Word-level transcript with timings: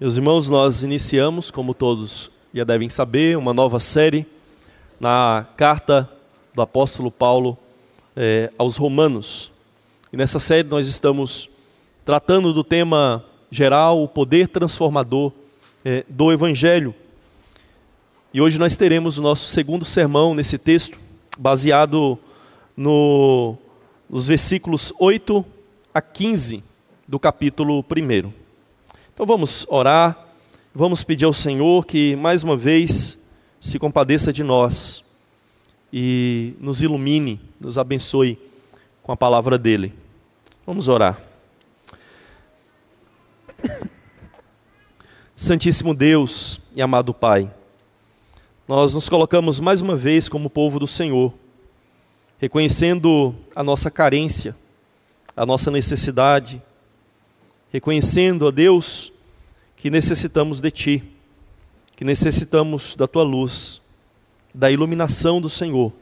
Meus 0.00 0.14
irmãos, 0.14 0.48
nós 0.48 0.84
iniciamos, 0.84 1.50
como 1.50 1.74
todos 1.74 2.30
já 2.54 2.62
devem 2.62 2.88
saber, 2.88 3.36
uma 3.36 3.52
nova 3.52 3.80
série 3.80 4.24
na 5.00 5.44
carta 5.56 6.08
do 6.54 6.62
apóstolo 6.62 7.10
Paulo 7.10 7.58
eh, 8.14 8.48
aos 8.56 8.76
Romanos. 8.76 9.50
E 10.12 10.16
nessa 10.16 10.38
série 10.38 10.68
nós 10.68 10.86
estamos 10.86 11.50
tratando 12.04 12.52
do 12.52 12.62
tema 12.62 13.24
geral, 13.50 14.00
o 14.00 14.06
poder 14.06 14.46
transformador 14.46 15.32
eh, 15.84 16.04
do 16.08 16.30
Evangelho. 16.30 16.94
E 18.32 18.40
hoje 18.40 18.56
nós 18.56 18.76
teremos 18.76 19.18
o 19.18 19.22
nosso 19.22 19.48
segundo 19.48 19.84
sermão 19.84 20.32
nesse 20.32 20.58
texto, 20.58 20.96
baseado 21.36 22.16
no, 22.76 23.56
nos 24.08 24.28
versículos 24.28 24.92
8 25.00 25.44
a 25.92 26.00
15 26.00 26.62
do 27.08 27.18
capítulo 27.18 27.80
1. 27.80 28.47
Então 29.18 29.26
vamos 29.26 29.66
orar, 29.68 30.16
vamos 30.72 31.02
pedir 31.02 31.24
ao 31.24 31.32
Senhor 31.32 31.84
que 31.84 32.14
mais 32.14 32.44
uma 32.44 32.56
vez 32.56 33.28
se 33.60 33.76
compadeça 33.76 34.32
de 34.32 34.44
nós 34.44 35.02
e 35.92 36.54
nos 36.60 36.82
ilumine, 36.82 37.40
nos 37.60 37.76
abençoe 37.78 38.38
com 39.02 39.10
a 39.10 39.16
palavra 39.16 39.58
dele. 39.58 39.92
Vamos 40.64 40.86
orar. 40.86 41.20
Santíssimo 45.34 45.96
Deus 45.96 46.60
e 46.76 46.80
amado 46.80 47.12
Pai, 47.12 47.52
nós 48.68 48.94
nos 48.94 49.08
colocamos 49.08 49.58
mais 49.58 49.80
uma 49.80 49.96
vez 49.96 50.28
como 50.28 50.48
povo 50.48 50.78
do 50.78 50.86
Senhor, 50.86 51.34
reconhecendo 52.38 53.34
a 53.52 53.64
nossa 53.64 53.90
carência, 53.90 54.54
a 55.36 55.44
nossa 55.44 55.72
necessidade, 55.72 56.62
reconhecendo, 57.72 58.46
ó 58.46 58.50
Deus, 58.50 59.12
que 59.76 59.90
necessitamos 59.90 60.60
de 60.60 60.70
Ti, 60.70 61.04
que 61.94 62.04
necessitamos 62.04 62.96
da 62.96 63.06
Tua 63.06 63.22
luz, 63.22 63.80
da 64.54 64.70
iluminação 64.70 65.40
do 65.40 65.50
Senhor, 65.50 65.92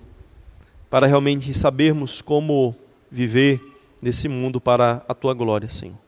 para 0.89 1.07
realmente 1.07 1.53
sabermos 1.53 2.23
como 2.23 2.75
viver 3.11 3.61
nesse 4.01 4.29
mundo 4.29 4.61
para 4.61 5.05
a 5.09 5.15
Tua 5.15 5.35
glória, 5.35 5.69
Senhor. 5.69 5.99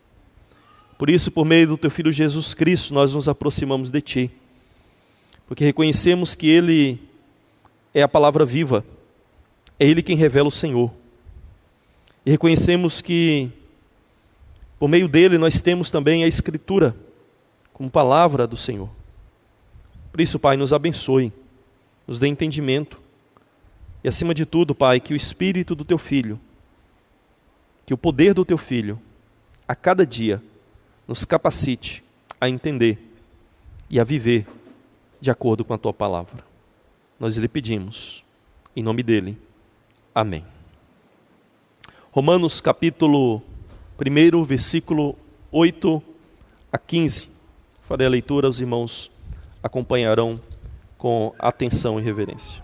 Por 0.97 1.11
isso, 1.11 1.31
por 1.31 1.45
meio 1.45 1.69
do 1.69 1.79
Teu 1.79 1.91
Filho 1.91 2.13
Jesus 2.13 2.55
Cristo, 2.55 2.93
nós 2.93 3.15
nos 3.15 3.29
aproximamos 3.29 3.91
de 3.91 4.01
Ti, 4.01 4.31
porque 5.47 5.65
reconhecemos 5.65 6.35
que 6.35 6.49
Ele 6.49 7.01
é 7.95 8.03
a 8.03 8.09
palavra 8.09 8.45
viva, 8.45 8.85
é 9.79 9.87
Ele 9.87 10.03
quem 10.03 10.17
revela 10.17 10.49
o 10.49 10.53
Senhor. 10.53 10.93
E 12.27 12.31
reconhecemos 12.31 13.01
que 13.01 13.51
por 14.79 14.89
meio 14.89 15.09
dele, 15.09 15.39
nós 15.39 15.61
temos 15.61 15.91
também 15.91 16.23
a 16.23 16.29
Escritura 16.29 16.95
como 17.73 17.91
palavra 17.91 18.47
do 18.47 18.57
Senhor. 18.57 18.89
Por 20.13 20.21
isso, 20.21 20.39
Pai, 20.39 20.57
nos 20.57 20.73
abençoe, 20.73 21.33
nos 22.07 22.19
dê 22.19 22.29
entendimento 22.29 23.01
e, 24.03 24.09
acima 24.09 24.35
de 24.35 24.47
tudo, 24.47 24.75
Pai, 24.75 25.01
que 25.01 25.13
o 25.13 25.17
Espírito 25.17 25.75
do 25.75 25.85
Teu 25.85 25.99
Filho, 25.99 26.39
que 27.85 27.93
o 27.93 27.99
poder 27.99 28.35
do 28.35 28.45
Teu 28.45 28.59
Filho, 28.59 28.99
a 29.67 29.75
cada 29.75 30.07
dia, 30.07 30.43
nos 31.07 31.25
capacite 31.25 32.03
a 32.41 32.49
entender 32.49 32.99
e 33.91 33.99
a 33.99 34.05
viver 34.05 34.47
de 35.21 35.31
acordo 35.31 35.65
com 35.65 35.75
a 35.75 35.79
Tua 35.79 35.93
palavra. 35.93 36.45
Nós 37.19 37.37
lhe 37.37 37.49
pedimos, 37.49 38.23
em 38.77 38.83
nome 38.83 39.03
dele. 39.03 39.37
Amém. 40.15 40.45
Romanos 42.13 42.61
capítulo 42.61 43.43
primeiro 43.99 44.45
versículo 44.45 45.19
8 45.51 46.01
a 46.73 46.79
15. 46.79 47.31
Farei 47.89 48.07
a 48.07 48.11
leitura, 48.11 48.49
os 48.49 48.61
irmãos 48.61 49.11
acompanharão 49.61 50.39
com 50.97 51.35
atenção 51.37 51.99
e 51.99 52.03
reverência. 52.03 52.63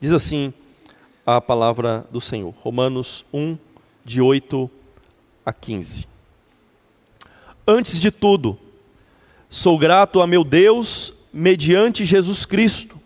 Diz 0.00 0.12
assim 0.12 0.50
a 1.26 1.42
palavra 1.42 2.06
do 2.10 2.22
Senhor, 2.22 2.54
Romanos 2.62 3.22
1, 3.34 3.58
de 4.02 4.22
8 4.22 4.70
a 5.44 5.52
15. 5.52 6.08
Antes 7.68 8.00
de 8.00 8.10
tudo, 8.10 8.58
sou 9.50 9.78
grato 9.78 10.22
a 10.22 10.26
meu 10.26 10.42
Deus, 10.42 11.12
mediante 11.30 12.06
Jesus 12.06 12.46
Cristo, 12.46 12.98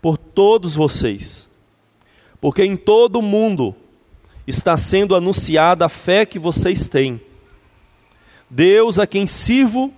por 0.00 0.16
todos 0.16 0.74
vocês, 0.74 1.50
porque 2.40 2.64
em 2.64 2.74
todo 2.74 3.18
o 3.18 3.22
mundo, 3.22 3.76
está 4.48 4.78
sendo 4.78 5.14
anunciada 5.14 5.84
a 5.84 5.88
fé 5.90 6.24
que 6.24 6.38
vocês 6.38 6.88
têm. 6.88 7.20
Deus 8.48 8.98
a 8.98 9.06
quem 9.06 9.26
sirvo 9.26 9.92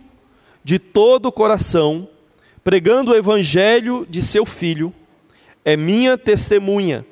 de 0.64 0.76
todo 0.76 1.26
o 1.26 1.32
coração, 1.32 2.08
pregando 2.64 3.12
o 3.12 3.14
evangelho 3.14 4.04
de 4.10 4.20
seu 4.20 4.44
filho, 4.44 4.92
é 5.64 5.76
minha 5.76 6.18
testemunha 6.18 7.06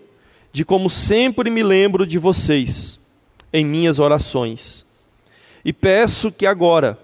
de 0.52 0.64
como 0.64 0.90
sempre 0.90 1.48
me 1.48 1.62
lembro 1.62 2.04
de 2.04 2.18
vocês 2.18 2.98
em 3.52 3.64
minhas 3.64 4.00
orações. 4.00 4.84
E 5.64 5.72
peço 5.72 6.32
que 6.32 6.44
agora, 6.44 6.98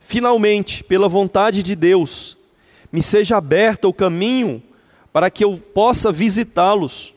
finalmente, 0.00 0.84
pela 0.84 1.08
vontade 1.08 1.62
de 1.62 1.74
Deus, 1.74 2.36
me 2.92 3.02
seja 3.02 3.38
aberto 3.38 3.88
o 3.88 3.94
caminho 3.94 4.62
para 5.10 5.30
que 5.30 5.42
eu 5.42 5.56
possa 5.56 6.12
visitá-los 6.12 7.13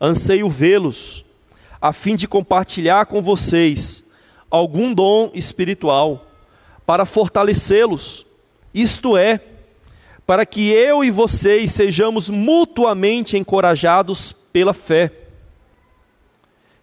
anseio 0.00 0.48
vê-los, 0.48 1.24
a 1.80 1.92
fim 1.92 2.16
de 2.16 2.28
compartilhar 2.28 3.06
com 3.06 3.22
vocês 3.22 4.10
algum 4.50 4.94
dom 4.94 5.30
espiritual, 5.34 6.26
para 6.84 7.04
fortalecê-los, 7.04 8.24
isto 8.72 9.16
é, 9.16 9.40
para 10.26 10.46
que 10.46 10.70
eu 10.70 11.02
e 11.02 11.10
vocês 11.10 11.72
sejamos 11.72 12.28
mutuamente 12.28 13.36
encorajados 13.36 14.32
pela 14.52 14.74
fé. 14.74 15.10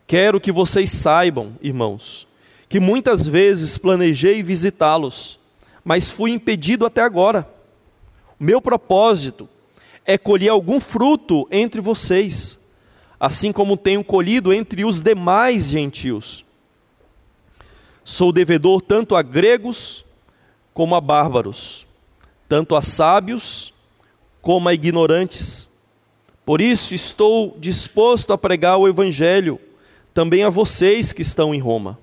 Quero 0.05 0.39
que 0.39 0.51
vocês 0.51 0.91
saibam, 0.91 1.57
irmãos, 1.61 2.27
que 2.67 2.79
muitas 2.79 3.25
vezes 3.25 3.77
planejei 3.77 4.43
visitá-los, 4.43 5.39
mas 5.83 6.09
fui 6.09 6.31
impedido 6.31 6.85
até 6.85 7.01
agora. 7.01 7.47
Meu 8.39 8.61
propósito 8.61 9.47
é 10.05 10.17
colher 10.17 10.49
algum 10.49 10.79
fruto 10.79 11.47
entre 11.51 11.79
vocês 11.79 12.62
assim 13.23 13.53
como 13.53 13.77
tenho 13.77 14.03
colhido 14.03 14.51
entre 14.51 14.83
os 14.83 14.99
demais 14.99 15.69
gentios. 15.69 16.43
Sou 18.03 18.33
devedor 18.33 18.81
tanto 18.81 19.15
a 19.15 19.21
gregos 19.21 20.03
como 20.73 20.93
a 20.93 20.99
bárbaros, 20.99 21.87
tanto 22.49 22.75
a 22.75 22.81
sábios 22.81 23.73
como 24.41 24.67
a 24.67 24.73
ignorantes. 24.73 25.71
Por 26.45 26.59
isso 26.59 26.93
estou 26.93 27.55
disposto 27.57 28.33
a 28.33 28.37
pregar 28.37 28.77
o 28.77 28.89
Evangelho 28.89 29.57
também 30.13 30.43
a 30.43 30.49
vocês 30.49 31.13
que 31.13 31.21
estão 31.21 31.55
em 31.55 31.59
Roma. 31.59 31.97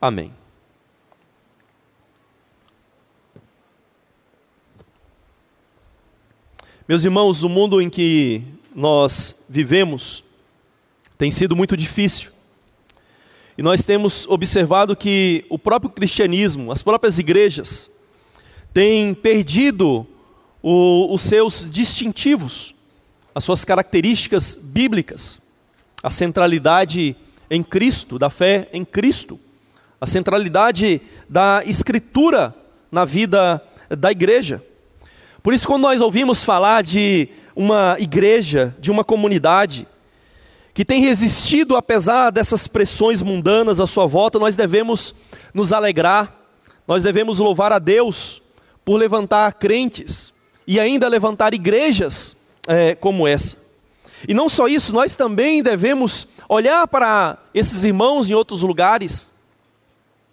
Amém. 0.00 0.32
Meus 6.86 7.02
irmãos, 7.02 7.42
o 7.42 7.48
mundo 7.48 7.82
em 7.82 7.90
que 7.90 8.53
nós 8.74 9.44
vivemos 9.48 10.24
tem 11.16 11.30
sido 11.30 11.54
muito 11.54 11.76
difícil. 11.76 12.30
E 13.56 13.62
nós 13.62 13.82
temos 13.82 14.26
observado 14.26 14.96
que 14.96 15.44
o 15.48 15.58
próprio 15.58 15.90
cristianismo, 15.90 16.72
as 16.72 16.82
próprias 16.82 17.18
igrejas, 17.18 17.90
têm 18.72 19.14
perdido 19.14 20.06
o, 20.60 21.14
os 21.14 21.22
seus 21.22 21.70
distintivos, 21.70 22.74
as 23.32 23.44
suas 23.44 23.64
características 23.64 24.58
bíblicas, 24.60 25.40
a 26.02 26.10
centralidade 26.10 27.16
em 27.48 27.62
Cristo, 27.62 28.18
da 28.18 28.28
fé 28.28 28.68
em 28.72 28.84
Cristo, 28.84 29.38
a 30.00 30.06
centralidade 30.06 31.00
da 31.28 31.62
Escritura 31.64 32.54
na 32.90 33.04
vida 33.04 33.62
da 33.88 34.10
igreja. 34.10 34.60
Por 35.42 35.54
isso, 35.54 35.66
quando 35.66 35.82
nós 35.82 36.00
ouvimos 36.00 36.42
falar 36.42 36.82
de 36.82 37.28
uma 37.54 37.96
igreja, 37.98 38.74
de 38.78 38.90
uma 38.90 39.04
comunidade, 39.04 39.86
que 40.72 40.84
tem 40.84 41.00
resistido 41.00 41.76
apesar 41.76 42.30
dessas 42.30 42.66
pressões 42.66 43.22
mundanas 43.22 43.78
à 43.78 43.86
sua 43.86 44.06
volta, 44.06 44.38
nós 44.38 44.56
devemos 44.56 45.14
nos 45.52 45.72
alegrar, 45.72 46.34
nós 46.86 47.02
devemos 47.02 47.38
louvar 47.38 47.72
a 47.72 47.78
Deus 47.78 48.42
por 48.84 48.96
levantar 48.96 49.54
crentes 49.54 50.34
e 50.66 50.80
ainda 50.80 51.06
levantar 51.06 51.54
igrejas 51.54 52.36
é, 52.66 52.94
como 52.94 53.28
essa. 53.28 53.56
E 54.26 54.34
não 54.34 54.48
só 54.48 54.66
isso, 54.66 54.92
nós 54.92 55.14
também 55.14 55.62
devemos 55.62 56.26
olhar 56.48 56.88
para 56.88 57.38
esses 57.54 57.84
irmãos 57.84 58.28
em 58.28 58.34
outros 58.34 58.62
lugares, 58.62 59.32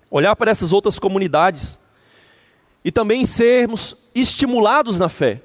olhar 0.10 0.36
para 0.36 0.50
essas 0.50 0.74
outras 0.74 0.98
comunidades 0.98 1.80
e 2.84 2.92
também 2.92 3.26
sermos 3.26 3.96
estimulados 4.16 4.98
na 4.98 5.08
fé 5.08 5.42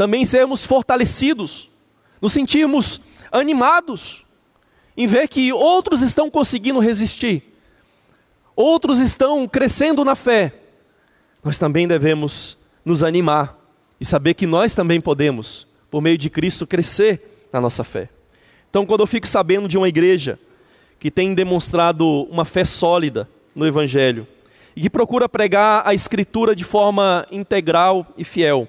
também 0.00 0.24
sermos 0.24 0.64
fortalecidos, 0.64 1.68
nos 2.22 2.32
sentirmos 2.32 3.02
animados 3.30 4.24
em 4.96 5.06
ver 5.06 5.28
que 5.28 5.52
outros 5.52 6.00
estão 6.00 6.30
conseguindo 6.30 6.80
resistir, 6.80 7.42
outros 8.56 8.98
estão 8.98 9.46
crescendo 9.46 10.02
na 10.02 10.16
fé, 10.16 10.54
nós 11.44 11.58
também 11.58 11.86
devemos 11.86 12.56
nos 12.82 13.02
animar 13.02 13.58
e 14.00 14.04
saber 14.06 14.32
que 14.32 14.46
nós 14.46 14.74
também 14.74 15.02
podemos, 15.02 15.66
por 15.90 16.00
meio 16.00 16.16
de 16.16 16.30
Cristo, 16.30 16.66
crescer 16.66 17.46
na 17.52 17.60
nossa 17.60 17.84
fé. 17.84 18.08
Então, 18.70 18.86
quando 18.86 19.00
eu 19.00 19.06
fico 19.06 19.28
sabendo 19.28 19.68
de 19.68 19.76
uma 19.76 19.86
igreja 19.90 20.38
que 20.98 21.10
tem 21.10 21.34
demonstrado 21.34 22.22
uma 22.30 22.46
fé 22.46 22.64
sólida 22.64 23.28
no 23.54 23.66
Evangelho 23.66 24.26
e 24.74 24.80
que 24.80 24.88
procura 24.88 25.28
pregar 25.28 25.82
a 25.84 25.92
Escritura 25.92 26.56
de 26.56 26.64
forma 26.64 27.26
integral 27.30 28.06
e 28.16 28.24
fiel, 28.24 28.66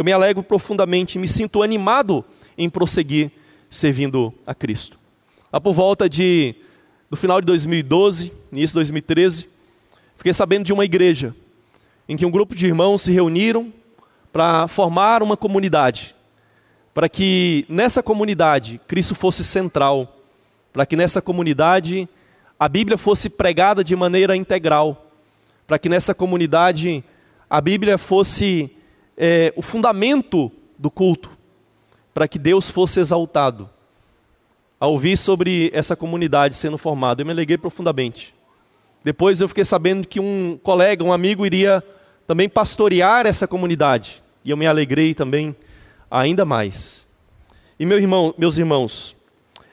eu 0.00 0.04
me 0.04 0.12
alegro 0.12 0.42
profundamente, 0.42 1.18
me 1.18 1.28
sinto 1.28 1.62
animado 1.62 2.24
em 2.56 2.70
prosseguir 2.70 3.30
servindo 3.68 4.32
a 4.46 4.54
Cristo. 4.54 4.98
Lá 5.52 5.60
por 5.60 5.74
volta 5.74 6.08
de 6.08 6.54
do 7.10 7.18
final 7.18 7.38
de 7.38 7.46
2012, 7.46 8.32
início 8.50 8.68
de 8.68 8.74
2013, 8.76 9.50
fiquei 10.16 10.32
sabendo 10.32 10.64
de 10.64 10.72
uma 10.72 10.86
igreja 10.86 11.36
em 12.08 12.16
que 12.16 12.24
um 12.24 12.30
grupo 12.30 12.54
de 12.54 12.66
irmãos 12.66 13.02
se 13.02 13.12
reuniram 13.12 13.70
para 14.32 14.66
formar 14.68 15.22
uma 15.22 15.36
comunidade, 15.36 16.16
para 16.94 17.06
que 17.06 17.66
nessa 17.68 18.02
comunidade 18.02 18.80
Cristo 18.88 19.14
fosse 19.14 19.44
central, 19.44 20.18
para 20.72 20.86
que 20.86 20.96
nessa 20.96 21.20
comunidade 21.20 22.08
a 22.58 22.70
Bíblia 22.70 22.96
fosse 22.96 23.28
pregada 23.28 23.84
de 23.84 23.94
maneira 23.94 24.34
integral, 24.34 25.12
para 25.66 25.78
que 25.78 25.90
nessa 25.90 26.14
comunidade 26.14 27.04
a 27.50 27.60
Bíblia 27.60 27.98
fosse 27.98 28.74
é, 29.16 29.52
o 29.56 29.62
fundamento 29.62 30.50
do 30.78 30.90
culto, 30.90 31.30
para 32.14 32.26
que 32.26 32.38
Deus 32.38 32.70
fosse 32.70 33.00
exaltado 33.00 33.68
ao 34.80 34.92
ouvir 34.92 35.18
sobre 35.18 35.70
essa 35.74 35.94
comunidade 35.94 36.56
sendo 36.56 36.78
formada, 36.78 37.20
eu 37.20 37.26
me 37.26 37.32
alegrei 37.32 37.58
profundamente. 37.58 38.34
Depois 39.04 39.40
eu 39.40 39.48
fiquei 39.48 39.64
sabendo 39.64 40.08
que 40.08 40.18
um 40.18 40.58
colega, 40.62 41.04
um 41.04 41.12
amigo, 41.12 41.44
iria 41.44 41.84
também 42.26 42.48
pastorear 42.48 43.26
essa 43.26 43.46
comunidade. 43.46 44.22
E 44.42 44.50
eu 44.50 44.56
me 44.56 44.66
alegrei 44.66 45.14
também 45.14 45.54
ainda 46.10 46.46
mais. 46.46 47.06
E 47.78 47.84
meu 47.84 47.98
irmão, 47.98 48.34
meus 48.38 48.56
irmãos, 48.56 49.14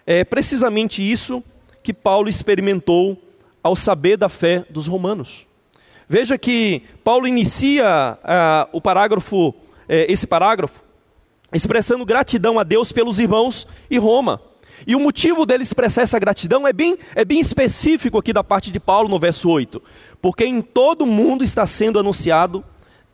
é 0.06 0.26
precisamente 0.26 1.02
isso 1.02 1.42
que 1.82 1.94
Paulo 1.94 2.28
experimentou 2.28 3.18
ao 3.64 3.78
saber 3.78 4.18
da 4.18 4.28
fé 4.28 4.66
dos 4.70 4.88
romanos. 4.88 5.47
Veja 6.10 6.38
que 6.38 6.84
Paulo 7.04 7.28
inicia 7.28 8.18
ah, 8.24 8.70
o 8.72 8.80
parágrafo, 8.80 9.54
eh, 9.90 10.06
esse 10.10 10.26
parágrafo, 10.26 10.82
expressando 11.52 12.06
gratidão 12.06 12.58
a 12.58 12.64
Deus 12.64 12.94
pelos 12.94 13.20
irmãos 13.20 13.68
e 13.90 13.98
Roma. 13.98 14.42
E 14.86 14.96
o 14.96 15.00
motivo 15.00 15.46
dele 15.46 15.64
expressar 15.64 16.04
essa 16.04 16.18
gratidão 16.18 16.66
é 16.66 16.72
bem, 16.72 16.98
é 17.14 17.26
bem 17.26 17.40
específico 17.40 18.18
aqui 18.18 18.32
da 18.32 18.44
parte 18.44 18.72
de 18.72 18.80
Paulo 18.80 19.10
no 19.10 19.20
verso 19.20 19.50
8. 19.50 19.82
Porque 20.22 20.46
em 20.46 20.62
todo 20.62 21.02
o 21.02 21.08
mundo 21.08 21.44
está 21.44 21.68
sendo 21.68 22.00
anunciado, 22.00 22.64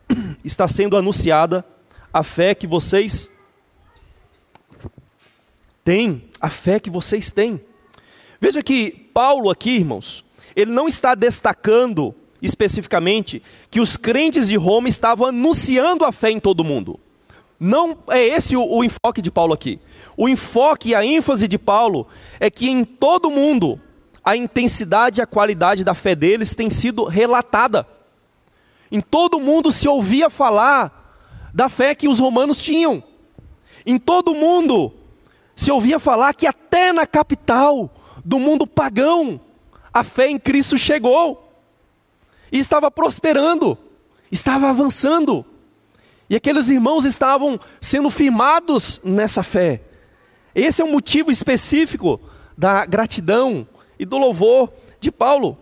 está 0.44 0.68
sendo 0.68 0.96
anunciada 0.96 1.64
a 2.12 2.22
fé 2.22 2.54
que 2.54 2.66
vocês 2.66 3.30
têm, 5.84 6.28
a 6.40 6.48
fé 6.48 6.78
que 6.78 6.90
vocês 6.90 7.32
têm. 7.32 7.60
Veja 8.40 8.62
que 8.62 8.90
Paulo 9.12 9.50
aqui, 9.50 9.70
irmãos, 9.70 10.24
ele 10.54 10.70
não 10.70 10.86
está 10.86 11.16
destacando 11.16 12.14
especificamente 12.46 13.42
que 13.70 13.80
os 13.80 13.96
crentes 13.96 14.48
de 14.48 14.56
Roma 14.56 14.88
estavam 14.88 15.28
anunciando 15.28 16.04
a 16.04 16.12
fé 16.12 16.30
em 16.30 16.38
todo 16.38 16.64
mundo. 16.64 17.00
Não 17.58 17.96
é 18.10 18.22
esse 18.22 18.56
o, 18.56 18.62
o 18.62 18.84
enfoque 18.84 19.22
de 19.22 19.30
Paulo 19.30 19.54
aqui. 19.54 19.80
O 20.16 20.28
enfoque 20.28 20.90
e 20.90 20.94
a 20.94 21.04
ênfase 21.04 21.48
de 21.48 21.58
Paulo 21.58 22.06
é 22.38 22.50
que 22.50 22.68
em 22.68 22.84
todo 22.84 23.30
mundo 23.30 23.80
a 24.22 24.36
intensidade 24.36 25.20
e 25.20 25.22
a 25.22 25.26
qualidade 25.26 25.84
da 25.84 25.94
fé 25.94 26.14
deles 26.14 26.54
tem 26.54 26.68
sido 26.68 27.04
relatada. 27.04 27.86
Em 28.92 29.00
todo 29.00 29.40
mundo 29.40 29.72
se 29.72 29.88
ouvia 29.88 30.28
falar 30.28 31.50
da 31.52 31.68
fé 31.68 31.94
que 31.94 32.08
os 32.08 32.18
romanos 32.18 32.60
tinham. 32.60 33.02
Em 33.86 33.98
todo 33.98 34.34
mundo 34.34 34.92
se 35.56 35.70
ouvia 35.70 35.98
falar 35.98 36.34
que 36.34 36.46
até 36.46 36.92
na 36.92 37.06
capital 37.06 37.90
do 38.24 38.38
mundo 38.38 38.66
pagão 38.66 39.40
a 39.92 40.02
fé 40.02 40.28
em 40.28 40.38
Cristo 40.38 40.76
chegou 40.76 41.43
e 42.54 42.58
estava 42.60 42.88
prosperando, 42.88 43.76
estava 44.30 44.70
avançando. 44.70 45.44
E 46.30 46.36
aqueles 46.36 46.68
irmãos 46.68 47.04
estavam 47.04 47.58
sendo 47.80 48.08
firmados 48.10 49.00
nessa 49.02 49.42
fé. 49.42 49.82
Esse 50.54 50.80
é 50.80 50.84
o 50.84 50.92
motivo 50.92 51.32
específico 51.32 52.20
da 52.56 52.86
gratidão 52.86 53.66
e 53.98 54.04
do 54.04 54.16
louvor 54.18 54.72
de 55.00 55.10
Paulo. 55.10 55.58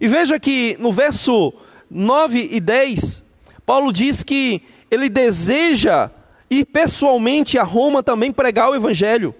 E 0.00 0.08
veja 0.08 0.40
que 0.40 0.78
no 0.80 0.94
verso 0.94 1.52
9 1.90 2.48
e 2.50 2.58
10, 2.58 3.22
Paulo 3.66 3.92
diz 3.92 4.22
que 4.22 4.62
ele 4.90 5.10
deseja 5.10 6.10
ir 6.48 6.64
pessoalmente 6.64 7.58
a 7.58 7.62
Roma 7.62 8.02
também 8.02 8.32
pregar 8.32 8.70
o 8.70 8.74
evangelho. 8.74 9.34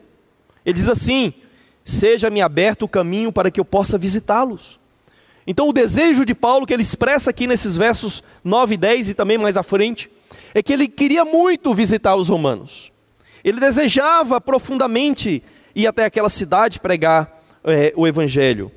Ele 0.67 0.79
diz 0.79 0.89
assim: 0.89 1.33
"Seja-me 1.83 2.43
aberto 2.43 2.83
o 2.83 2.89
caminho 2.89 3.33
para 3.33 3.51
que 3.51 3.59
eu 3.59 3.65
possa 3.65 3.97
visitá-los". 3.97 4.80
Então 5.51 5.69
o 5.69 5.73
desejo 5.73 6.25
de 6.25 6.33
Paulo 6.33 6.65
que 6.65 6.73
ele 6.73 6.81
expressa 6.81 7.31
aqui 7.31 7.45
nesses 7.45 7.75
versos 7.75 8.23
9 8.45 8.75
e 8.75 8.77
10 8.77 9.11
e 9.11 9.15
também 9.15 9.37
mais 9.37 9.57
à 9.57 9.65
frente, 9.65 10.09
é 10.55 10.63
que 10.63 10.73
ele 10.73 10.87
queria 10.87 11.25
muito 11.25 11.75
visitar 11.75 12.15
os 12.15 12.29
romanos. 12.29 12.93
Ele 13.43 13.59
desejava 13.59 14.41
profundamente 14.41 15.43
ir 15.75 15.89
até 15.89 16.05
aquela 16.05 16.29
cidade 16.29 16.79
pregar 16.79 17.43
é, 17.65 17.93
o 17.97 18.07
evangelho. 18.07 18.71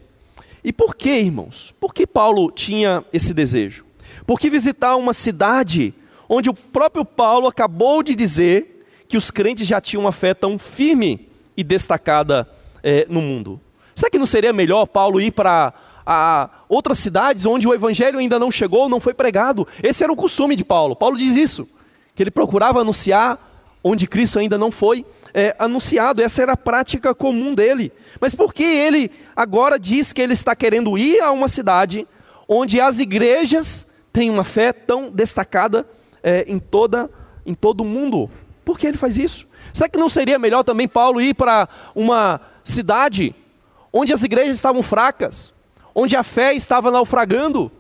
E 0.64 0.74
por 0.74 0.96
que, 0.96 1.12
irmãos? 1.12 1.76
Por 1.80 1.94
que 1.94 2.08
Paulo 2.08 2.50
tinha 2.50 3.06
esse 3.14 3.36
desejo? 3.36 3.86
Porque 4.26 4.50
visitar 4.50 4.96
uma 4.96 5.14
cidade 5.14 5.94
onde 6.28 6.50
o 6.50 6.56
próprio 6.56 7.06
Paulo 7.06 7.46
acabou 7.46 8.02
de 8.02 8.16
dizer 8.16 8.84
que 9.08 9.16
os 9.16 9.30
crentes 9.30 9.68
já 9.68 9.80
tinham 9.80 10.06
uma 10.06 10.12
fé 10.12 10.34
tão 10.34 10.58
firme 10.58 11.30
e 11.56 11.64
destacada 11.64 12.50
é, 12.82 13.06
no 13.08 13.22
mundo. 13.22 13.62
Será 13.94 14.10
que 14.10 14.18
não 14.18 14.26
seria 14.26 14.52
melhor 14.52 14.88
Paulo 14.88 15.22
ir 15.22 15.30
para 15.30 15.72
a 16.06 16.50
outras 16.68 17.00
cidades 17.00 17.46
onde 17.46 17.68
o 17.68 17.74
evangelho 17.74 18.20
ainda 18.20 18.38
não 18.38 18.52
chegou, 18.52 18.90
não 18.90 19.00
foi 19.00 19.14
pregado. 19.14 19.68
Esse 19.82 20.04
era 20.04 20.12
o 20.12 20.16
costume 20.16 20.56
de 20.56 20.64
Paulo. 20.64 20.96
Paulo 20.96 21.18
diz 21.18 21.36
isso, 21.36 21.68
que 22.16 22.24
ele 22.24 22.32
procurava 22.32 22.82
anunciar 22.82 23.40
onde 23.84 24.08
Cristo 24.08 24.40
ainda 24.40 24.58
não 24.58 24.72
foi 24.72 25.06
é, 25.34 25.56
anunciado. 25.60 26.22
Essa 26.22 26.42
era 26.42 26.54
a 26.54 26.58
prática 26.58 27.14
comum 27.14 27.54
dele. 27.54 27.92
Mas 28.20 28.34
por 28.34 28.54
que 28.54 28.64
ele 28.64 29.12
agora 29.36 29.78
diz 29.78 30.14
que 30.14 30.22
ele 30.22 30.34
está 30.34 30.56
querendo 30.56 30.98
ir 30.98 31.20
a 31.20 31.32
uma 31.32 31.48
cidade 31.48 32.08
onde 32.48 32.80
as 32.80 33.00
igrejas 33.00 33.88
têm 34.12 34.30
uma 34.30 34.44
fé 34.44 34.72
tão 34.72 35.12
destacada 35.12 35.86
é, 36.22 36.46
em, 36.48 36.60
toda, 36.60 37.10
em 37.46 37.54
todo 37.54 37.82
o 37.82 37.86
mundo? 37.86 38.30
Por 38.64 38.80
que 38.80 38.88
ele 38.88 38.98
faz 38.98 39.18
isso? 39.18 39.46
Será 39.74 39.90
que 39.90 40.00
não 40.00 40.10
seria 40.10 40.40
melhor 40.40 40.64
também 40.64 40.88
Paulo 40.88 41.20
ir 41.20 41.34
para 41.34 41.68
uma 41.94 42.40
cidade 42.64 43.36
onde 43.92 44.14
as 44.14 44.24
igrejas 44.24 44.56
estavam 44.56 44.82
fracas, 44.82 45.53
onde 45.94 46.16
a 46.16 46.24
fé 46.24 46.54
estava 46.54 46.92
naufragando. 46.92 47.72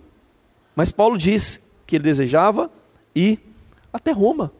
Mas 0.76 0.92
Paulo 0.92 1.18
diz 1.18 1.72
que 1.86 1.96
ele 1.96 2.04
desejava 2.04 2.72
ir 3.16 3.40
até 3.92 4.12
Roma, 4.12 4.52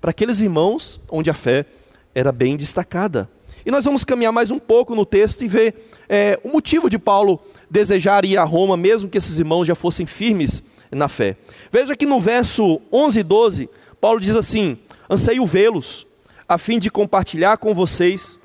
para 0.00 0.10
aqueles 0.10 0.40
irmãos 0.40 1.00
onde 1.10 1.28
a 1.28 1.34
fé 1.34 1.66
era 2.14 2.30
bem 2.32 2.56
destacada. 2.56 3.30
E 3.64 3.70
nós 3.70 3.84
vamos 3.84 4.04
caminhar 4.04 4.32
mais 4.32 4.50
um 4.50 4.58
pouco 4.58 4.94
no 4.94 5.04
texto 5.04 5.44
e 5.44 5.48
ver 5.48 5.74
é, 6.08 6.38
o 6.42 6.50
motivo 6.50 6.88
de 6.88 6.98
Paulo 6.98 7.40
desejar 7.68 8.24
ir 8.24 8.38
a 8.38 8.44
Roma, 8.44 8.76
mesmo 8.76 9.08
que 9.08 9.18
esses 9.18 9.38
irmãos 9.38 9.66
já 9.66 9.74
fossem 9.74 10.06
firmes 10.06 10.62
na 10.90 11.08
fé. 11.08 11.36
Veja 11.70 11.94
que 11.94 12.06
no 12.06 12.20
verso 12.20 12.80
11 12.92 13.20
e 13.20 13.22
12, 13.22 13.70
Paulo 14.00 14.20
diz 14.20 14.34
assim: 14.34 14.78
Anseio 15.10 15.44
vê-los, 15.44 16.06
a 16.48 16.56
fim 16.56 16.78
de 16.78 16.90
compartilhar 16.90 17.58
com 17.58 17.74
vocês 17.74 18.40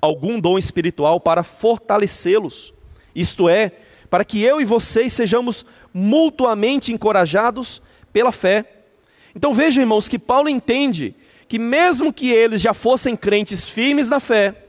algum 0.00 0.40
dom 0.40 0.56
espiritual 0.56 1.20
para 1.20 1.42
fortalecê-los 1.42 2.72
isto 3.14 3.48
é, 3.48 3.72
para 4.08 4.24
que 4.24 4.42
eu 4.42 4.60
e 4.60 4.64
vocês 4.64 5.12
sejamos 5.12 5.64
mutuamente 5.92 6.92
encorajados 6.92 7.80
pela 8.12 8.32
fé. 8.32 8.64
Então 9.34 9.54
vejam, 9.54 9.82
irmãos, 9.82 10.08
que 10.08 10.18
Paulo 10.18 10.48
entende 10.48 11.14
que, 11.48 11.58
mesmo 11.58 12.12
que 12.12 12.30
eles 12.30 12.60
já 12.60 12.72
fossem 12.72 13.16
crentes 13.16 13.68
firmes 13.68 14.08
na 14.08 14.20
fé, 14.20 14.64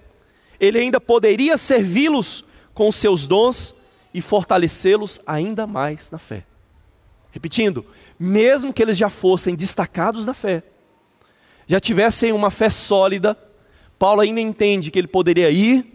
ele 0.59 0.79
ainda 0.79 0.99
poderia 0.99 1.57
servi-los 1.57 2.43
com 2.73 2.91
seus 2.91 3.27
dons 3.27 3.75
e 4.13 4.21
fortalecê-los 4.21 5.19
ainda 5.25 5.67
mais 5.67 6.09
na 6.11 6.17
fé. 6.17 6.43
Repetindo, 7.31 7.85
mesmo 8.19 8.73
que 8.73 8.81
eles 8.81 8.97
já 8.97 9.09
fossem 9.09 9.55
destacados 9.55 10.25
na 10.25 10.33
fé, 10.33 10.63
já 11.67 11.79
tivessem 11.79 12.31
uma 12.31 12.51
fé 12.51 12.69
sólida, 12.69 13.37
Paulo 13.97 14.21
ainda 14.21 14.41
entende 14.41 14.91
que 14.91 14.99
ele 14.99 15.07
poderia 15.07 15.49
ir, 15.51 15.85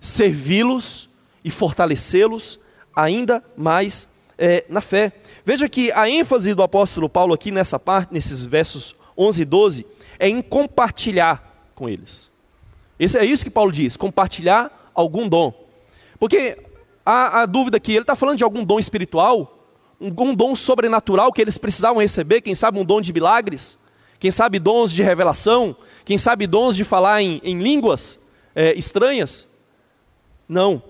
servi-los 0.00 1.09
e 1.44 1.50
fortalecê-los 1.50 2.58
ainda 2.94 3.42
mais 3.56 4.08
é, 4.38 4.64
na 4.68 4.80
fé. 4.80 5.12
Veja 5.44 5.68
que 5.68 5.92
a 5.92 6.08
ênfase 6.08 6.54
do 6.54 6.62
apóstolo 6.62 7.08
Paulo 7.08 7.34
aqui 7.34 7.50
nessa 7.50 7.78
parte, 7.78 8.12
nesses 8.12 8.44
versos 8.44 8.94
11 9.16 9.42
e 9.42 9.44
12, 9.44 9.86
é 10.18 10.28
em 10.28 10.42
compartilhar 10.42 11.70
com 11.74 11.88
eles. 11.88 12.30
Esse 12.98 13.18
é 13.18 13.24
isso 13.24 13.44
que 13.44 13.50
Paulo 13.50 13.72
diz, 13.72 13.96
compartilhar 13.96 14.90
algum 14.94 15.28
dom. 15.28 15.52
Porque 16.18 16.58
há 17.04 17.42
a 17.42 17.46
dúvida 17.46 17.78
aqui: 17.78 17.92
ele 17.92 18.02
está 18.02 18.14
falando 18.14 18.38
de 18.38 18.44
algum 18.44 18.64
dom 18.64 18.78
espiritual? 18.78 19.56
Um 20.00 20.34
dom 20.34 20.56
sobrenatural 20.56 21.32
que 21.32 21.42
eles 21.42 21.58
precisavam 21.58 22.00
receber? 22.00 22.40
Quem 22.40 22.54
sabe 22.54 22.78
um 22.78 22.84
dom 22.84 23.00
de 23.00 23.12
milagres? 23.12 23.78
Quem 24.18 24.30
sabe 24.30 24.58
dons 24.58 24.92
de 24.92 25.02
revelação? 25.02 25.76
Quem 26.04 26.18
sabe 26.18 26.46
dons 26.46 26.76
de 26.76 26.84
falar 26.84 27.22
em, 27.22 27.40
em 27.42 27.58
línguas 27.62 28.30
é, 28.54 28.72
estranhas? 28.74 29.48
Não. 30.48 30.82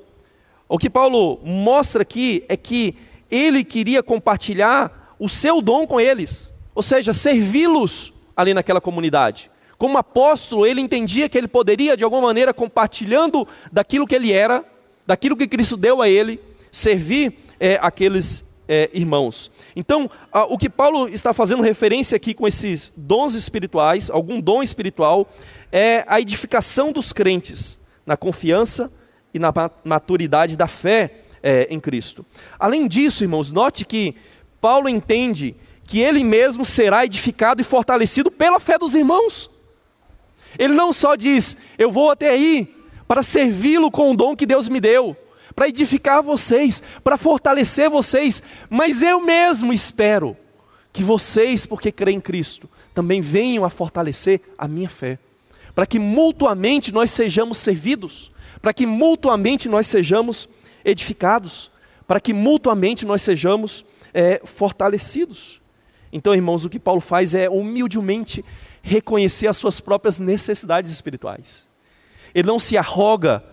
O 0.71 0.79
que 0.79 0.89
Paulo 0.89 1.41
mostra 1.45 2.03
aqui 2.03 2.45
é 2.49 2.57
que 2.57 2.95
ele 3.29 3.65
queria 3.65 4.05
compartilhar 4.05 5.17
o 5.19 5.29
seu 5.29 5.61
dom 5.61 5.85
com 5.85 6.01
eles, 6.01 6.53
ou 6.73 6.81
seja, 6.81 7.13
servi-los 7.13 8.13
ali 8.37 8.55
naquela 8.55 8.81
comunidade. 8.81 9.51
Como 9.77 9.99
apóstolo, 9.99 10.65
ele 10.65 10.81
entendia 10.81 11.29
que 11.29 11.37
ele 11.37 11.49
poderia, 11.49 11.97
de 11.97 12.05
alguma 12.05 12.23
maneira, 12.23 12.55
compartilhando 12.55 13.49
daquilo 13.73 14.07
que 14.07 14.15
ele 14.15 14.33
era, 14.33 14.65
daquilo 15.05 15.37
que 15.37 15.49
Cristo 15.49 15.77
deu 15.77 16.01
a 16.01 16.09
ele, 16.09 16.41
servir 16.71 17.37
é, 17.59 17.77
aqueles 17.83 18.57
é, 18.69 18.91
irmãos. 18.95 19.51
Então, 19.75 20.09
a, 20.31 20.45
o 20.45 20.57
que 20.57 20.71
Paulo 20.71 21.09
está 21.09 21.35
fazendo 21.35 21.65
referência 21.65 22.15
aqui 22.15 22.33
com 22.33 22.47
esses 22.47 22.93
dons 22.97 23.35
espirituais, 23.35 24.09
algum 24.09 24.41
dom 24.41 24.63
espiritual, 24.63 25.29
é 25.73 26.05
a 26.07 26.21
edificação 26.21 26.93
dos 26.93 27.13
crentes 27.13 27.77
na 28.07 28.17
confiança 28.17 29.00
e 29.33 29.39
na 29.39 29.53
maturidade 29.85 30.57
da 30.57 30.67
fé 30.67 31.15
é, 31.43 31.67
em 31.71 31.81
Cristo. 31.81 32.25
Além 32.59 32.89
disso, 32.89 33.25
irmãos, 33.25 33.51
note 33.51 33.85
que 33.85 34.15
Paulo 34.61 34.89
entende 34.89 35.57
que 35.85 36.01
ele 36.01 36.23
mesmo 36.23 36.65
será 36.65 37.05
edificado 37.05 37.61
e 37.61 37.65
fortalecido 37.65 38.31
pela 38.31 38.61
fé 38.61 38.79
dos 38.79 38.95
irmãos. 38.95 39.51
Ele 40.59 40.75
não 40.75 40.93
só 40.93 41.17
diz, 41.17 41.57
eu 41.79 41.91
vou 41.91 42.11
até 42.11 42.31
aí 42.31 42.75
para 43.09 43.23
servi-lo 43.23 43.91
com 43.91 44.13
o 44.13 44.17
dom 44.17 44.37
que 44.37 44.47
Deus 44.47 44.69
me 44.69 44.81
deu, 44.81 45.17
para 45.55 45.69
edificar 45.69 46.23
vocês, 46.23 46.83
para 47.03 47.17
fortalecer 47.17 47.91
vocês, 47.91 48.43
mas 48.69 49.03
eu 49.03 49.21
mesmo 49.21 49.73
espero 49.73 50.37
que 50.93 51.03
vocês, 51.03 51.67
porque 51.67 51.91
creem 51.91 52.19
em 52.19 52.21
Cristo, 52.21 52.69
também 52.95 53.21
venham 53.21 53.65
a 53.65 53.71
fortalecer 53.71 54.41
a 54.57 54.69
minha 54.69 54.89
fé, 54.89 55.19
para 55.75 55.87
que 55.87 55.99
mutuamente 55.99 56.93
nós 56.93 57.11
sejamos 57.11 57.59
servidos, 57.59 58.31
para 58.61 58.73
que 58.73 58.87
mutuamente 58.87 59.69
nós 59.69 59.87
sejamos 59.87 60.49
edificados, 60.85 61.71
para 62.07 62.21
que 62.21 62.33
mutuamente 62.33 63.05
nós 63.05 63.23
sejamos 63.23 63.85
é, 64.13 64.41
fortalecidos. 64.45 65.61
Então, 66.13 66.35
irmãos, 66.35 66.65
o 66.65 66.69
que 66.69 66.79
Paulo 66.79 67.01
faz 67.01 67.35
é 67.35 67.49
humildemente 67.49 68.45
reconhecer 68.83 69.47
as 69.47 69.57
suas 69.57 69.81
próprias 69.81 70.19
necessidades 70.19 70.91
espirituais. 70.91 71.69
Ele 72.35 72.49
não 72.49 72.59
se 72.59 72.77
arroga 72.77 73.45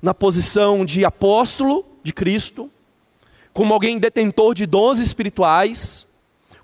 na 0.00 0.14
posição 0.14 0.84
de 0.84 1.04
apóstolo 1.04 1.84
de 2.02 2.12
Cristo, 2.12 2.70
como 3.52 3.72
alguém 3.72 3.98
detentor 3.98 4.54
de 4.54 4.66
dons 4.66 4.98
espirituais, 4.98 6.06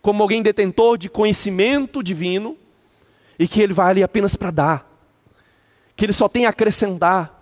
como 0.01 0.23
alguém 0.23 0.43
detentor 0.43 0.99
de 0.99 1.09
conhecimento 1.09 2.03
divino, 2.03 2.57
e 3.39 3.49
que 3.49 3.61
ele 3.61 3.73
vai 3.73 3.91
ali 3.91 4.03
apenas 4.03 4.37
para 4.37 4.51
dar, 4.51 4.91
que 5.97 6.05
ele 6.05 6.13
só 6.13 6.29
tem 6.29 6.47
a 6.47 6.51
acrescentar, 6.51 7.42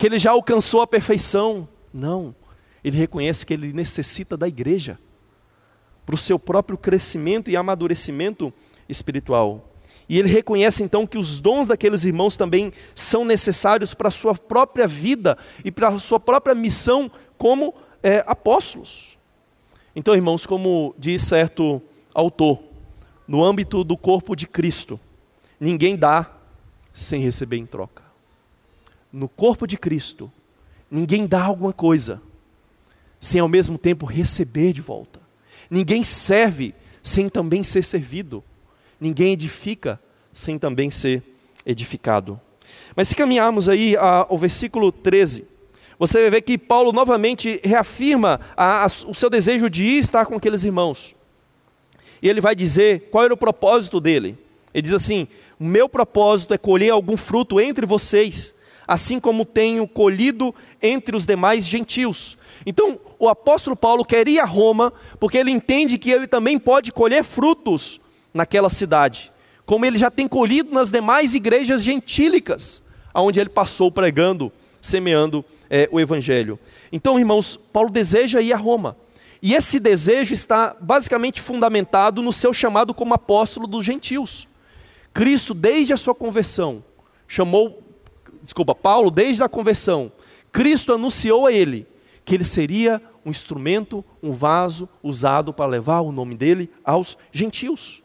que 0.00 0.06
ele 0.06 0.18
já 0.18 0.30
alcançou 0.30 0.80
a 0.80 0.86
perfeição. 0.86 1.68
Não, 1.92 2.34
ele 2.82 2.96
reconhece 2.96 3.44
que 3.44 3.52
ele 3.52 3.70
necessita 3.70 4.34
da 4.34 4.48
igreja 4.48 4.98
para 6.06 6.14
o 6.14 6.18
seu 6.18 6.38
próprio 6.38 6.78
crescimento 6.78 7.50
e 7.50 7.56
amadurecimento 7.56 8.50
espiritual. 8.88 9.74
E 10.08 10.18
ele 10.18 10.30
reconhece 10.30 10.82
então 10.82 11.06
que 11.06 11.18
os 11.18 11.38
dons 11.38 11.68
daqueles 11.68 12.06
irmãos 12.06 12.34
também 12.34 12.72
são 12.94 13.26
necessários 13.26 13.92
para 13.92 14.08
a 14.08 14.10
sua 14.10 14.34
própria 14.34 14.88
vida 14.88 15.36
e 15.62 15.70
para 15.70 15.88
a 15.88 15.98
sua 15.98 16.18
própria 16.18 16.54
missão 16.54 17.10
como 17.36 17.74
é, 18.02 18.24
apóstolos. 18.26 19.18
Então, 19.94 20.14
irmãos, 20.14 20.46
como 20.46 20.94
diz 20.98 21.20
certo 21.20 21.82
autor, 22.14 22.58
no 23.28 23.44
âmbito 23.44 23.84
do 23.84 23.98
corpo 23.98 24.34
de 24.34 24.46
Cristo, 24.46 24.98
ninguém 25.60 25.94
dá 25.94 26.38
sem 26.90 27.20
receber 27.20 27.58
em 27.58 27.66
troca 27.66 28.09
no 29.12 29.28
corpo 29.28 29.66
de 29.66 29.76
Cristo, 29.76 30.30
ninguém 30.90 31.26
dá 31.26 31.42
alguma 31.42 31.72
coisa 31.72 32.22
sem 33.18 33.40
ao 33.40 33.48
mesmo 33.48 33.76
tempo 33.76 34.06
receber 34.06 34.72
de 34.72 34.80
volta. 34.80 35.20
Ninguém 35.68 36.02
serve 36.02 36.74
sem 37.02 37.28
também 37.28 37.62
ser 37.62 37.84
servido. 37.84 38.42
Ninguém 39.00 39.34
edifica 39.34 40.00
sem 40.32 40.58
também 40.58 40.90
ser 40.90 41.22
edificado. 41.66 42.40
Mas 42.96 43.08
se 43.08 43.16
caminharmos 43.16 43.68
aí 43.68 43.96
ao 43.96 44.38
versículo 44.38 44.90
13, 44.90 45.46
você 45.98 46.20
vai 46.22 46.30
ver 46.30 46.40
que 46.40 46.56
Paulo 46.56 46.92
novamente 46.92 47.60
reafirma 47.62 48.40
a, 48.56 48.84
a, 48.84 48.86
o 48.86 49.14
seu 49.14 49.28
desejo 49.28 49.68
de 49.68 49.84
ir 49.84 49.98
estar 49.98 50.24
com 50.24 50.36
aqueles 50.36 50.64
irmãos. 50.64 51.14
E 52.22 52.28
ele 52.28 52.40
vai 52.40 52.54
dizer 52.54 53.08
qual 53.10 53.24
era 53.24 53.34
o 53.34 53.36
propósito 53.36 54.00
dele. 54.00 54.36
Ele 54.72 54.82
diz 54.82 54.92
assim: 54.92 55.28
meu 55.58 55.88
propósito 55.88 56.54
é 56.54 56.58
colher 56.58 56.90
algum 56.90 57.16
fruto 57.16 57.60
entre 57.60 57.84
vocês 57.84 58.54
assim 58.90 59.20
como 59.20 59.44
tenho 59.44 59.86
colhido 59.86 60.52
entre 60.82 61.14
os 61.14 61.24
demais 61.24 61.64
gentios. 61.64 62.36
Então, 62.66 62.98
o 63.20 63.28
apóstolo 63.28 63.76
Paulo 63.76 64.04
quer 64.04 64.26
ir 64.26 64.40
a 64.40 64.44
Roma, 64.44 64.92
porque 65.20 65.38
ele 65.38 65.52
entende 65.52 65.96
que 65.96 66.10
ele 66.10 66.26
também 66.26 66.58
pode 66.58 66.90
colher 66.90 67.22
frutos 67.22 68.00
naquela 68.34 68.68
cidade, 68.68 69.30
como 69.64 69.86
ele 69.86 69.96
já 69.96 70.10
tem 70.10 70.26
colhido 70.26 70.74
nas 70.74 70.90
demais 70.90 71.36
igrejas 71.36 71.84
gentílicas, 71.84 72.82
aonde 73.14 73.38
ele 73.38 73.48
passou 73.48 73.92
pregando, 73.92 74.50
semeando 74.82 75.44
é, 75.70 75.88
o 75.92 76.00
evangelho. 76.00 76.58
Então, 76.90 77.16
irmãos, 77.16 77.56
Paulo 77.72 77.90
deseja 77.90 78.40
ir 78.40 78.52
a 78.52 78.56
Roma. 78.56 78.96
E 79.40 79.54
esse 79.54 79.78
desejo 79.78 80.34
está 80.34 80.76
basicamente 80.80 81.40
fundamentado 81.40 82.22
no 82.22 82.32
seu 82.32 82.52
chamado 82.52 82.92
como 82.92 83.14
apóstolo 83.14 83.68
dos 83.68 83.86
gentios. 83.86 84.48
Cristo, 85.14 85.54
desde 85.54 85.92
a 85.92 85.96
sua 85.96 86.14
conversão, 86.14 86.82
chamou 87.28 87.89
desculpa, 88.42 88.74
Paulo, 88.74 89.10
desde 89.10 89.42
a 89.42 89.48
conversão, 89.48 90.10
Cristo 90.52 90.92
anunciou 90.92 91.46
a 91.46 91.52
ele 91.52 91.86
que 92.24 92.34
ele 92.34 92.44
seria 92.44 93.00
um 93.24 93.30
instrumento, 93.30 94.04
um 94.22 94.32
vaso 94.32 94.88
usado 95.02 95.52
para 95.52 95.66
levar 95.66 96.00
o 96.00 96.12
nome 96.12 96.36
dele 96.36 96.70
aos 96.84 97.16
gentios. 97.32 98.02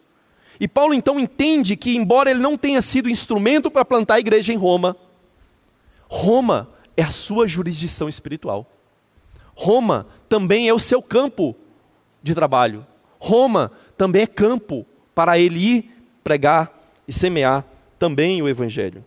E 0.59 0.67
Paulo 0.67 0.93
então 0.93 1.19
entende 1.19 1.75
que, 1.75 1.95
embora 1.95 2.29
ele 2.29 2.39
não 2.39 2.57
tenha 2.57 2.81
sido 2.81 3.09
instrumento 3.09 3.69
para 3.69 3.85
plantar 3.85 4.15
a 4.15 4.19
igreja 4.19 4.53
em 4.53 4.57
Roma, 4.57 4.95
Roma 6.07 6.69
é 6.95 7.03
a 7.03 7.11
sua 7.11 7.47
jurisdição 7.47 8.07
espiritual. 8.07 8.69
Roma 9.53 10.07
também 10.29 10.67
é 10.67 10.73
o 10.73 10.79
seu 10.79 11.01
campo 11.01 11.55
de 12.21 12.33
trabalho. 12.33 12.85
Roma 13.19 13.71
também 13.97 14.23
é 14.23 14.27
campo 14.27 14.85
para 15.13 15.39
ele 15.39 15.59
ir 15.59 16.03
pregar 16.23 16.71
e 17.07 17.13
semear 17.13 17.65
também 17.97 18.41
o 18.41 18.49
evangelho. 18.49 19.03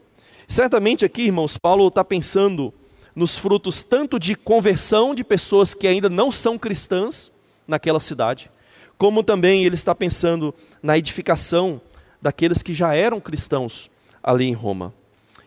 Certamente 0.49 1.05
aqui, 1.05 1.25
irmãos, 1.25 1.59
Paulo 1.59 1.87
está 1.88 2.02
pensando 2.02 2.73
nos 3.14 3.38
frutos 3.38 3.83
tanto 3.83 4.19
de 4.19 4.35
conversão 4.35 5.14
de 5.14 5.23
pessoas 5.23 5.75
que 5.75 5.87
ainda 5.87 6.09
não 6.09 6.33
são 6.33 6.57
cristãs 6.57 7.31
naquela 7.67 8.00
cidade, 8.00 8.50
como 8.97 9.23
também 9.23 9.67
ele 9.67 9.75
está 9.75 9.95
pensando 9.95 10.55
na 10.83 10.97
edificação 10.97 11.78
daqueles 12.21 12.62
que 12.62 12.73
já 12.73 12.95
eram 12.95 13.21
cristãos 13.21 13.90
ali 14.23 14.47
em 14.47 14.55
Roma. 14.55 14.95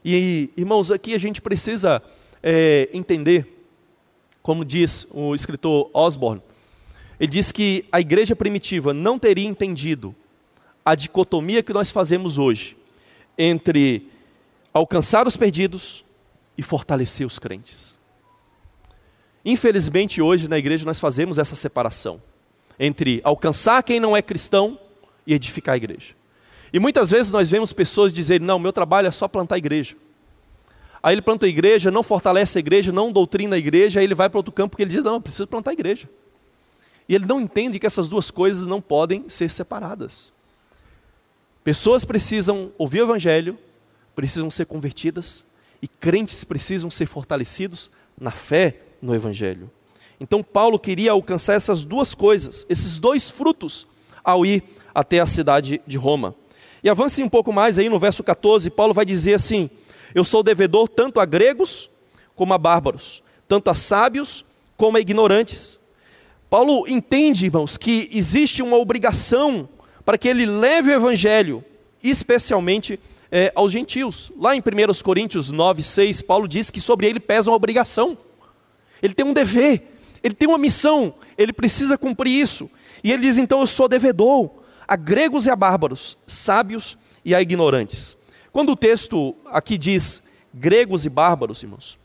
E, 0.05 0.51
irmãos, 0.55 0.91
aqui 0.91 1.15
a 1.15 1.19
gente 1.19 1.41
precisa 1.41 1.99
é, 2.43 2.87
entender, 2.93 3.65
como 4.43 4.63
diz 4.63 5.07
o 5.09 5.33
escritor 5.33 5.89
Osborne, 5.95 6.43
ele 7.19 7.31
diz 7.31 7.51
que 7.51 7.85
a 7.91 7.99
igreja 7.99 8.35
primitiva 8.35 8.93
não 8.93 9.17
teria 9.17 9.47
entendido 9.47 10.15
a 10.85 10.93
dicotomia 10.93 11.63
que 11.63 11.73
nós 11.73 11.89
fazemos 11.89 12.37
hoje 12.37 12.77
entre 13.35 14.10
alcançar 14.73 15.27
os 15.27 15.35
perdidos 15.35 16.05
e 16.57 16.63
fortalecer 16.63 17.25
os 17.25 17.39
crentes. 17.39 17.99
Infelizmente, 19.43 20.21
hoje 20.21 20.47
na 20.47 20.57
igreja 20.57 20.85
nós 20.85 20.99
fazemos 20.99 21.37
essa 21.37 21.55
separação 21.55 22.21
entre 22.79 23.21
alcançar 23.23 23.83
quem 23.83 23.99
não 23.99 24.15
é 24.15 24.21
cristão 24.21 24.79
e 25.25 25.33
edificar 25.33 25.73
a 25.73 25.77
igreja. 25.77 26.15
E 26.73 26.79
muitas 26.79 27.11
vezes 27.11 27.31
nós 27.31 27.49
vemos 27.49 27.73
pessoas 27.73 28.13
dizerem: 28.13 28.45
não, 28.45 28.59
meu 28.59 28.71
trabalho 28.71 29.07
é 29.07 29.11
só 29.11 29.27
plantar 29.27 29.55
a 29.55 29.57
igreja. 29.57 29.95
Aí 31.03 31.15
ele 31.15 31.21
planta 31.21 31.45
a 31.45 31.49
igreja, 31.49 31.89
não 31.89 32.03
fortalece 32.03 32.57
a 32.57 32.59
igreja, 32.59 32.91
não 32.91 33.11
doutrina 33.11 33.55
a 33.55 33.59
igreja, 33.59 33.99
aí 33.99 34.05
ele 34.05 34.15
vai 34.15 34.29
para 34.29 34.39
outro 34.39 34.51
campo 34.51 34.71
porque 34.71 34.83
ele 34.83 34.91
diz: 34.91 35.03
não, 35.03 35.15
eu 35.15 35.21
preciso 35.21 35.47
plantar 35.47 35.71
a 35.71 35.73
igreja. 35.73 36.07
E 37.09 37.15
ele 37.15 37.25
não 37.25 37.41
entende 37.41 37.79
que 37.79 37.85
essas 37.85 38.07
duas 38.07 38.31
coisas 38.31 38.67
não 38.67 38.79
podem 38.79 39.25
ser 39.27 39.49
separadas. 39.49 40.31
Pessoas 41.63 42.05
precisam 42.05 42.71
ouvir 42.77 43.01
o 43.01 43.05
evangelho, 43.05 43.57
precisam 44.21 44.51
ser 44.51 44.67
convertidas 44.67 45.43
e 45.81 45.87
crentes 45.87 46.43
precisam 46.43 46.91
ser 46.91 47.07
fortalecidos 47.07 47.89
na 48.15 48.29
fé 48.29 48.77
no 49.01 49.15
Evangelho. 49.15 49.67
Então, 50.19 50.43
Paulo 50.43 50.77
queria 50.77 51.13
alcançar 51.13 51.55
essas 51.55 51.83
duas 51.83 52.13
coisas, 52.13 52.63
esses 52.69 52.99
dois 52.99 53.31
frutos, 53.31 53.87
ao 54.23 54.45
ir 54.45 54.61
até 54.93 55.19
a 55.19 55.25
cidade 55.25 55.81
de 55.87 55.97
Roma. 55.97 56.35
E 56.83 56.89
avance 56.89 57.23
um 57.23 57.29
pouco 57.29 57.51
mais 57.51 57.79
aí 57.79 57.89
no 57.89 57.97
verso 57.97 58.23
14, 58.23 58.69
Paulo 58.69 58.93
vai 58.93 59.05
dizer 59.05 59.33
assim: 59.33 59.71
Eu 60.13 60.23
sou 60.23 60.43
devedor 60.43 60.87
tanto 60.87 61.19
a 61.19 61.25
gregos 61.25 61.89
como 62.35 62.53
a 62.53 62.59
bárbaros, 62.59 63.23
tanto 63.47 63.71
a 63.71 63.73
sábios 63.73 64.45
como 64.77 64.97
a 64.97 65.01
ignorantes. 65.01 65.79
Paulo 66.47 66.87
entende, 66.87 67.47
irmãos, 67.47 67.75
que 67.75 68.07
existe 68.13 68.61
uma 68.61 68.77
obrigação 68.77 69.67
para 70.05 70.15
que 70.15 70.27
ele 70.27 70.45
leve 70.45 70.91
o 70.91 70.93
evangelho, 70.93 71.65
especialmente 72.03 72.99
é, 73.31 73.51
aos 73.55 73.71
gentios. 73.71 74.31
Lá 74.37 74.55
em 74.55 74.59
1 74.59 74.63
Coríntios 75.03 75.49
9, 75.49 75.81
6, 75.81 76.21
Paulo 76.21 76.47
diz 76.47 76.69
que 76.69 76.81
sobre 76.81 77.07
ele 77.07 77.19
pesa 77.19 77.49
uma 77.49 77.55
obrigação. 77.55 78.17
Ele 79.01 79.13
tem 79.13 79.25
um 79.25 79.33
dever, 79.33 79.97
ele 80.21 80.35
tem 80.35 80.47
uma 80.47 80.57
missão, 80.57 81.13
ele 81.37 81.53
precisa 81.53 81.97
cumprir 81.97 82.41
isso. 82.41 82.69
E 83.03 83.11
ele 83.11 83.23
diz: 83.23 83.37
então 83.37 83.61
eu 83.61 83.67
sou 83.67 83.87
devedor 83.87 84.51
a 84.87 84.95
gregos 84.95 85.45
e 85.45 85.49
a 85.49 85.55
bárbaros, 85.55 86.17
sábios 86.27 86.97
e 87.23 87.33
a 87.33 87.41
ignorantes. 87.41 88.17
Quando 88.51 88.73
o 88.73 88.75
texto 88.75 89.35
aqui 89.45 89.77
diz 89.77 90.29
gregos 90.53 91.05
e 91.05 91.09
bárbaros, 91.09 91.63
irmãos, 91.63 91.97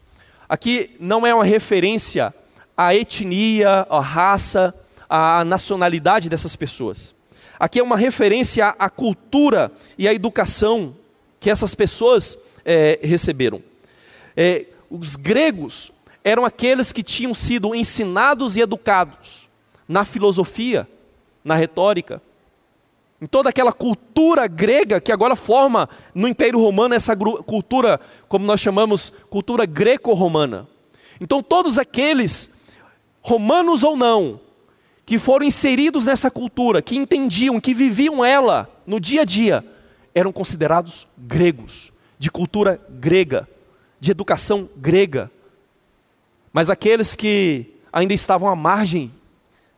aqui 0.49 0.97
não 1.01 1.27
é 1.27 1.35
uma 1.35 1.45
referência 1.45 2.33
à 2.77 2.95
etnia, 2.95 3.87
à 3.91 4.01
raça, 4.01 4.73
à 5.09 5.45
nacionalidade 5.45 6.29
dessas 6.29 6.55
pessoas. 6.55 7.15
Aqui 7.59 7.81
é 7.81 7.83
uma 7.83 7.97
referência 7.97 8.69
à 8.79 8.89
cultura 8.89 9.73
e 9.99 10.07
à 10.07 10.15
educação 10.15 10.95
que 11.41 11.51
essas 11.51 11.75
pessoas 11.75 12.39
é, 12.65 12.99
receberam. 13.03 13.63
É, 14.37 14.67
os 14.91 15.17
gregos 15.17 15.93
eram 16.23 16.45
aqueles 16.45 16.93
que 16.93 17.03
tinham 17.03 17.35
sido 17.35 17.75
ensinados 17.75 18.57
e 18.57 18.61
educados 18.61 19.49
na 19.89 20.05
filosofia, 20.05 20.89
na 21.45 21.55
retórica, 21.55 22.21
em 23.21 23.27
toda 23.27 23.49
aquela 23.49 23.73
cultura 23.73 24.47
grega 24.47 25.01
que 25.01 25.13
agora 25.13 25.37
forma 25.37 25.89
no 26.15 26.29
Império 26.29 26.61
Romano 26.61 26.95
essa 26.95 27.17
cultura, 27.17 28.01
como 28.29 28.45
nós 28.45 28.61
chamamos, 28.61 29.13
cultura 29.31 29.65
greco-romana. 29.65 30.69
Então, 31.21 31.43
todos 31.43 31.79
aqueles, 31.79 32.61
romanos 33.23 33.83
ou 33.83 33.97
não, 33.97 34.41
que 35.07 35.19
foram 35.19 35.47
inseridos 35.47 36.05
nessa 36.05 36.31
cultura, 36.31 36.83
que 36.83 36.97
entendiam, 36.97 37.61
que 37.61 37.73
viviam 37.73 38.25
ela 38.25 38.69
no 38.87 39.01
dia 39.01 39.23
a 39.23 39.25
dia, 39.25 39.65
eram 40.17 40.33
considerados 40.33 41.07
gregos, 41.19 41.93
de 42.19 42.31
cultura 42.31 42.81
grega, 42.89 43.47
de 44.01 44.11
educação 44.11 44.67
grega. 44.75 45.31
Mas 46.51 46.71
aqueles 46.71 47.15
que 47.15 47.75
ainda 47.93 48.15
estavam 48.15 48.49
à 48.49 48.57
margem 48.57 49.13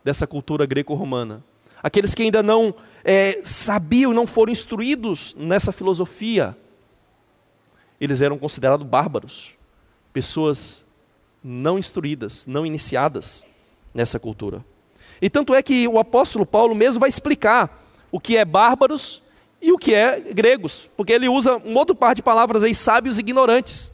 dessa 0.05 0.29
cultura 0.29 0.65
greco-romana, 0.65 1.43
aqueles 1.83 2.15
que 2.15 2.23
ainda 2.23 2.41
não 2.41 2.73
é, 3.03 3.41
sabiam, 3.43 4.15
não 4.15 4.29
foram 4.29 4.53
instruídos 4.53 5.35
nessa 5.37 5.73
filosofia, 5.73 6.57
eles 8.01 8.21
eram 8.21 8.39
considerados 8.39 8.87
bárbaros, 8.87 9.55
pessoas 10.13 10.85
não 11.43 11.81
instruídas, 11.81 12.47
não 12.47 12.65
iniciadas 12.65 13.45
nessa 13.93 14.21
cultura. 14.21 14.65
E 15.21 15.29
tanto 15.29 15.53
é 15.53 15.61
que 15.65 15.89
o 15.89 15.99
apóstolo 15.99 16.47
Paulo 16.47 16.77
mesmo 16.77 17.01
vai 17.01 17.09
explicar 17.09 17.85
o 18.13 18.21
que 18.21 18.37
é 18.37 18.45
bárbaros 18.45 19.21
e 19.61 19.73
o 19.73 19.79
que 19.79 19.93
é 19.93 20.21
gregos, 20.21 20.89
porque 20.97 21.13
ele 21.13 21.29
usa 21.29 21.57
um 21.57 21.77
outro 21.77 21.95
par 21.95 22.15
de 22.15 22.23
palavras 22.23 22.63
aí, 22.63 22.75
sábios 22.75 23.19
e 23.19 23.21
ignorantes. 23.21 23.91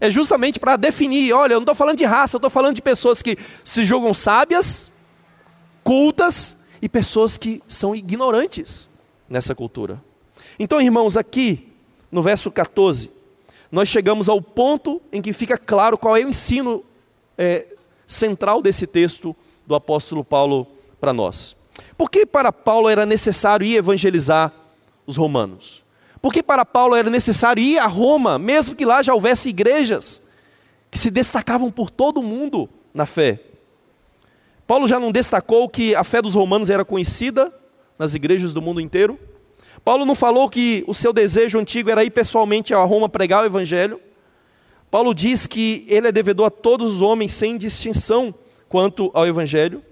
É 0.00 0.10
justamente 0.10 0.58
para 0.58 0.76
definir, 0.76 1.32
olha, 1.32 1.52
eu 1.52 1.56
não 1.56 1.64
estou 1.64 1.74
falando 1.74 1.98
de 1.98 2.04
raça, 2.04 2.36
eu 2.36 2.38
estou 2.38 2.50
falando 2.50 2.74
de 2.74 2.82
pessoas 2.82 3.20
que 3.20 3.36
se 3.64 3.84
julgam 3.84 4.14
sábias, 4.14 4.92
cultas 5.84 6.64
e 6.80 6.88
pessoas 6.88 7.36
que 7.36 7.62
são 7.68 7.94
ignorantes 7.94 8.88
nessa 9.28 9.54
cultura. 9.54 10.00
Então, 10.58 10.80
irmãos, 10.80 11.16
aqui 11.16 11.68
no 12.10 12.22
verso 12.22 12.50
14, 12.50 13.10
nós 13.70 13.88
chegamos 13.88 14.28
ao 14.28 14.40
ponto 14.40 15.02
em 15.12 15.20
que 15.20 15.32
fica 15.32 15.58
claro 15.58 15.98
qual 15.98 16.16
é 16.16 16.24
o 16.24 16.28
ensino 16.28 16.84
é, 17.36 17.66
central 18.06 18.62
desse 18.62 18.86
texto 18.86 19.36
do 19.66 19.74
apóstolo 19.74 20.24
Paulo 20.24 20.66
para 21.00 21.12
nós. 21.12 21.56
Por 21.96 22.10
que 22.10 22.26
para 22.26 22.52
Paulo 22.52 22.88
era 22.88 23.06
necessário 23.06 23.66
ir 23.66 23.76
evangelizar 23.76 24.52
os 25.10 25.16
romanos? 25.16 25.82
Por 26.22 26.32
que 26.32 26.42
para 26.42 26.64
Paulo 26.64 26.94
era 26.94 27.10
necessário 27.10 27.62
ir 27.62 27.78
a 27.78 27.86
Roma, 27.86 28.38
mesmo 28.38 28.74
que 28.74 28.84
lá 28.84 29.02
já 29.02 29.14
houvesse 29.14 29.48
igrejas 29.48 30.22
que 30.90 30.98
se 30.98 31.10
destacavam 31.10 31.70
por 31.70 31.90
todo 31.90 32.20
o 32.20 32.22
mundo 32.22 32.68
na 32.92 33.06
fé? 33.06 33.40
Paulo 34.66 34.86
já 34.86 35.00
não 35.00 35.10
destacou 35.10 35.68
que 35.68 35.94
a 35.94 36.04
fé 36.04 36.22
dos 36.22 36.34
romanos 36.34 36.70
era 36.70 36.84
conhecida 36.84 37.52
nas 37.98 38.14
igrejas 38.14 38.54
do 38.54 38.62
mundo 38.62 38.80
inteiro? 38.80 39.18
Paulo 39.84 40.04
não 40.04 40.14
falou 40.14 40.48
que 40.48 40.84
o 40.86 40.94
seu 40.94 41.12
desejo 41.12 41.58
antigo 41.58 41.90
era 41.90 42.04
ir 42.04 42.10
pessoalmente 42.10 42.72
a 42.72 42.82
Roma 42.82 43.08
pregar 43.08 43.42
o 43.42 43.46
evangelho? 43.46 44.00
Paulo 44.90 45.14
diz 45.14 45.46
que 45.46 45.86
ele 45.88 46.08
é 46.08 46.12
devedor 46.12 46.46
a 46.46 46.50
todos 46.50 46.94
os 46.94 47.00
homens 47.00 47.32
sem 47.32 47.56
distinção 47.56 48.34
quanto 48.68 49.10
ao 49.14 49.26
Evangelho. 49.26 49.82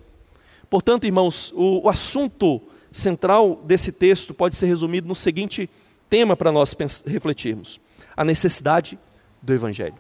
Portanto, 0.69 1.05
irmãos, 1.05 1.53
o, 1.55 1.85
o 1.85 1.88
assunto 1.88 2.61
central 2.99 3.61
desse 3.65 3.93
texto 3.93 4.35
pode 4.35 4.57
ser 4.57 4.67
resumido 4.67 5.09
no 5.09 5.15
seguinte 5.15 5.71
tema 6.11 6.37
para 6.37 6.53
nós 6.53 6.77
refletirmos: 7.07 7.81
a 8.17 8.25
necessidade 8.25 8.99
do 9.41 9.53
Evangelho. 9.53 9.95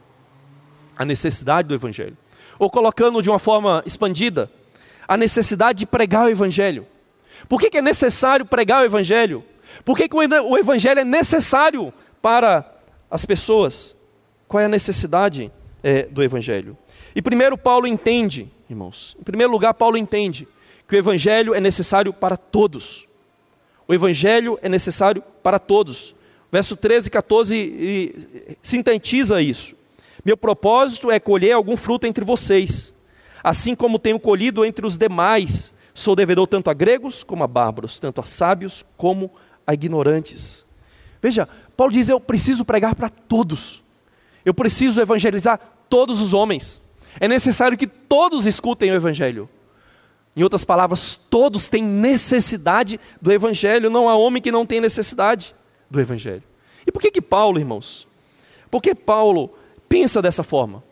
A 0.96 1.04
necessidade 1.04 1.68
do 1.68 1.74
Evangelho. 1.74 2.16
Ou 2.58 2.68
colocando 2.68 3.22
de 3.22 3.30
uma 3.30 3.38
forma 3.38 3.82
expandida, 3.86 4.50
a 5.06 5.16
necessidade 5.16 5.80
de 5.80 5.86
pregar 5.86 6.26
o 6.26 6.28
Evangelho. 6.28 6.86
Por 7.48 7.60
que, 7.60 7.70
que 7.70 7.78
é 7.78 7.82
necessário 7.82 8.44
pregar 8.44 8.82
o 8.82 8.84
Evangelho? 8.84 9.44
Por 9.84 9.96
que, 9.96 10.08
que 10.08 10.16
o 10.16 10.58
Evangelho 10.58 11.00
é 11.00 11.04
necessário 11.04 11.92
para 12.20 12.68
as 13.10 13.24
pessoas? 13.24 13.94
Qual 14.48 14.60
é 14.60 14.64
a 14.64 14.68
necessidade 14.68 15.52
é, 15.82 16.02
do 16.04 16.22
Evangelho? 16.22 16.76
E 17.14 17.22
primeiro, 17.22 17.56
Paulo 17.56 17.86
entende 17.86 18.50
irmãos. 18.68 19.16
Em 19.18 19.22
primeiro 19.22 19.50
lugar, 19.50 19.74
Paulo 19.74 19.96
entende 19.96 20.46
que 20.88 20.96
o 20.96 20.98
evangelho 20.98 21.54
é 21.54 21.60
necessário 21.60 22.12
para 22.12 22.36
todos. 22.36 23.06
O 23.86 23.92
evangelho 23.92 24.58
é 24.62 24.68
necessário 24.68 25.22
para 25.42 25.58
todos. 25.58 26.14
Verso 26.50 26.74
13 26.74 27.08
e 27.08 27.10
14 27.10 28.56
sintetiza 28.62 29.40
isso. 29.42 29.74
Meu 30.24 30.36
propósito 30.36 31.10
é 31.10 31.20
colher 31.20 31.52
algum 31.52 31.76
fruto 31.76 32.06
entre 32.06 32.24
vocês, 32.24 32.94
assim 33.44 33.76
como 33.76 33.98
tenho 33.98 34.18
colhido 34.18 34.64
entre 34.64 34.86
os 34.86 34.96
demais. 34.96 35.74
Sou 35.94 36.16
devedor 36.16 36.46
tanto 36.46 36.70
a 36.70 36.74
gregos 36.74 37.22
como 37.22 37.44
a 37.44 37.46
bárbaros, 37.46 38.00
tanto 38.00 38.20
a 38.20 38.24
sábios 38.24 38.84
como 38.96 39.30
a 39.66 39.74
ignorantes. 39.74 40.64
Veja, 41.20 41.46
Paulo 41.76 41.92
diz: 41.92 42.08
Eu 42.08 42.18
preciso 42.18 42.64
pregar 42.64 42.94
para 42.94 43.10
todos, 43.10 43.82
eu 44.44 44.54
preciso 44.54 45.00
evangelizar 45.00 45.60
todos 45.88 46.20
os 46.20 46.32
homens. 46.32 46.82
É 47.20 47.28
necessário 47.28 47.76
que 47.76 47.86
todos 47.86 48.46
escutem 48.46 48.90
o 48.90 48.94
Evangelho. 48.94 49.48
Em 50.38 50.44
outras 50.44 50.64
palavras, 50.64 51.16
todos 51.16 51.66
têm 51.66 51.82
necessidade 51.82 53.00
do 53.20 53.32
Evangelho, 53.32 53.90
não 53.90 54.08
há 54.08 54.14
homem 54.14 54.40
que 54.40 54.52
não 54.52 54.64
tenha 54.64 54.80
necessidade 54.80 55.52
do 55.90 56.00
Evangelho. 56.00 56.44
E 56.86 56.92
por 56.92 57.02
que 57.02 57.10
que 57.10 57.20
Paulo, 57.20 57.58
irmãos? 57.58 58.06
Por 58.70 58.80
que 58.80 58.94
Paulo 58.94 59.52
pensa 59.88 60.22
dessa 60.22 60.44
forma? 60.44 60.84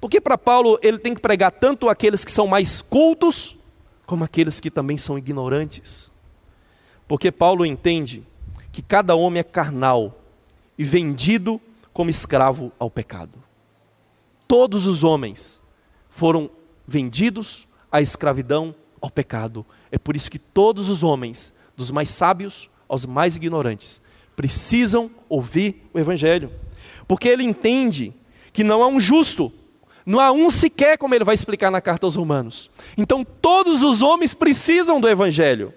Porque 0.00 0.20
para 0.20 0.36
Paulo 0.36 0.76
ele 0.82 0.98
tem 0.98 1.14
que 1.14 1.20
pregar 1.20 1.52
tanto 1.52 1.88
aqueles 1.88 2.24
que 2.24 2.32
são 2.32 2.48
mais 2.48 2.82
cultos, 2.82 3.54
como 4.06 4.24
aqueles 4.24 4.58
que 4.58 4.72
também 4.72 4.98
são 4.98 5.16
ignorantes. 5.16 6.10
Porque 7.06 7.30
Paulo 7.30 7.64
entende 7.64 8.26
que 8.72 8.82
cada 8.82 9.14
homem 9.14 9.38
é 9.38 9.44
carnal 9.44 10.20
e 10.76 10.82
vendido 10.82 11.60
como 11.92 12.10
escravo 12.10 12.72
ao 12.76 12.90
pecado. 12.90 13.38
Todos 14.48 14.88
os 14.88 15.04
homens 15.04 15.62
foram 16.08 16.50
vendidos 16.88 17.69
à 17.90 18.00
escravidão, 18.00 18.74
ao 19.00 19.10
pecado. 19.10 19.64
É 19.90 19.98
por 19.98 20.16
isso 20.16 20.30
que 20.30 20.38
todos 20.38 20.88
os 20.88 21.02
homens, 21.02 21.52
dos 21.76 21.90
mais 21.90 22.10
sábios 22.10 22.68
aos 22.88 23.06
mais 23.06 23.36
ignorantes, 23.36 24.00
precisam 24.36 25.10
ouvir 25.28 25.88
o 25.92 25.98
Evangelho. 25.98 26.50
Porque 27.06 27.28
ele 27.28 27.44
entende 27.44 28.12
que 28.52 28.64
não 28.64 28.82
há 28.82 28.88
um 28.88 29.00
justo, 29.00 29.52
não 30.04 30.20
há 30.20 30.32
um 30.32 30.50
sequer, 30.50 30.98
como 30.98 31.14
ele 31.14 31.24
vai 31.24 31.34
explicar 31.34 31.70
na 31.70 31.80
carta 31.80 32.06
aos 32.06 32.16
Romanos. 32.16 32.70
Então 32.96 33.24
todos 33.24 33.82
os 33.82 34.02
homens 34.02 34.34
precisam 34.34 35.00
do 35.00 35.08
Evangelho. 35.08 35.72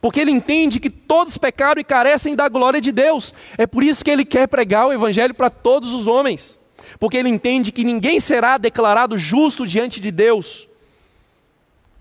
Porque 0.00 0.20
ele 0.20 0.30
entende 0.30 0.78
que 0.78 0.90
todos 0.90 1.38
pecaram 1.38 1.80
e 1.80 1.84
carecem 1.84 2.36
da 2.36 2.48
glória 2.48 2.80
de 2.80 2.92
Deus. 2.92 3.32
É 3.56 3.66
por 3.66 3.82
isso 3.82 4.04
que 4.04 4.10
ele 4.10 4.24
quer 4.24 4.46
pregar 4.46 4.86
o 4.86 4.92
Evangelho 4.92 5.34
para 5.34 5.48
todos 5.48 5.94
os 5.94 6.06
homens 6.06 6.58
porque 6.98 7.16
ele 7.16 7.28
entende 7.28 7.72
que 7.72 7.84
ninguém 7.84 8.20
será 8.20 8.58
declarado 8.58 9.18
justo 9.18 9.66
diante 9.66 10.00
de 10.00 10.10
Deus, 10.10 10.65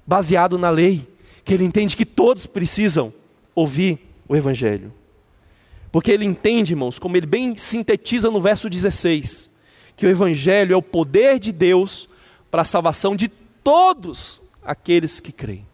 baseado 0.05 0.57
na 0.57 0.69
lei, 0.69 1.07
que 1.43 1.53
ele 1.53 1.63
entende 1.63 1.97
que 1.97 2.05
todos 2.05 2.45
precisam 2.45 3.13
ouvir 3.53 3.99
o 4.27 4.35
Evangelho. 4.35 4.93
Porque 5.91 6.11
ele 6.11 6.25
entende, 6.25 6.73
irmãos, 6.73 6.99
como 6.99 7.15
ele 7.15 7.25
bem 7.25 7.55
sintetiza 7.55 8.29
no 8.29 8.41
verso 8.41 8.69
16, 8.69 9.49
que 9.95 10.05
o 10.05 10.09
Evangelho 10.09 10.73
é 10.73 10.75
o 10.75 10.81
poder 10.81 11.39
de 11.39 11.51
Deus 11.51 12.09
para 12.51 12.63
a 12.63 12.65
salvação 12.65 13.15
de 13.15 13.29
todos 13.63 14.41
aqueles 14.63 15.19
que 15.19 15.31
creem. 15.31 15.65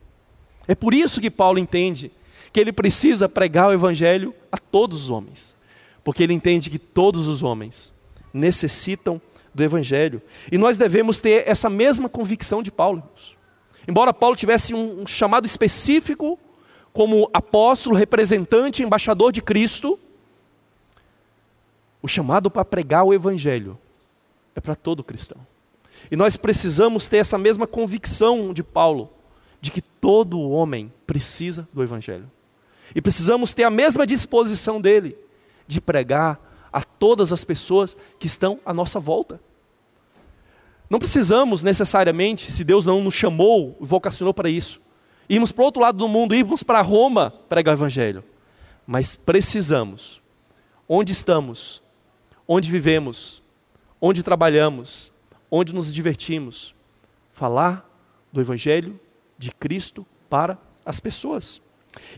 É 0.67 0.75
por 0.75 0.93
isso 0.93 1.19
que 1.19 1.31
Paulo 1.31 1.59
entende 1.59 2.11
que 2.53 2.59
ele 2.59 2.71
precisa 2.71 3.27
pregar 3.27 3.69
o 3.69 3.73
Evangelho 3.73 4.33
a 4.51 4.57
todos 4.57 5.03
os 5.03 5.09
homens, 5.09 5.55
porque 6.03 6.21
ele 6.21 6.33
entende 6.33 6.69
que 6.69 6.79
todos 6.79 7.27
os 7.27 7.41
homens 7.41 7.91
necessitam 8.33 9.21
do 9.53 9.63
Evangelho. 9.63 10.21
E 10.51 10.57
nós 10.57 10.77
devemos 10.77 11.19
ter 11.19 11.47
essa 11.47 11.69
mesma 11.69 12.07
convicção 12.07 12.61
de 12.61 12.71
Paulo. 12.71 13.03
Embora 13.87 14.13
Paulo 14.13 14.35
tivesse 14.35 14.73
um 14.73 15.05
chamado 15.07 15.45
específico 15.45 16.39
como 16.93 17.29
apóstolo, 17.33 17.95
representante, 17.95 18.83
embaixador 18.83 19.31
de 19.31 19.41
Cristo, 19.41 19.99
o 22.01 22.07
chamado 22.07 22.49
para 22.49 22.65
pregar 22.65 23.03
o 23.03 23.13
Evangelho 23.13 23.77
é 24.55 24.59
para 24.59 24.75
todo 24.75 25.03
cristão. 25.03 25.37
E 26.09 26.15
nós 26.15 26.35
precisamos 26.35 27.07
ter 27.07 27.17
essa 27.17 27.37
mesma 27.37 27.67
convicção 27.67 28.53
de 28.53 28.63
Paulo, 28.63 29.09
de 29.59 29.69
que 29.69 29.81
todo 29.81 30.49
homem 30.49 30.91
precisa 31.05 31.67
do 31.73 31.83
Evangelho. 31.83 32.29
E 32.95 33.01
precisamos 33.01 33.53
ter 33.53 33.63
a 33.63 33.69
mesma 33.69 34.05
disposição 34.05 34.81
dele 34.81 35.17
de 35.67 35.79
pregar 35.79 36.39
a 36.73 36.83
todas 36.83 37.31
as 37.31 37.43
pessoas 37.43 37.95
que 38.17 38.27
estão 38.27 38.59
à 38.65 38.73
nossa 38.73 38.99
volta. 38.99 39.39
Não 40.91 40.99
precisamos 40.99 41.63
necessariamente, 41.63 42.51
se 42.51 42.65
Deus 42.65 42.85
não 42.85 43.01
nos 43.01 43.15
chamou 43.15 43.77
vocacionou 43.79 44.33
para 44.33 44.49
isso, 44.49 44.81
irmos 45.29 45.49
para 45.49 45.61
o 45.61 45.65
outro 45.65 45.81
lado 45.81 45.97
do 45.97 46.05
mundo, 46.05 46.35
irmos 46.35 46.63
para 46.63 46.81
Roma 46.81 47.33
pregar 47.47 47.73
o 47.73 47.77
Evangelho. 47.77 48.21
Mas 48.85 49.15
precisamos, 49.15 50.21
onde 50.89 51.13
estamos, 51.13 51.81
onde 52.45 52.69
vivemos, 52.69 53.41
onde 54.01 54.21
trabalhamos, 54.21 55.13
onde 55.49 55.73
nos 55.73 55.93
divertimos, 55.93 56.75
falar 57.31 57.89
do 58.29 58.41
Evangelho 58.41 58.99
de 59.37 59.49
Cristo 59.49 60.05
para 60.29 60.57
as 60.85 60.99
pessoas. 60.99 61.61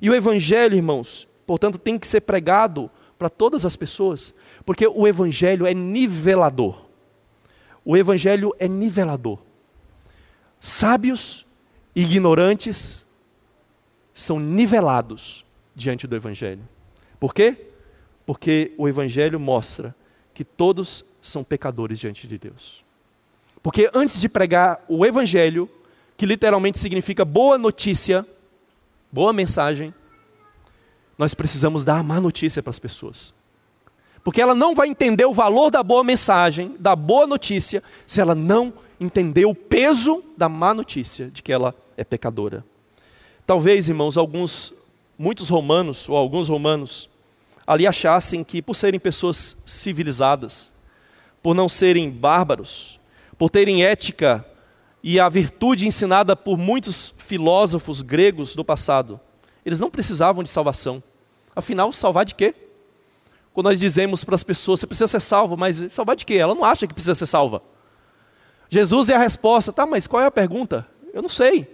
E 0.01 0.09
o 0.09 0.15
Evangelho, 0.15 0.75
irmãos, 0.75 1.27
portanto, 1.45 1.77
tem 1.77 1.99
que 1.99 2.07
ser 2.07 2.21
pregado 2.21 2.89
para 3.19 3.29
todas 3.29 3.67
as 3.67 3.75
pessoas, 3.75 4.33
porque 4.65 4.87
o 4.87 5.07
Evangelho 5.07 5.67
é 5.67 5.75
nivelador. 5.75 6.92
O 7.85 7.97
Evangelho 7.97 8.53
é 8.59 8.67
nivelador. 8.67 9.39
Sábios 10.59 11.45
e 11.95 12.01
ignorantes 12.01 13.05
são 14.13 14.39
nivelados 14.39 15.45
diante 15.75 16.07
do 16.07 16.15
Evangelho. 16.15 16.61
Por 17.19 17.33
quê? 17.33 17.57
Porque 18.25 18.73
o 18.77 18.87
Evangelho 18.87 19.39
mostra 19.39 19.95
que 20.33 20.43
todos 20.43 21.03
são 21.21 21.43
pecadores 21.43 21.99
diante 21.99 22.27
de 22.27 22.37
Deus. 22.37 22.83
Porque 23.61 23.89
antes 23.93 24.19
de 24.19 24.27
pregar 24.27 24.83
o 24.87 25.05
Evangelho, 25.05 25.69
que 26.17 26.25
literalmente 26.25 26.79
significa 26.79 27.23
boa 27.23 27.57
notícia, 27.57 28.25
boa 29.11 29.31
mensagem, 29.31 29.93
nós 31.17 31.33
precisamos 31.33 31.83
dar 31.83 31.99
a 31.99 32.03
má 32.03 32.19
notícia 32.19 32.61
para 32.61 32.71
as 32.71 32.79
pessoas. 32.79 33.33
Porque 34.23 34.41
ela 34.41 34.55
não 34.55 34.73
vai 34.73 34.87
entender 34.87 35.25
o 35.25 35.33
valor 35.33 35.69
da 35.69 35.83
boa 35.83 36.03
mensagem, 36.03 36.75
da 36.79 36.95
boa 36.95 37.27
notícia, 37.27 37.83
se 38.05 38.21
ela 38.21 38.33
não 38.33 38.73
entender 38.99 39.45
o 39.45 39.53
peso 39.53 40.23
da 40.37 40.47
má 40.47 40.73
notícia 40.73 41.29
de 41.29 41.43
que 41.43 41.51
ela 41.51 41.75
é 41.97 42.03
pecadora. 42.03 42.63
Talvez, 43.45 43.89
irmãos, 43.89 44.17
alguns, 44.17 44.73
muitos 45.17 45.49
romanos, 45.49 46.07
ou 46.07 46.15
alguns 46.15 46.47
romanos, 46.47 47.09
ali 47.67 47.85
achassem 47.85 48.43
que 48.43 48.61
por 48.61 48.75
serem 48.75 48.99
pessoas 48.99 49.57
civilizadas, 49.65 50.71
por 51.41 51.53
não 51.53 51.67
serem 51.67 52.09
bárbaros, 52.09 52.99
por 53.37 53.49
terem 53.49 53.85
ética 53.85 54.45
e 55.03 55.19
a 55.19 55.27
virtude 55.27 55.85
ensinada 55.85 56.33
por 56.35 56.57
muitos 56.57 57.13
filósofos 57.17 58.01
gregos 58.01 58.55
do 58.55 58.63
passado, 58.63 59.19
eles 59.65 59.79
não 59.79 59.89
precisavam 59.89 60.43
de 60.43 60.49
salvação. 60.49 61.03
Afinal, 61.53 61.91
salvar 61.91 62.23
de 62.23 62.35
quê? 62.35 62.55
Quando 63.53 63.67
nós 63.67 63.79
dizemos 63.79 64.23
para 64.23 64.35
as 64.35 64.43
pessoas, 64.43 64.79
você 64.79 64.87
precisa 64.87 65.07
ser 65.07 65.21
salvo, 65.21 65.55
mas 65.55 65.83
salvar 65.91 66.15
de 66.15 66.25
quê? 66.25 66.35
Ela 66.35 66.55
não 66.55 66.65
acha 66.65 66.87
que 66.87 66.93
precisa 66.93 67.15
ser 67.15 67.25
salva. 67.25 67.61
Jesus 68.69 69.09
é 69.09 69.15
a 69.15 69.19
resposta, 69.19 69.71
tá, 69.71 69.85
mas 69.85 70.07
qual 70.07 70.21
é 70.21 70.25
a 70.25 70.31
pergunta? 70.31 70.87
Eu 71.13 71.21
não 71.21 71.29
sei. 71.29 71.67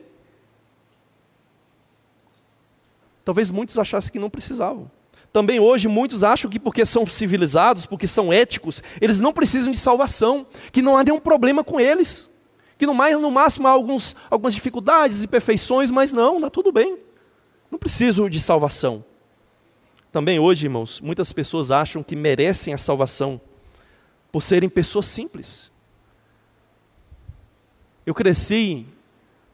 Talvez 3.24 3.50
muitos 3.50 3.80
achassem 3.80 4.12
que 4.12 4.20
não 4.20 4.30
precisavam. 4.30 4.92
Também 5.32 5.60
hoje 5.60 5.88
muitos 5.88 6.24
acham 6.24 6.50
que 6.50 6.60
porque 6.60 6.86
são 6.86 7.06
civilizados, 7.08 7.86
porque 7.86 8.08
são 8.08 8.34
éticos, 8.34 8.84
eles 9.00 9.20
não 9.20 9.32
precisam 9.32 9.72
de 9.72 9.78
salvação, 9.78 10.46
que 10.72 10.82
não 10.82 10.98
há 10.98 11.04
nenhum 11.04 11.20
problema 11.20 11.64
com 11.64 11.80
eles 11.80 12.40
que 12.80 12.86
no, 12.86 12.94
mais, 12.94 13.20
no 13.20 13.30
máximo 13.30 13.68
há 13.68 13.72
alguns, 13.72 14.16
algumas 14.32 14.56
dificuldades 14.56 15.22
e 15.22 15.28
perfeições, 15.28 15.92
mas 15.92 16.14
não, 16.14 16.38
está 16.38 16.50
tudo 16.50 16.72
bem. 16.72 16.98
Não 17.70 17.78
preciso 17.78 18.30
de 18.30 18.40
salvação. 18.40 19.04
Também 20.12 20.40
hoje, 20.40 20.66
irmãos, 20.66 21.00
muitas 21.00 21.32
pessoas 21.32 21.70
acham 21.70 22.02
que 22.02 22.16
merecem 22.16 22.74
a 22.74 22.78
salvação 22.78 23.40
por 24.32 24.42
serem 24.42 24.68
pessoas 24.68 25.06
simples. 25.06 25.72
Eu 28.06 28.14
cresci 28.16 28.88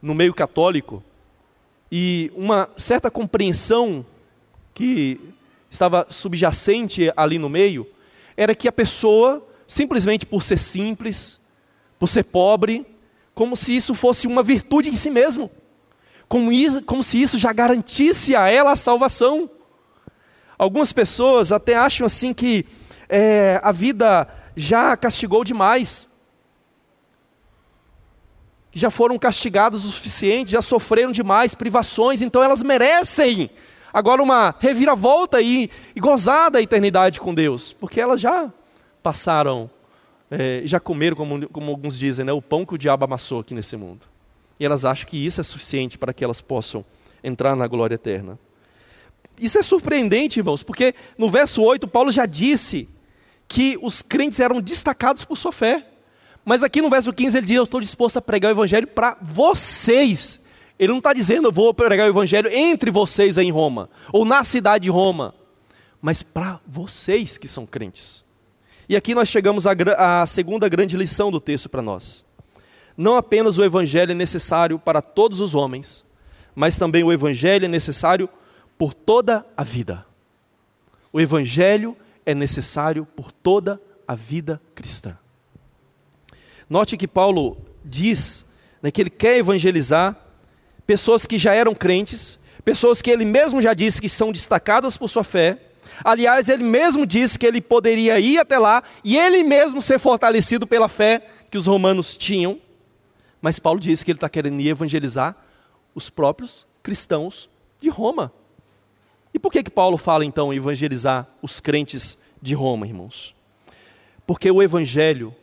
no 0.02 0.13
meio 0.13 0.34
católico 0.34 1.04
e 1.91 2.32
uma 2.36 2.70
certa 2.78 3.12
compreensão 3.12 4.06
que 4.74 5.20
estava 5.70 6.08
subjacente 6.10 7.12
ali 7.18 7.38
no 7.38 7.50
meio 7.50 7.86
era 8.38 8.56
que 8.56 8.68
a 8.68 8.72
pessoa, 8.72 9.46
simplesmente 9.68 10.26
por 10.26 10.41
ser 10.41 10.58
simples, 10.58 11.39
por 12.00 12.08
ser 12.08 12.24
pobre, 12.24 12.86
como 13.34 13.58
se 13.58 13.76
isso 13.76 13.94
fosse 13.94 14.26
uma 14.26 14.41
virtude 14.41 14.89
em 14.89 14.96
si 14.96 15.10
mesmo, 15.12 15.52
como, 16.30 16.52
isso, 16.52 16.82
como 16.84 17.04
se 17.04 17.22
isso 17.22 17.38
já 17.38 17.52
garantisse 17.52 18.36
a 18.36 18.48
ela 18.50 18.72
a 18.72 18.78
salvação. 18.78 19.50
Algumas 20.58 20.94
pessoas 20.94 21.52
até 21.52 21.76
acham 21.76 22.06
assim 22.06 22.34
que 22.34 22.65
é, 23.10 23.60
a 23.63 23.72
vida 23.72 24.28
já 24.56 24.96
castigou 24.96 25.44
demais, 25.44 26.10
já 28.74 28.89
foram 28.89 29.18
castigados 29.18 29.86
o 29.86 29.91
suficiente, 29.91 30.52
já 30.52 30.62
sofreram 30.62 31.12
demais 31.12 31.56
privações, 31.56 32.22
então 32.22 32.44
elas 32.44 32.62
merecem 32.62 33.50
agora 33.94 34.22
uma 34.22 34.54
reviravolta 34.60 35.41
e, 35.41 35.70
e 35.96 36.00
gozar 36.00 36.52
da 36.52 36.62
eternidade 36.62 37.20
com 37.20 37.34
Deus, 37.34 37.72
porque 37.74 38.02
elas 38.02 38.20
já 38.20 38.52
passaram 39.02 39.70
é, 40.30 40.62
já 40.65 40.80
comeram, 40.80 41.15
como, 41.15 41.48
como 41.50 41.72
alguns 41.72 41.98
dizem, 41.98 42.26
né, 42.26 42.34
o 42.34 42.41
pão 42.41 42.65
que 42.65 42.76
o 42.76 42.78
diabo 42.78 43.06
amassou 43.06 43.39
aqui 43.39 43.54
nesse 43.54 43.78
mundo. 43.78 44.06
E 44.60 44.65
elas 44.65 44.86
acham 44.86 45.08
que 45.08 45.24
isso 45.24 45.39
é 45.39 45.44
suficiente 45.44 45.98
para 45.98 46.13
que 46.13 46.24
elas 46.24 46.41
possam 46.41 46.84
entrar 47.24 47.56
na 47.56 47.68
glória 47.68 47.96
eterna. 47.96 48.39
Isso 49.39 49.58
é 49.58 49.63
surpreendente, 49.63 50.39
irmãos, 50.39 50.63
porque 50.63 50.95
no 51.17 51.30
verso 51.30 51.62
8, 51.62 51.88
Paulo 51.88 52.12
já 52.12 52.26
disse 52.26 52.89
que 53.48 53.78
os 53.82 54.02
crentes 54.02 54.39
eram 54.39 54.62
destacados 54.62 55.26
por 55.26 55.38
sua 55.38 55.52
fé. 55.52 55.86
Mas 56.43 56.63
aqui 56.63 56.82
no 56.82 56.89
verso 56.89 57.12
15 57.12 57.38
ele 57.38 57.48
diz: 57.48 57.58
Eu 57.58 57.63
estou 57.63 57.82
disposto 57.82 58.17
a 58.17 58.21
pregar 58.21 58.50
o 58.50 58.56
evangelho 58.56 58.88
para 58.88 59.17
vocês. 59.21 60.45
Ele 60.78 60.91
não 60.91 60.98
está 60.98 61.13
dizendo, 61.13 61.48
eu 61.48 61.52
vou 61.52 61.74
pregar 61.74 62.06
o 62.06 62.10
evangelho 62.10 62.50
entre 62.52 62.91
vocês 62.91 63.38
em 63.38 63.50
Roma, 63.50 63.89
ou 64.12 64.26
na 64.26 64.43
cidade 64.43 64.84
de 64.84 64.89
Roma, 64.89 65.34
mas 66.02 66.21
para 66.21 66.60
vocês 66.67 67.38
que 67.38 67.48
são 67.48 67.65
crentes. 67.65 68.26
E 68.88 68.95
aqui 68.95 69.15
nós 69.15 69.30
chegamos 69.30 69.65
à, 69.65 69.74
à 70.21 70.26
segunda 70.26 70.67
grande 70.67 70.98
lição 70.98 71.32
do 71.32 71.39
texto 71.39 71.69
para 71.69 71.82
nós. 71.82 72.26
Não 72.98 73.15
apenas 73.15 73.58
o 73.58 73.63
Evangelho 73.63 74.12
é 74.12 74.15
necessário 74.15 74.78
para 74.78 75.02
todos 75.02 75.41
os 75.41 75.56
homens, 75.56 76.06
mas 76.54 76.78
também 76.78 77.04
o 77.04 77.12
Evangelho 77.12 77.65
é 77.65 77.69
necessário 77.69 78.30
por 78.78 78.94
toda 78.94 79.46
a 79.56 79.64
vida. 79.64 80.06
O 81.12 81.20
Evangelho 81.20 81.96
é 82.26 82.34
necessário 82.34 83.06
por 83.06 83.32
toda 83.32 83.80
a 84.08 84.16
vida 84.16 84.62
cristã. 84.74 85.18
Note 86.70 86.98
que 86.98 87.08
Paulo 87.08 87.58
diz 87.84 88.46
né, 88.82 88.92
que 88.92 89.02
ele 89.02 89.10
quer 89.10 89.38
evangelizar 89.38 90.18
pessoas 90.86 91.26
que 91.26 91.38
já 91.38 91.54
eram 91.54 91.74
crentes, 91.74 92.40
pessoas 92.64 93.02
que 93.02 93.12
ele 93.12 93.26
mesmo 93.26 93.62
já 93.62 93.74
disse 93.74 94.02
que 94.02 94.10
são 94.10 94.32
destacadas 94.32 94.98
por 94.98 95.08
sua 95.08 95.24
fé, 95.24 95.60
Aliás, 96.04 96.50
ele 96.50 96.64
mesmo 96.64 97.06
disse 97.06 97.38
que 97.38 97.46
ele 97.46 97.62
poderia 97.62 98.20
ir 98.20 98.38
até 98.38 98.58
lá 98.58 98.84
e 99.04 99.18
ele 99.18 99.44
mesmo 99.44 99.82
ser 99.82 100.00
fortalecido 100.00 100.68
pela 100.68 100.90
fé 100.90 101.22
que 101.50 101.58
os 101.58 101.68
romanos 101.68 102.18
tinham. 102.18 102.60
Mas 103.42 103.60
Paulo 103.60 103.80
disse 103.80 104.04
que 104.04 104.12
ele 104.12 104.18
está 104.18 104.28
querendo 104.28 104.60
evangelizar 104.60 105.36
os 105.94 106.10
próprios 106.10 106.66
cristãos 106.82 107.50
de 107.80 107.90
Roma. 107.90 108.32
E 109.36 109.39
por 109.39 109.52
que, 109.52 109.62
que 109.62 109.69
Paulo 109.69 109.98
fala 109.98 110.24
então 110.24 110.54
em 110.54 110.56
evangelizar 110.56 111.28
os 111.41 111.60
crentes 111.60 112.17
de 112.41 112.54
Roma, 112.54 112.88
irmãos? 112.88 113.36
Porque 114.26 114.50
o 114.50 114.63
evangelho 114.63 115.36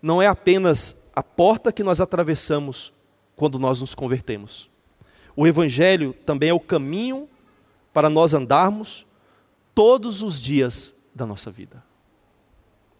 não 0.00 0.22
é 0.22 0.28
apenas 0.28 1.10
a 1.16 1.20
porta 1.20 1.72
que 1.72 1.82
nós 1.82 2.00
atravessamos 2.00 2.92
quando 3.34 3.58
nós 3.58 3.80
nos 3.80 3.92
convertemos. 3.92 4.70
O 5.34 5.48
evangelho 5.48 6.14
também 6.24 6.50
é 6.50 6.54
o 6.54 6.60
caminho 6.60 7.28
para 7.92 8.08
nós 8.08 8.34
andarmos 8.34 9.04
todos 9.74 10.22
os 10.22 10.40
dias 10.40 10.94
da 11.12 11.26
nossa 11.26 11.50
vida. 11.50 11.82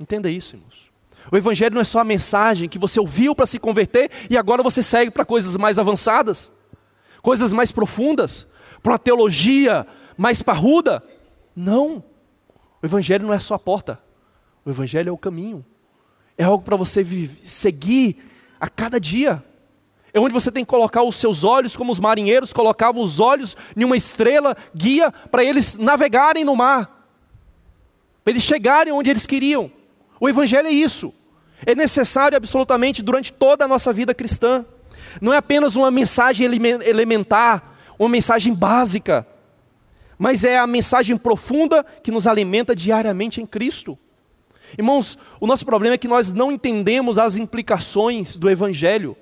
Entenda 0.01 0.29
isso, 0.29 0.57
irmãos. 0.57 0.91
O 1.31 1.37
Evangelho 1.37 1.75
não 1.77 1.81
é 1.81 1.85
só 1.85 2.01
a 2.01 2.05
mensagem 2.05 2.69
que 2.69 2.79
você 2.79 2.99
ouviu 2.99 3.37
para 3.37 3.47
se 3.47 3.61
converter 3.61 4.11
e 4.29 4.37
agora 4.37 4.65
você 4.65 4.83
segue 4.83 5.13
para 5.13 5.25
coisas 5.25 5.57
mais 5.57 5.79
avançadas, 5.79 6.51
coisas 7.23 7.53
mais 7.53 7.71
profundas, 7.71 8.49
para 8.83 8.93
uma 8.93 8.99
teologia 8.99 9.87
mais 10.17 10.43
parruda. 10.43 11.03
Não. 11.55 12.03
O 12.83 12.87
Evangelho 12.87 13.27
não 13.27 13.35
é 13.35 13.39
só 13.39 13.55
a 13.55 13.59
porta. 13.59 13.99
O 14.65 14.71
Evangelho 14.71 15.09
é 15.09 15.13
o 15.13 15.19
caminho. 15.19 15.65
É 16.37 16.45
algo 16.45 16.65
para 16.65 16.77
você 16.77 17.05
seguir 17.43 18.31
a 18.59 18.69
cada 18.69 18.99
dia. 18.99 19.43
É 20.13 20.21
onde 20.21 20.33
você 20.33 20.51
tem 20.51 20.65
que 20.65 20.71
colocar 20.71 21.03
os 21.03 21.17
seus 21.17 21.43
olhos, 21.43 21.77
como 21.77 21.91
os 21.91 21.99
marinheiros 21.99 22.53
colocavam 22.53 23.03
os 23.03 23.19
olhos 23.19 23.57
em 23.77 23.85
uma 23.85 23.97
estrela 23.97 24.57
guia 24.75 25.11
para 25.11 25.43
eles 25.43 25.77
navegarem 25.77 26.45
no 26.45 26.55
mar, 26.55 27.09
para 28.23 28.31
eles 28.31 28.45
chegarem 28.45 28.93
onde 28.93 29.11
eles 29.11 29.27
queriam. 29.27 29.71
O 30.21 30.29
Evangelho 30.29 30.69
é 30.69 30.73
isso. 30.73 31.13
É 31.67 31.75
necessário 31.75 32.37
absolutamente 32.37 33.03
durante 33.03 33.33
toda 33.33 33.65
a 33.65 33.69
nossa 33.69 33.93
vida 33.93 34.15
cristã. 34.15 34.65
Não 35.21 35.33
é 35.33 35.37
apenas 35.37 35.77
uma 35.77 35.91
mensagem 35.91 36.47
elementar, 36.47 37.77
uma 37.99 38.09
mensagem 38.09 38.55
básica, 38.55 39.27
mas 40.19 40.45
é 40.45 40.59
a 40.59 40.67
mensagem 40.67 41.17
profunda 41.17 41.85
que 42.03 42.11
nos 42.11 42.27
alimenta 42.27 42.75
diariamente 42.75 43.41
em 43.41 43.47
Cristo. 43.47 43.99
Irmãos, 44.77 45.19
o 45.41 45.47
nosso 45.47 45.65
problema 45.65 45.95
é 45.95 45.99
que 45.99 46.09
nós 46.09 46.33
não 46.33 46.51
entendemos 46.51 47.19
as 47.19 47.37
implicações 47.37 48.37
do 48.37 48.51
Evangelho. 48.51 49.17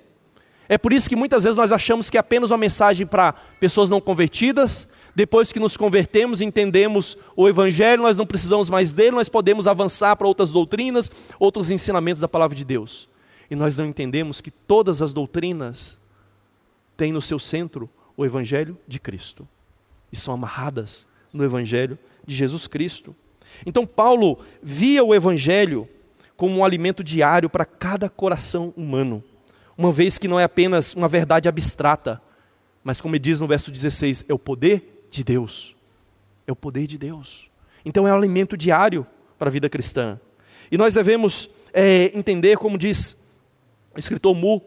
É 0.68 0.78
por 0.78 0.92
isso 0.92 1.08
que 1.08 1.16
muitas 1.16 1.44
vezes 1.44 1.56
nós 1.56 1.72
achamos 1.72 2.08
que 2.08 2.16
é 2.16 2.20
apenas 2.20 2.50
uma 2.50 2.58
mensagem 2.58 3.06
para 3.06 3.32
pessoas 3.60 3.90
não 3.90 4.00
convertidas. 4.00 4.88
Depois 5.14 5.52
que 5.52 5.60
nos 5.60 5.76
convertemos, 5.76 6.40
entendemos 6.40 7.18
o 7.36 7.46
Evangelho, 7.46 8.02
nós 8.02 8.16
não 8.16 8.24
precisamos 8.24 8.70
mais 8.70 8.92
dele, 8.92 9.10
nós 9.10 9.28
podemos 9.28 9.66
avançar 9.66 10.16
para 10.16 10.26
outras 10.26 10.50
doutrinas, 10.50 11.10
outros 11.38 11.70
ensinamentos 11.70 12.20
da 12.20 12.28
palavra 12.28 12.56
de 12.56 12.64
Deus. 12.64 13.08
E 13.50 13.54
nós 13.54 13.76
não 13.76 13.84
entendemos 13.84 14.40
que 14.40 14.50
todas 14.50 15.02
as 15.02 15.12
doutrinas 15.12 15.98
têm 16.96 17.12
no 17.12 17.20
seu 17.20 17.38
centro 17.38 17.90
o 18.16 18.24
Evangelho 18.24 18.78
de 18.88 18.98
Cristo 18.98 19.46
e 20.12 20.16
são 20.16 20.34
amarradas 20.34 21.06
no 21.32 21.44
Evangelho 21.44 21.98
de 22.26 22.34
Jesus 22.34 22.66
Cristo. 22.66 23.14
Então, 23.64 23.86
Paulo 23.86 24.38
via 24.62 25.02
o 25.02 25.14
Evangelho 25.14 25.88
como 26.36 26.58
um 26.58 26.64
alimento 26.64 27.02
diário 27.02 27.48
para 27.48 27.64
cada 27.64 28.08
coração 28.08 28.72
humano 28.76 29.22
uma 29.76 29.92
vez 29.92 30.18
que 30.18 30.28
não 30.28 30.38
é 30.38 30.44
apenas 30.44 30.94
uma 30.94 31.08
verdade 31.08 31.48
abstrata, 31.48 32.20
mas 32.84 33.00
como 33.00 33.14
ele 33.14 33.22
diz 33.22 33.40
no 33.40 33.46
verso 33.46 33.70
16, 33.70 34.26
é 34.28 34.34
o 34.34 34.38
poder 34.38 35.06
de 35.10 35.24
Deus. 35.24 35.74
É 36.46 36.52
o 36.52 36.56
poder 36.56 36.86
de 36.86 36.98
Deus. 36.98 37.48
Então 37.84 38.06
é 38.06 38.12
um 38.12 38.16
alimento 38.16 38.56
diário 38.56 39.06
para 39.38 39.48
a 39.48 39.52
vida 39.52 39.68
cristã. 39.68 40.20
E 40.70 40.76
nós 40.76 40.94
devemos 40.94 41.48
é, 41.72 42.16
entender, 42.16 42.58
como 42.58 42.78
diz 42.78 43.16
o 43.94 43.98
escritor 43.98 44.34
Mu, 44.34 44.62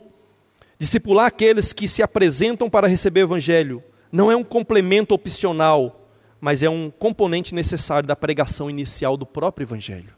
discipular 0.77 1.27
aqueles 1.27 1.71
que 1.71 1.87
se 1.87 2.03
apresentam 2.03 2.69
para 2.69 2.87
receber 2.87 3.21
o 3.21 3.27
Evangelho 3.27 3.83
não 4.15 4.31
é 4.31 4.35
um 4.35 4.45
complemento 4.45 5.13
opcional, 5.13 6.07
mas 6.39 6.63
é 6.63 6.69
um 6.69 6.89
componente 6.89 7.53
necessário 7.53 8.07
da 8.07 8.15
pregação 8.15 8.69
inicial 8.69 9.17
do 9.17 9.25
próprio 9.25 9.65
Evangelho. 9.65 10.13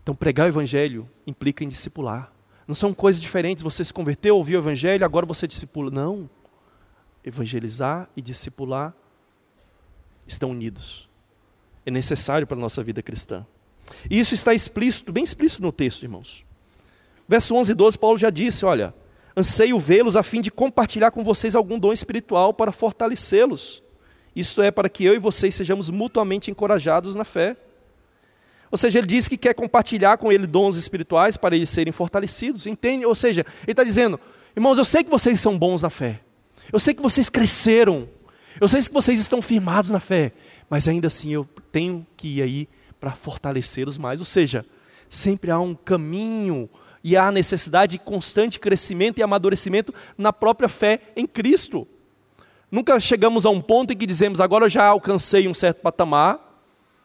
Então, 0.00 0.14
pregar 0.14 0.46
o 0.46 0.48
Evangelho 0.48 1.10
implica 1.26 1.64
em 1.64 1.68
discipular. 1.68 2.32
Não 2.68 2.74
são 2.74 2.94
coisas 2.94 3.20
diferentes. 3.20 3.64
Você 3.64 3.84
se 3.84 3.92
converteu, 3.92 4.36
ouviu 4.36 4.60
o 4.60 4.62
evangelho, 4.62 5.04
agora 5.04 5.26
você 5.26 5.48
discipula. 5.48 5.90
Não. 5.90 6.30
Evangelizar 7.24 8.08
e 8.16 8.22
discipular 8.22 8.94
estão 10.26 10.50
unidos. 10.50 11.08
É 11.84 11.90
necessário 11.90 12.46
para 12.46 12.56
a 12.56 12.60
nossa 12.60 12.82
vida 12.82 13.02
cristã. 13.02 13.44
E 14.08 14.20
isso 14.20 14.34
está 14.34 14.54
explícito, 14.54 15.12
bem 15.12 15.24
explícito 15.24 15.62
no 15.62 15.72
texto, 15.72 16.04
irmãos. 16.04 16.44
Verso 17.26 17.54
11 17.54 17.72
e 17.72 17.74
12, 17.74 17.98
Paulo 17.98 18.18
já 18.18 18.30
disse: 18.30 18.64
Olha, 18.64 18.94
anseio 19.36 19.78
vê-los 19.78 20.16
a 20.16 20.22
fim 20.22 20.40
de 20.40 20.50
compartilhar 20.50 21.10
com 21.10 21.24
vocês 21.24 21.54
algum 21.54 21.78
dom 21.78 21.92
espiritual 21.92 22.54
para 22.54 22.72
fortalecê-los. 22.72 23.82
Isto 24.34 24.62
é, 24.62 24.70
para 24.70 24.88
que 24.88 25.04
eu 25.04 25.14
e 25.14 25.18
vocês 25.18 25.54
sejamos 25.54 25.90
mutuamente 25.90 26.50
encorajados 26.50 27.14
na 27.14 27.24
fé. 27.24 27.56
Ou 28.70 28.78
seja, 28.78 28.98
ele 28.98 29.06
diz 29.06 29.28
que 29.28 29.36
quer 29.36 29.54
compartilhar 29.54 30.16
com 30.18 30.32
ele 30.32 30.46
dons 30.46 30.76
espirituais 30.76 31.36
para 31.36 31.54
eles 31.54 31.70
serem 31.70 31.92
fortalecidos. 31.92 32.66
Entende? 32.66 33.06
Ou 33.06 33.14
seja, 33.14 33.46
ele 33.62 33.72
está 33.72 33.84
dizendo: 33.84 34.18
irmãos, 34.56 34.78
eu 34.78 34.84
sei 34.84 35.04
que 35.04 35.10
vocês 35.10 35.40
são 35.40 35.56
bons 35.56 35.82
na 35.82 35.90
fé. 35.90 36.20
Eu 36.72 36.80
sei 36.80 36.92
que 36.94 37.02
vocês 37.02 37.28
cresceram. 37.28 38.08
Eu 38.60 38.66
sei 38.66 38.82
que 38.82 38.92
vocês 38.92 39.20
estão 39.20 39.40
firmados 39.40 39.90
na 39.90 40.00
fé. 40.00 40.32
Mas 40.68 40.88
ainda 40.88 41.06
assim 41.06 41.32
eu 41.32 41.46
tenho 41.70 42.04
que 42.16 42.38
ir 42.38 42.42
aí 42.42 42.68
para 42.98 43.12
fortalecê-los 43.12 43.96
mais. 43.96 44.18
Ou 44.18 44.26
seja, 44.26 44.66
sempre 45.08 45.52
há 45.52 45.60
um 45.60 45.74
caminho 45.74 46.68
e 47.04 47.18
há 47.18 47.30
necessidade 47.30 47.92
de 47.92 47.98
constante 47.98 48.58
crescimento 48.58 49.18
e 49.18 49.22
amadurecimento 49.22 49.94
na 50.16 50.32
própria 50.32 50.70
fé 50.70 51.00
em 51.14 51.26
Cristo. 51.26 51.86
Nunca 52.70 52.98
chegamos 52.98 53.44
a 53.44 53.50
um 53.50 53.60
ponto 53.60 53.92
em 53.92 53.96
que 53.96 54.06
dizemos, 54.06 54.40
agora 54.40 54.64
eu 54.64 54.70
já 54.70 54.86
alcancei 54.86 55.46
um 55.46 55.54
certo 55.54 55.82
patamar, 55.82 56.40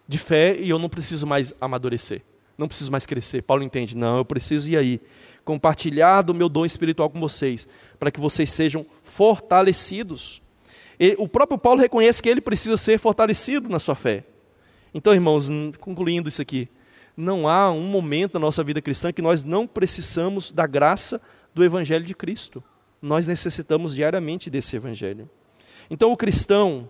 de 0.07 0.17
fé 0.17 0.57
e 0.59 0.71
eu 0.71 0.79
não 0.79 0.89
preciso 0.89 1.27
mais 1.27 1.53
amadurecer, 1.61 2.23
não 2.57 2.67
preciso 2.67 2.91
mais 2.91 3.05
crescer. 3.05 3.43
Paulo 3.43 3.61
entende, 3.61 3.95
não, 3.95 4.17
eu 4.17 4.25
preciso 4.25 4.71
ir 4.71 4.77
aí, 4.77 4.99
compartilhar 5.45 6.23
do 6.23 6.33
meu 6.33 6.49
dom 6.49 6.65
espiritual 6.65 7.09
com 7.11 7.19
vocês, 7.19 7.67
para 7.99 8.09
que 8.09 8.19
vocês 8.19 8.51
sejam 8.51 8.83
fortalecidos. 9.03 10.41
E 10.99 11.15
o 11.19 11.27
próprio 11.27 11.59
Paulo 11.59 11.79
reconhece 11.79 12.23
que 12.23 12.29
ele 12.29 12.41
precisa 12.41 12.75
ser 12.75 12.97
fortalecido 12.97 13.69
na 13.69 13.79
sua 13.79 13.93
fé. 13.93 14.23
Então, 14.93 15.13
irmãos, 15.13 15.47
concluindo 15.79 16.27
isso 16.27 16.41
aqui, 16.41 16.67
não 17.19 17.47
há 17.47 17.71
um 17.71 17.81
momento 17.81 18.35
na 18.35 18.39
nossa 18.39 18.63
vida 18.63 18.81
cristã 18.81 19.11
que 19.11 19.21
nós 19.21 19.43
não 19.43 19.67
precisamos 19.67 20.51
da 20.51 20.65
graça 20.65 21.21
do 21.53 21.63
Evangelho 21.63 22.05
de 22.05 22.15
Cristo. 22.15 22.63
Nós 23.01 23.27
necessitamos 23.27 23.93
diariamente 23.93 24.49
desse 24.49 24.75
Evangelho. 24.75 25.29
Então, 25.89 26.11
o 26.11 26.17
cristão 26.17 26.89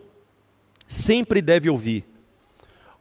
sempre 0.87 1.41
deve 1.41 1.69
ouvir 1.69 2.05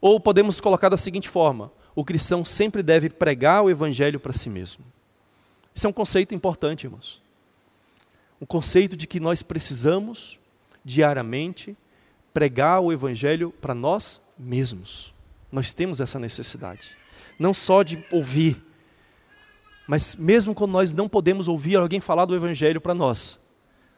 ou 0.00 0.20
podemos 0.20 0.60
colocar 0.60 0.88
da 0.88 0.96
seguinte 0.96 1.28
forma: 1.28 1.72
o 1.94 2.04
cristão 2.04 2.44
sempre 2.44 2.82
deve 2.82 3.10
pregar 3.10 3.64
o 3.64 3.70
evangelho 3.70 4.20
para 4.20 4.32
si 4.32 4.48
mesmo. 4.48 4.84
Isso 5.74 5.86
é 5.86 5.90
um 5.90 5.92
conceito 5.92 6.34
importante, 6.34 6.84
irmãos. 6.84 7.20
Um 8.40 8.46
conceito 8.46 8.96
de 8.96 9.06
que 9.06 9.18
nós 9.18 9.42
precisamos 9.42 10.38
diariamente 10.84 11.76
pregar 12.32 12.80
o 12.80 12.92
evangelho 12.92 13.50
para 13.60 13.74
nós 13.74 14.22
mesmos. 14.38 15.12
Nós 15.50 15.72
temos 15.72 16.00
essa 16.00 16.18
necessidade. 16.18 16.96
Não 17.38 17.54
só 17.54 17.82
de 17.82 18.04
ouvir, 18.10 18.62
mas 19.86 20.16
mesmo 20.16 20.54
quando 20.54 20.72
nós 20.72 20.92
não 20.92 21.08
podemos 21.08 21.48
ouvir 21.48 21.76
alguém 21.76 22.00
falar 22.00 22.24
do 22.24 22.34
evangelho 22.34 22.80
para 22.80 22.94
nós, 22.94 23.38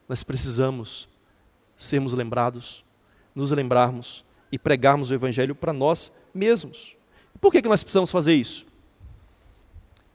nós 0.08 0.22
precisamos 0.22 1.08
sermos 1.78 2.12
lembrados, 2.12 2.84
nos 3.34 3.50
lembrarmos 3.50 4.24
e 4.52 4.58
pregarmos 4.58 5.10
o 5.10 5.14
Evangelho 5.14 5.54
para 5.54 5.72
nós 5.72 6.12
mesmos. 6.34 6.94
Por 7.40 7.50
que, 7.50 7.62
que 7.62 7.68
nós 7.68 7.82
precisamos 7.82 8.10
fazer 8.10 8.34
isso? 8.34 8.66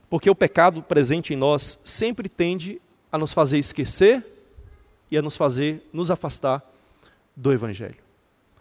Porque 0.08 0.30
o 0.30 0.34
pecado 0.34 0.82
presente 0.82 1.34
em 1.34 1.36
nós 1.36 1.80
sempre 1.84 2.28
tende 2.28 2.80
a 3.10 3.18
nos 3.18 3.32
fazer 3.32 3.58
esquecer 3.58 4.24
e 5.10 5.16
a 5.16 5.22
nos 5.22 5.36
fazer 5.36 5.88
nos 5.92 6.10
afastar 6.10 6.62
do 7.34 7.52
Evangelho. 7.52 7.96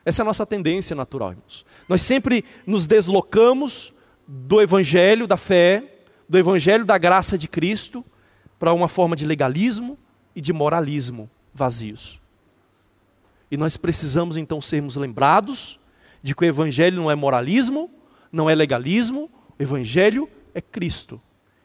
Essa 0.03 0.21
é 0.21 0.23
a 0.23 0.25
nossa 0.25 0.45
tendência 0.45 0.95
natural, 0.95 1.31
irmãos. 1.31 1.65
Nós 1.87 2.01
sempre 2.01 2.45
nos 2.65 2.87
deslocamos 2.87 3.93
do 4.27 4.61
Evangelho 4.61 5.27
da 5.27 5.37
fé, 5.37 5.83
do 6.27 6.37
Evangelho 6.37 6.85
da 6.85 6.97
graça 6.97 7.37
de 7.37 7.47
Cristo, 7.47 8.03
para 8.57 8.73
uma 8.73 8.87
forma 8.87 9.15
de 9.15 9.25
legalismo 9.25 9.97
e 10.35 10.41
de 10.41 10.51
moralismo 10.51 11.29
vazios. 11.53 12.19
E 13.49 13.57
nós 13.57 13.77
precisamos 13.77 14.37
então 14.37 14.61
sermos 14.61 14.95
lembrados 14.95 15.79
de 16.21 16.33
que 16.33 16.43
o 16.43 16.47
Evangelho 16.47 16.97
não 16.97 17.11
é 17.11 17.15
moralismo, 17.15 17.91
não 18.31 18.49
é 18.49 18.55
legalismo, 18.55 19.29
o 19.57 19.63
Evangelho 19.63 20.27
é 20.53 20.61
Cristo. 20.61 21.21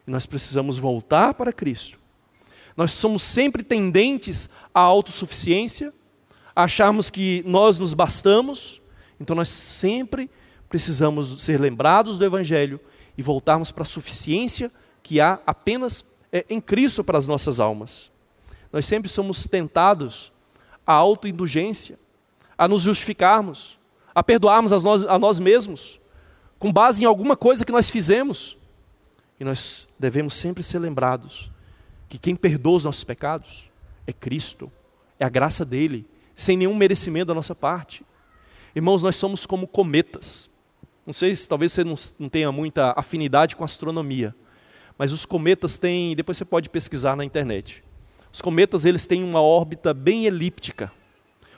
E 0.06 0.10
nós 0.10 0.26
precisamos 0.26 0.76
voltar 0.76 1.34
para 1.34 1.52
Cristo. 1.52 1.98
Nós 2.76 2.92
somos 2.92 3.22
sempre 3.22 3.62
tendentes 3.62 4.48
à 4.74 4.80
autossuficiência, 4.80 5.92
a 6.54 6.64
acharmos 6.64 7.10
que 7.10 7.42
nós 7.46 7.78
nos 7.78 7.94
bastamos, 7.94 8.80
então 9.18 9.34
nós 9.34 9.48
sempre 9.48 10.30
precisamos 10.70 11.42
ser 11.42 11.60
lembrados 11.60 12.16
do 12.16 12.24
Evangelho 12.24 12.80
e 13.18 13.22
voltarmos 13.22 13.70
para 13.70 13.82
a 13.82 13.86
suficiência 13.86 14.70
que 15.02 15.20
há 15.20 15.40
apenas 15.44 16.04
é, 16.32 16.46
em 16.48 16.60
Cristo 16.60 17.04
para 17.04 17.18
as 17.18 17.26
nossas 17.26 17.60
almas. 17.60 18.10
Nós 18.72 18.86
sempre 18.86 19.10
somos 19.10 19.44
tentados 19.44 20.32
a 20.86 20.92
autoindulgência, 20.92 21.98
a 22.56 22.68
nos 22.68 22.82
justificarmos, 22.82 23.78
a 24.14 24.22
perdoarmos 24.22 24.72
a 24.72 24.78
nós, 24.78 25.02
a 25.04 25.18
nós 25.18 25.40
mesmos, 25.40 26.00
com 26.58 26.72
base 26.72 27.02
em 27.02 27.06
alguma 27.06 27.36
coisa 27.36 27.64
que 27.64 27.72
nós 27.72 27.90
fizemos. 27.90 28.56
E 29.40 29.44
nós 29.44 29.88
devemos 29.98 30.34
sempre 30.34 30.62
ser 30.62 30.78
lembrados 30.78 31.50
que 32.08 32.18
quem 32.18 32.36
perdoa 32.36 32.76
os 32.76 32.84
nossos 32.84 33.02
pecados 33.02 33.68
é 34.06 34.12
Cristo, 34.12 34.70
é 35.18 35.24
a 35.24 35.28
graça 35.28 35.64
dele, 35.64 36.06
sem 36.36 36.56
nenhum 36.56 36.76
merecimento 36.76 37.26
da 37.26 37.34
nossa 37.34 37.54
parte. 37.54 38.04
Irmãos, 38.74 39.02
nós 39.02 39.16
somos 39.16 39.46
como 39.46 39.66
cometas. 39.66 40.49
Não 41.10 41.14
sei 41.14 41.34
se 41.34 41.48
talvez 41.48 41.72
você 41.72 41.82
não, 41.82 41.96
não 42.20 42.28
tenha 42.28 42.52
muita 42.52 42.94
afinidade 42.96 43.56
com 43.56 43.64
astronomia, 43.64 44.32
mas 44.96 45.10
os 45.10 45.26
cometas 45.26 45.76
têm, 45.76 46.14
depois 46.14 46.38
você 46.38 46.44
pode 46.44 46.70
pesquisar 46.70 47.16
na 47.16 47.24
internet. 47.24 47.82
Os 48.32 48.40
cometas 48.40 48.84
eles 48.84 49.06
têm 49.06 49.24
uma 49.24 49.42
órbita 49.42 49.92
bem 49.92 50.26
elíptica, 50.26 50.92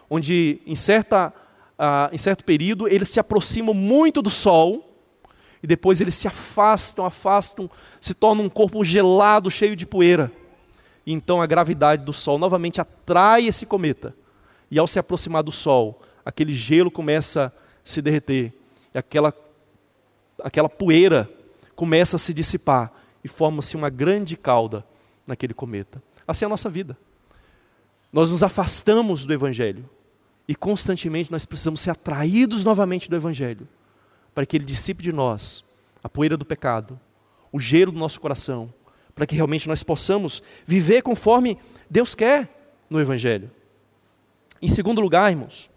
onde 0.08 0.62
em, 0.66 0.74
certa, 0.74 1.34
uh, 1.78 2.14
em 2.14 2.16
certo 2.16 2.46
período 2.46 2.88
eles 2.88 3.10
se 3.10 3.20
aproximam 3.20 3.74
muito 3.74 4.22
do 4.22 4.30
Sol 4.30 4.90
e 5.62 5.66
depois 5.66 6.00
eles 6.00 6.14
se 6.14 6.26
afastam, 6.26 7.04
afastam, 7.04 7.68
se 8.00 8.14
tornam 8.14 8.46
um 8.46 8.48
corpo 8.48 8.82
gelado, 8.82 9.50
cheio 9.50 9.76
de 9.76 9.84
poeira. 9.84 10.32
E 11.04 11.12
então 11.12 11.42
a 11.42 11.46
gravidade 11.46 12.06
do 12.06 12.12
Sol 12.14 12.38
novamente 12.38 12.80
atrai 12.80 13.48
esse 13.48 13.66
cometa. 13.66 14.16
E 14.70 14.78
ao 14.78 14.86
se 14.86 14.98
aproximar 14.98 15.42
do 15.42 15.52
Sol, 15.52 16.00
aquele 16.24 16.54
gelo 16.54 16.90
começa 16.90 17.52
a 17.54 17.60
se 17.84 18.00
derreter. 18.00 18.54
E 18.94 18.98
aquela, 18.98 19.34
aquela 20.42 20.68
poeira 20.68 21.30
começa 21.74 22.16
a 22.16 22.18
se 22.18 22.34
dissipar. 22.34 22.92
E 23.24 23.28
forma-se 23.28 23.76
uma 23.76 23.88
grande 23.88 24.36
cauda 24.36 24.84
naquele 25.26 25.54
cometa. 25.54 26.02
Assim 26.26 26.44
é 26.44 26.46
a 26.46 26.48
nossa 26.48 26.68
vida. 26.68 26.96
Nós 28.12 28.30
nos 28.30 28.42
afastamos 28.42 29.24
do 29.24 29.32
Evangelho. 29.32 29.88
E 30.48 30.54
constantemente 30.56 31.30
nós 31.30 31.44
precisamos 31.44 31.80
ser 31.80 31.90
atraídos 31.90 32.64
novamente 32.64 33.08
do 33.08 33.14
Evangelho 33.14 33.66
para 34.34 34.46
que 34.46 34.56
Ele 34.56 34.64
dissipe 34.64 35.02
de 35.02 35.12
nós 35.12 35.64
a 36.02 36.08
poeira 36.08 36.36
do 36.36 36.44
pecado, 36.44 36.98
o 37.50 37.60
gelo 37.60 37.92
do 37.92 37.98
nosso 37.98 38.20
coração, 38.20 38.72
para 39.14 39.26
que 39.26 39.34
realmente 39.34 39.68
nós 39.68 39.82
possamos 39.82 40.42
viver 40.66 41.02
conforme 41.02 41.58
Deus 41.88 42.14
quer 42.14 42.48
no 42.88 43.00
Evangelho. 43.00 43.50
Em 44.60 44.68
segundo 44.68 45.00
lugar, 45.00 45.30
irmãos, 45.30 45.70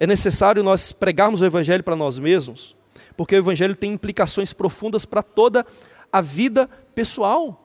é 0.00 0.06
necessário 0.06 0.62
nós 0.62 0.92
pregarmos 0.92 1.40
o 1.40 1.44
Evangelho 1.44 1.84
para 1.84 1.94
nós 1.94 2.18
mesmos, 2.18 2.74
porque 3.16 3.34
o 3.34 3.38
Evangelho 3.38 3.74
tem 3.74 3.92
implicações 3.92 4.52
profundas 4.52 5.04
para 5.04 5.22
toda 5.22 5.66
a 6.12 6.20
vida 6.20 6.68
pessoal. 6.94 7.60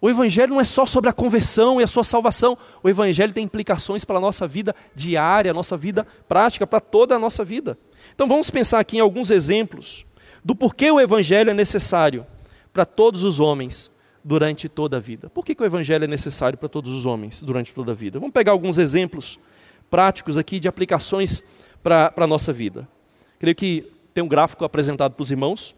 O 0.00 0.08
Evangelho 0.08 0.54
não 0.54 0.60
é 0.60 0.64
só 0.64 0.86
sobre 0.86 1.10
a 1.10 1.12
conversão 1.12 1.80
e 1.80 1.84
a 1.84 1.86
sua 1.86 2.02
salvação, 2.02 2.56
o 2.82 2.88
Evangelho 2.88 3.34
tem 3.34 3.44
implicações 3.44 4.04
para 4.04 4.16
a 4.16 4.20
nossa 4.20 4.48
vida 4.48 4.74
diária, 4.94 5.50
a 5.50 5.54
nossa 5.54 5.76
vida 5.76 6.06
prática, 6.26 6.66
para 6.66 6.80
toda 6.80 7.16
a 7.16 7.18
nossa 7.18 7.44
vida. 7.44 7.78
Então 8.14 8.26
vamos 8.26 8.48
pensar 8.50 8.78
aqui 8.78 8.96
em 8.96 9.00
alguns 9.00 9.30
exemplos 9.30 10.06
do 10.42 10.54
porquê 10.54 10.90
o 10.90 10.98
Evangelho 10.98 11.50
é 11.50 11.54
necessário 11.54 12.26
para 12.72 12.86
todos 12.86 13.24
os 13.24 13.40
homens 13.40 13.90
durante 14.24 14.68
toda 14.68 14.96
a 14.96 15.00
vida. 15.00 15.28
Por 15.28 15.44
que, 15.44 15.54
que 15.54 15.62
o 15.62 15.66
Evangelho 15.66 16.04
é 16.04 16.08
necessário 16.08 16.58
para 16.58 16.68
todos 16.68 16.92
os 16.92 17.04
homens 17.04 17.42
durante 17.42 17.74
toda 17.74 17.92
a 17.92 17.94
vida? 17.94 18.18
Vamos 18.18 18.32
pegar 18.32 18.52
alguns 18.52 18.78
exemplos 18.78 19.38
práticos 19.90 20.38
aqui 20.38 20.58
de 20.58 20.68
aplicações 20.68 21.42
para 21.82 22.12
a 22.16 22.26
nossa 22.26 22.52
vida. 22.52 22.88
Creio 23.38 23.56
que 23.56 23.92
tem 24.12 24.22
um 24.22 24.28
gráfico 24.28 24.64
apresentado 24.64 25.12
para 25.12 25.22
os 25.22 25.30
irmãos. 25.30 25.74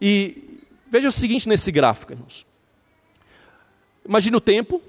E 0.00 0.60
veja 0.90 1.08
o 1.08 1.12
seguinte 1.12 1.48
nesse 1.48 1.70
gráfico, 1.70 2.12
irmãos. 2.12 2.46
Imagine 4.06 4.36
o 4.36 4.40
tempo. 4.40 4.82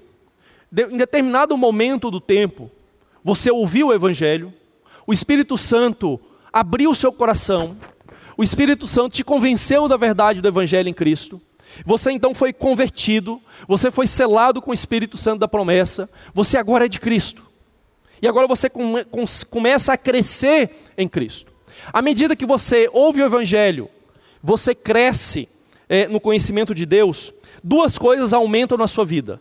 Em 0.90 0.96
determinado 0.96 1.56
momento 1.56 2.10
do 2.10 2.20
tempo, 2.20 2.70
você 3.22 3.50
ouviu 3.50 3.88
o 3.88 3.92
Evangelho, 3.92 4.52
o 5.06 5.12
Espírito 5.12 5.58
Santo 5.58 6.18
abriu 6.52 6.90
o 6.90 6.94
seu 6.94 7.12
coração, 7.12 7.76
o 8.36 8.42
Espírito 8.42 8.86
Santo 8.86 9.14
te 9.14 9.22
convenceu 9.22 9.86
da 9.86 9.98
verdade 9.98 10.40
do 10.40 10.48
Evangelho 10.48 10.88
em 10.88 10.94
Cristo, 10.94 11.40
você 11.84 12.10
então 12.10 12.34
foi 12.34 12.52
convertido, 12.52 13.40
você 13.68 13.90
foi 13.90 14.06
selado 14.06 14.60
com 14.62 14.70
o 14.70 14.74
Espírito 14.74 15.16
Santo 15.18 15.40
da 15.40 15.48
promessa, 15.48 16.08
você 16.32 16.56
agora 16.56 16.86
é 16.86 16.88
de 16.88 17.00
Cristo. 17.00 17.42
E 18.20 18.28
agora 18.28 18.46
você 18.46 18.70
come, 18.70 19.04
com, 19.04 19.24
começa 19.50 19.92
a 19.92 19.96
crescer 19.96 20.70
em 20.96 21.08
Cristo. 21.08 21.51
À 21.90 22.02
medida 22.02 22.36
que 22.36 22.44
você 22.44 22.88
ouve 22.92 23.22
o 23.22 23.26
Evangelho, 23.26 23.88
você 24.42 24.74
cresce 24.74 25.48
é, 25.88 26.06
no 26.08 26.20
conhecimento 26.20 26.74
de 26.74 26.84
Deus, 26.84 27.32
duas 27.62 27.96
coisas 27.96 28.32
aumentam 28.32 28.76
na 28.76 28.86
sua 28.86 29.04
vida: 29.04 29.40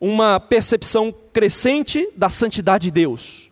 uma 0.00 0.40
percepção 0.40 1.14
crescente 1.32 2.08
da 2.16 2.28
santidade 2.28 2.84
de 2.84 2.90
Deus. 2.90 3.50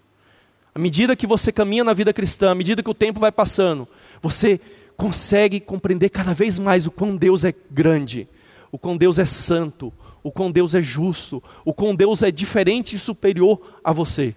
À 0.74 0.78
medida 0.78 1.16
que 1.16 1.26
você 1.26 1.50
caminha 1.50 1.82
na 1.82 1.92
vida 1.92 2.12
cristã, 2.12 2.50
à 2.50 2.54
medida 2.54 2.82
que 2.82 2.90
o 2.90 2.94
tempo 2.94 3.18
vai 3.18 3.32
passando, 3.32 3.88
você 4.22 4.60
consegue 4.96 5.58
compreender 5.58 6.10
cada 6.10 6.32
vez 6.32 6.58
mais 6.58 6.86
o 6.86 6.90
quão 6.90 7.16
Deus 7.16 7.44
é 7.44 7.54
grande, 7.70 8.28
o 8.70 8.78
quão 8.78 8.96
Deus 8.96 9.18
é 9.18 9.24
santo, 9.24 9.92
o 10.22 10.30
quão 10.30 10.50
Deus 10.50 10.74
é 10.74 10.82
justo, 10.82 11.42
o 11.64 11.72
quão 11.72 11.94
Deus 11.94 12.22
é 12.22 12.30
diferente 12.30 12.94
e 12.94 12.98
superior 12.98 13.60
a 13.82 13.92
você. 13.92 14.36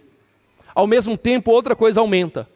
Ao 0.74 0.88
mesmo 0.88 1.18
tempo, 1.18 1.52
outra 1.52 1.76
coisa 1.76 2.00
aumenta: 2.00 2.48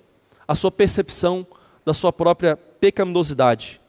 a 0.47 0.55
sua 0.55 0.71
percepção 0.71 1.45
da 1.85 1.93
sua 1.93 2.13
própria 2.13 2.55
pecaminosidade. 2.55 3.81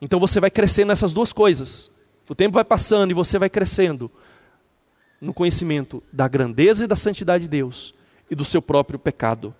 Então 0.00 0.20
você 0.20 0.40
vai 0.40 0.50
crescendo 0.50 0.88
nessas 0.88 1.12
duas 1.12 1.32
coisas. 1.32 1.90
O 2.28 2.34
tempo 2.34 2.54
vai 2.54 2.64
passando 2.64 3.10
e 3.10 3.14
você 3.14 3.38
vai 3.38 3.48
crescendo 3.48 4.10
no 5.20 5.32
conhecimento 5.32 6.02
da 6.12 6.28
grandeza 6.28 6.84
e 6.84 6.88
da 6.88 6.96
santidade 6.96 7.44
de 7.44 7.48
Deus 7.48 7.94
e 8.30 8.34
do 8.34 8.44
seu 8.44 8.60
próprio 8.60 8.98
pecado. 8.98 9.54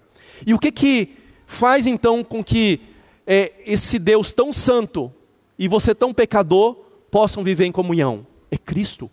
E 0.47 0.53
o 0.53 0.59
que 0.59 0.73
que 0.73 1.17
faz 1.47 1.87
então 1.87 2.25
com 2.25 2.43
que 2.43 2.81
é, 3.27 3.53
esse 3.65 3.99
Deus 3.99 4.33
tão 4.33 4.53
santo 4.53 5.13
e 5.59 5.69
você 5.69 5.95
tão 5.95 6.13
pecador 6.13 6.75
possam 7.11 7.43
viver 7.43 7.65
em 7.65 7.73
comunhão? 7.73 8.27
É 8.51 8.59
Cristo. 8.59 9.11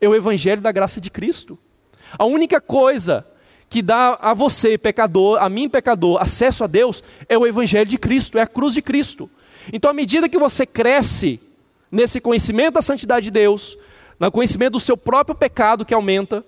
É 0.00 0.08
o 0.08 0.14
Evangelho 0.14 0.62
da 0.62 0.72
graça 0.72 1.00
de 1.00 1.10
Cristo. 1.10 1.58
A 2.18 2.24
única 2.24 2.60
coisa 2.60 3.26
que 3.70 3.80
dá 3.80 4.18
a 4.20 4.34
você, 4.34 4.76
pecador, 4.76 5.40
a 5.40 5.48
mim, 5.48 5.68
pecador, 5.68 6.20
acesso 6.20 6.64
a 6.64 6.66
Deus 6.66 7.04
é 7.28 7.38
o 7.38 7.46
Evangelho 7.46 7.88
de 7.88 7.96
Cristo, 7.96 8.36
é 8.36 8.42
a 8.42 8.46
cruz 8.46 8.74
de 8.74 8.82
Cristo. 8.82 9.30
Então, 9.72 9.88
à 9.88 9.94
medida 9.94 10.28
que 10.28 10.36
você 10.36 10.66
cresce 10.66 11.40
nesse 11.90 12.20
conhecimento 12.20 12.74
da 12.74 12.82
santidade 12.82 13.24
de 13.24 13.30
Deus, 13.30 13.78
no 14.18 14.30
conhecimento 14.32 14.72
do 14.72 14.80
seu 14.80 14.96
próprio 14.96 15.36
pecado 15.36 15.84
que 15.84 15.94
aumenta, 15.94 16.44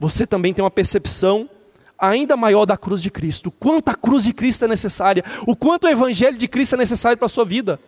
você 0.00 0.26
também 0.26 0.52
tem 0.52 0.64
uma 0.64 0.70
percepção 0.70 1.48
ainda 1.96 2.36
maior 2.36 2.66
da 2.66 2.76
cruz 2.76 3.00
de 3.00 3.08
Cristo. 3.10 3.46
O 3.46 3.52
quanto 3.52 3.88
a 3.90 3.94
cruz 3.94 4.24
de 4.24 4.32
Cristo 4.32 4.64
é 4.64 4.68
necessária, 4.68 5.24
o 5.46 5.54
quanto 5.54 5.84
o 5.84 5.88
evangelho 5.88 6.36
de 6.36 6.48
Cristo 6.48 6.74
é 6.74 6.78
necessário 6.78 7.16
para 7.16 7.26
a 7.26 7.28
sua 7.28 7.44
vida. 7.44 7.78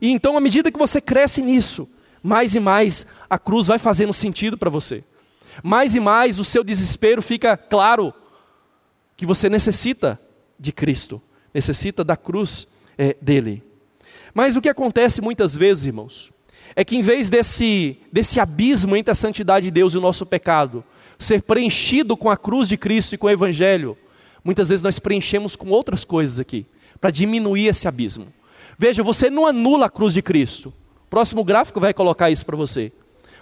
E 0.00 0.10
então, 0.10 0.36
à 0.36 0.40
medida 0.40 0.72
que 0.72 0.78
você 0.78 1.00
cresce 1.00 1.40
nisso, 1.40 1.88
mais 2.20 2.56
e 2.56 2.60
mais 2.60 3.06
a 3.28 3.38
cruz 3.38 3.68
vai 3.68 3.78
fazendo 3.78 4.12
sentido 4.12 4.58
para 4.58 4.68
você. 4.68 5.04
Mais 5.62 5.94
e 5.94 6.00
mais 6.00 6.38
o 6.38 6.44
seu 6.44 6.64
desespero 6.64 7.22
fica 7.22 7.56
claro 7.56 8.14
que 9.16 9.26
você 9.26 9.48
necessita 9.48 10.20
de 10.58 10.72
Cristo, 10.72 11.20
necessita 11.52 12.02
da 12.02 12.16
cruz 12.16 12.66
é, 12.96 13.16
dele. 13.20 13.62
Mas 14.32 14.56
o 14.56 14.60
que 14.60 14.68
acontece 14.68 15.20
muitas 15.20 15.54
vezes, 15.54 15.86
irmãos, 15.86 16.30
é 16.74 16.84
que 16.84 16.96
em 16.96 17.02
vez 17.02 17.28
desse, 17.28 17.98
desse 18.12 18.40
abismo 18.40 18.96
entre 18.96 19.10
a 19.10 19.14
santidade 19.14 19.64
de 19.64 19.70
Deus 19.70 19.94
e 19.94 19.98
o 19.98 20.00
nosso 20.00 20.24
pecado, 20.24 20.84
ser 21.18 21.42
preenchido 21.42 22.16
com 22.16 22.30
a 22.30 22.36
cruz 22.36 22.68
de 22.68 22.76
Cristo 22.76 23.14
e 23.14 23.18
com 23.18 23.26
o 23.26 23.30
Evangelho, 23.30 23.96
muitas 24.44 24.70
vezes 24.70 24.82
nós 24.82 24.98
preenchemos 24.98 25.56
com 25.56 25.68
outras 25.68 26.04
coisas 26.04 26.40
aqui, 26.40 26.66
para 27.00 27.10
diminuir 27.10 27.66
esse 27.66 27.86
abismo. 27.88 28.32
Veja, 28.78 29.02
você 29.02 29.28
não 29.28 29.46
anula 29.46 29.86
a 29.86 29.90
cruz 29.90 30.14
de 30.14 30.22
Cristo. 30.22 30.72
O 31.04 31.10
próximo 31.10 31.44
gráfico 31.44 31.80
vai 31.80 31.92
colocar 31.92 32.30
isso 32.30 32.46
para 32.46 32.56
você. 32.56 32.92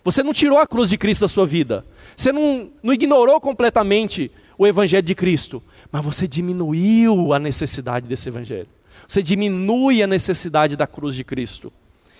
Você 0.04 0.22
não 0.22 0.32
tirou 0.32 0.58
a 0.58 0.66
cruz 0.66 0.90
de 0.90 0.96
Cristo 0.96 1.22
da 1.22 1.28
sua 1.28 1.46
vida. 1.46 1.84
Você 2.16 2.32
não, 2.32 2.70
não 2.82 2.92
ignorou 2.92 3.40
completamente 3.40 4.30
o 4.56 4.66
Evangelho 4.66 5.02
de 5.02 5.14
Cristo. 5.14 5.62
Mas 5.90 6.04
você 6.04 6.26
diminuiu 6.26 7.32
a 7.32 7.38
necessidade 7.38 8.06
desse 8.06 8.28
Evangelho. 8.28 8.68
Você 9.06 9.22
diminui 9.22 10.02
a 10.02 10.06
necessidade 10.06 10.76
da 10.76 10.86
cruz 10.86 11.14
de 11.14 11.24
Cristo. 11.24 11.72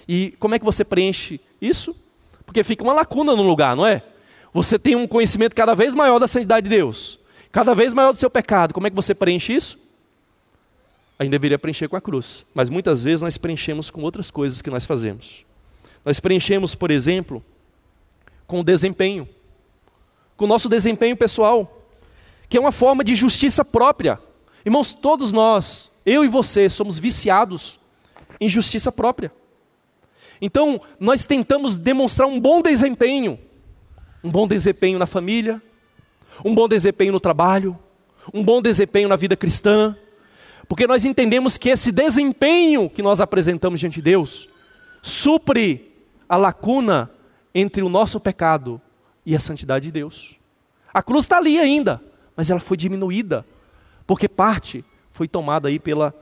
E 0.09 0.35
como 0.39 0.55
é 0.55 0.59
que 0.59 0.65
você 0.65 0.85
preenche 0.85 1.41
isso? 1.61 1.95
Porque 2.47 2.65
fica 2.65 2.83
uma 2.83 2.95
lacuna 2.95 3.37
no 3.37 3.43
lugar, 3.43 3.77
não 3.77 3.87
é? 3.87 4.03
Você 4.55 4.79
tem 4.79 4.97
um 4.97 5.07
conhecimento 5.07 5.55
cada 5.55 5.75
vez 5.75 5.95
maior 5.95 6.19
da 6.19 6.27
santidade 6.27 6.65
de 6.65 6.75
Deus, 6.75 7.19
cada 7.53 7.75
vez 7.75 7.93
maior 7.93 8.13
do 8.13 8.19
seu 8.19 8.31
pecado. 8.31 8.73
Como 8.73 8.87
é 8.87 8.91
que 8.91 8.97
você 8.97 9.15
preenche 9.15 9.53
isso? 9.53 9.79
A 11.19 11.25
gente 11.25 11.33
deveria 11.33 11.59
preencher 11.59 11.89
com 11.89 11.97
a 11.97 12.01
cruz, 12.01 12.47
mas 12.55 12.71
muitas 12.71 13.03
vezes 13.03 13.21
nós 13.21 13.37
preenchemos 13.37 13.91
com 13.91 14.01
outras 14.03 14.31
coisas 14.31 14.63
que 14.63 14.71
nós 14.71 14.87
fazemos. 14.87 15.45
Nós 16.05 16.21
preenchemos, 16.21 16.75
por 16.75 16.91
exemplo, 16.91 17.45
com 18.49 18.61
o 18.61 18.65
desempenho, 18.65 19.29
com 20.37 20.47
o 20.47 20.49
nosso 20.49 20.69
desempenho 20.69 21.17
pessoal, 21.17 21.87
que 22.49 22.57
é 22.57 22.61
uma 22.61 22.73
forma 22.73 23.05
de 23.05 23.15
justiça 23.15 23.63
própria. 23.63 24.19
Irmãos, 24.65 24.95
todos 24.95 25.33
nós, 25.33 25.91
eu 26.05 26.25
e 26.25 26.29
você, 26.29 26.71
somos 26.71 26.99
viciados 26.99 27.79
em 28.41 28.49
justiça 28.49 28.91
própria. 28.91 29.31
Então, 30.41 30.81
nós 30.99 31.27
tentamos 31.27 31.77
demonstrar 31.77 32.27
um 32.27 32.41
bom 32.41 32.63
desempenho, 32.63 33.39
um 34.25 34.31
bom 34.31 34.49
desempenho 34.49 34.99
na 34.99 35.07
família, 35.07 35.61
um 36.43 36.55
bom 36.55 36.67
desempenho 36.67 37.13
no 37.13 37.21
trabalho, 37.21 37.79
um 38.33 38.43
bom 38.43 38.63
desempenho 38.63 39.09
na 39.09 39.17
vida 39.17 39.37
cristã, 39.37 39.95
porque 40.67 40.87
nós 40.87 41.05
entendemos 41.05 41.59
que 41.59 41.69
esse 41.69 41.93
desempenho 41.93 42.89
que 42.89 43.03
nós 43.03 43.21
apresentamos 43.21 43.79
diante 43.81 43.97
de 43.97 44.03
Deus 44.03 44.49
supre 45.03 45.93
a 46.29 46.37
lacuna 46.37 47.11
entre 47.55 47.83
o 47.83 47.89
nosso 47.89 48.21
pecado 48.21 48.81
e 49.25 49.35
a 49.35 49.39
santidade 49.39 49.87
de 49.87 49.93
Deus. 49.93 50.37
A 50.93 51.03
cruz 51.03 51.25
está 51.25 51.37
ali 51.37 51.59
ainda, 51.59 52.03
mas 52.37 52.51
ela 52.51 52.61
foi 52.61 52.77
diminuída, 52.77 53.45
porque 54.07 54.29
parte 54.29 54.85
foi 55.13 55.29
tomada 55.29 55.69
aí 55.69 55.79
pela 55.79 56.15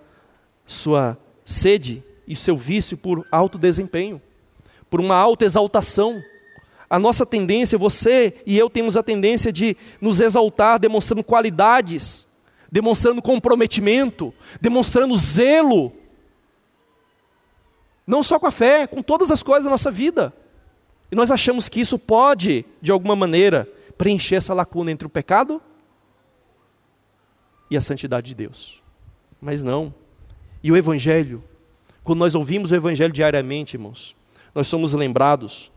sua 0.66 1.16
sede 1.45 2.03
e 2.27 2.35
seu 2.35 2.57
vício 2.57 2.97
por 2.97 3.27
alto 3.31 3.59
desempenho, 3.59 4.20
por 4.91 5.01
uma 5.01 5.14
alta 5.14 5.45
exaltação 5.45 6.22
a 6.89 6.99
nossa 6.99 7.27
tendência, 7.27 7.77
você 7.77 8.35
e 8.47 8.57
eu 8.57 8.70
temos 8.70 8.97
a 8.97 9.03
tendência 9.03 9.53
de 9.53 9.77
nos 10.01 10.20
exaltar 10.20 10.79
demonstrando 10.79 11.24
qualidades, 11.24 12.27
demonstrando 12.70 13.20
comprometimento, 13.20 14.33
demonstrando 14.61 15.16
zelo. 15.16 15.93
Não 18.07 18.22
só 18.22 18.39
com 18.39 18.47
a 18.47 18.53
fé, 18.53 18.87
com 18.87 19.03
todas 19.03 19.33
as 19.33 19.43
coisas 19.43 19.64
da 19.64 19.70
nossa 19.70 19.91
vida. 19.91 20.33
E 21.11 21.15
nós 21.15 21.31
achamos 21.31 21.69
que 21.69 21.81
isso 21.81 21.99
pode, 21.99 22.65
de 22.81 22.91
alguma 22.91 23.15
maneira, 23.15 23.69
preencher 23.97 24.37
essa 24.37 24.53
lacuna 24.53 24.91
entre 24.91 25.07
o 25.07 25.11
pecado 25.11 25.63
e 27.71 27.77
a 27.77 27.81
santidade 27.81 28.29
de 28.29 28.35
Deus. 28.35 28.83
Mas 29.41 29.63
não. 29.63 29.95
E 30.63 30.73
o 30.73 30.77
Evangelho, 30.77 31.43
quando 32.03 32.19
nós 32.19 32.35
ouvimos 32.35 32.71
o 32.71 32.75
Evangelho 32.75 33.13
diariamente, 33.13 33.77
irmãos, 33.77 34.17
nós 34.55 34.67
somos 34.67 34.93
lembrados 34.93 35.71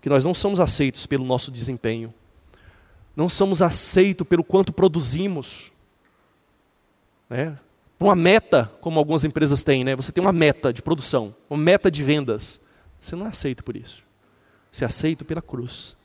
que 0.00 0.08
nós 0.08 0.24
não 0.24 0.34
somos 0.34 0.58
aceitos 0.58 1.06
pelo 1.06 1.24
nosso 1.24 1.50
desempenho, 1.50 2.12
não 3.14 3.28
somos 3.28 3.62
aceitos 3.62 4.26
pelo 4.26 4.42
quanto 4.42 4.72
produzimos. 4.72 5.70
Né? 7.30 7.56
Uma 8.00 8.16
meta, 8.16 8.72
como 8.80 8.98
algumas 8.98 9.24
empresas 9.24 9.62
têm, 9.62 9.84
né? 9.84 9.94
você 9.94 10.10
tem 10.10 10.22
uma 10.22 10.32
meta 10.32 10.72
de 10.72 10.82
produção, 10.82 11.34
uma 11.48 11.62
meta 11.62 11.90
de 11.90 12.02
vendas. 12.02 12.60
Você 13.00 13.14
não 13.14 13.26
é 13.26 13.28
aceito 13.28 13.62
por 13.62 13.76
isso. 13.76 14.02
É 14.80 14.84
aceito 14.84 15.24
pela 15.24 15.42
cruz. 15.42 15.96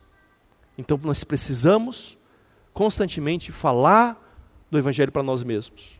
Então 0.77 0.99
nós 1.03 1.23
precisamos 1.23 2.17
constantemente 2.73 3.51
falar 3.51 4.23
do 4.69 4.77
Evangelho 4.77 5.11
para 5.11 5.23
nós 5.23 5.41
mesmos, 5.41 5.99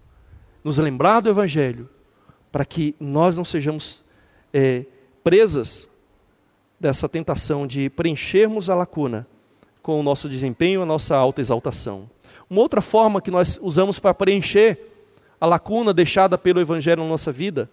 nos 0.63 0.78
lembrar 0.78 1.22
do 1.22 1.30
Evangelho, 1.30 1.89
para 2.51 2.65
que 2.65 2.95
nós 2.99 3.36
não 3.36 3.43
sejamos 3.43 4.03
é, 4.53 4.86
presas 5.24 5.89
dessa 6.80 7.09
tentação 7.09 7.65
de 7.65 7.89
preenchermos 7.89 8.70
a 8.70 8.76
lacuna 8.76 9.26
com 9.82 9.99
o 9.99 10.03
nosso 10.03 10.30
desempenho, 10.30 10.84
a 10.84 10.86
nossa 10.86 11.15
alta 11.15 11.41
exaltação. 11.41 12.09
Uma 12.49 12.61
outra 12.61 12.82
forma 12.82 13.22
que 13.22 13.32
nós 13.32 13.57
usamos 13.61 13.97
para 13.97 14.13
preencher 14.13 14.80
a 15.39 15.45
lacuna 15.45 15.93
deixada 15.93 16.38
pelo 16.38 16.59
Evangelho 16.59 17.01
na 17.01 17.09
nossa 17.09 17.32
vida 17.32 17.70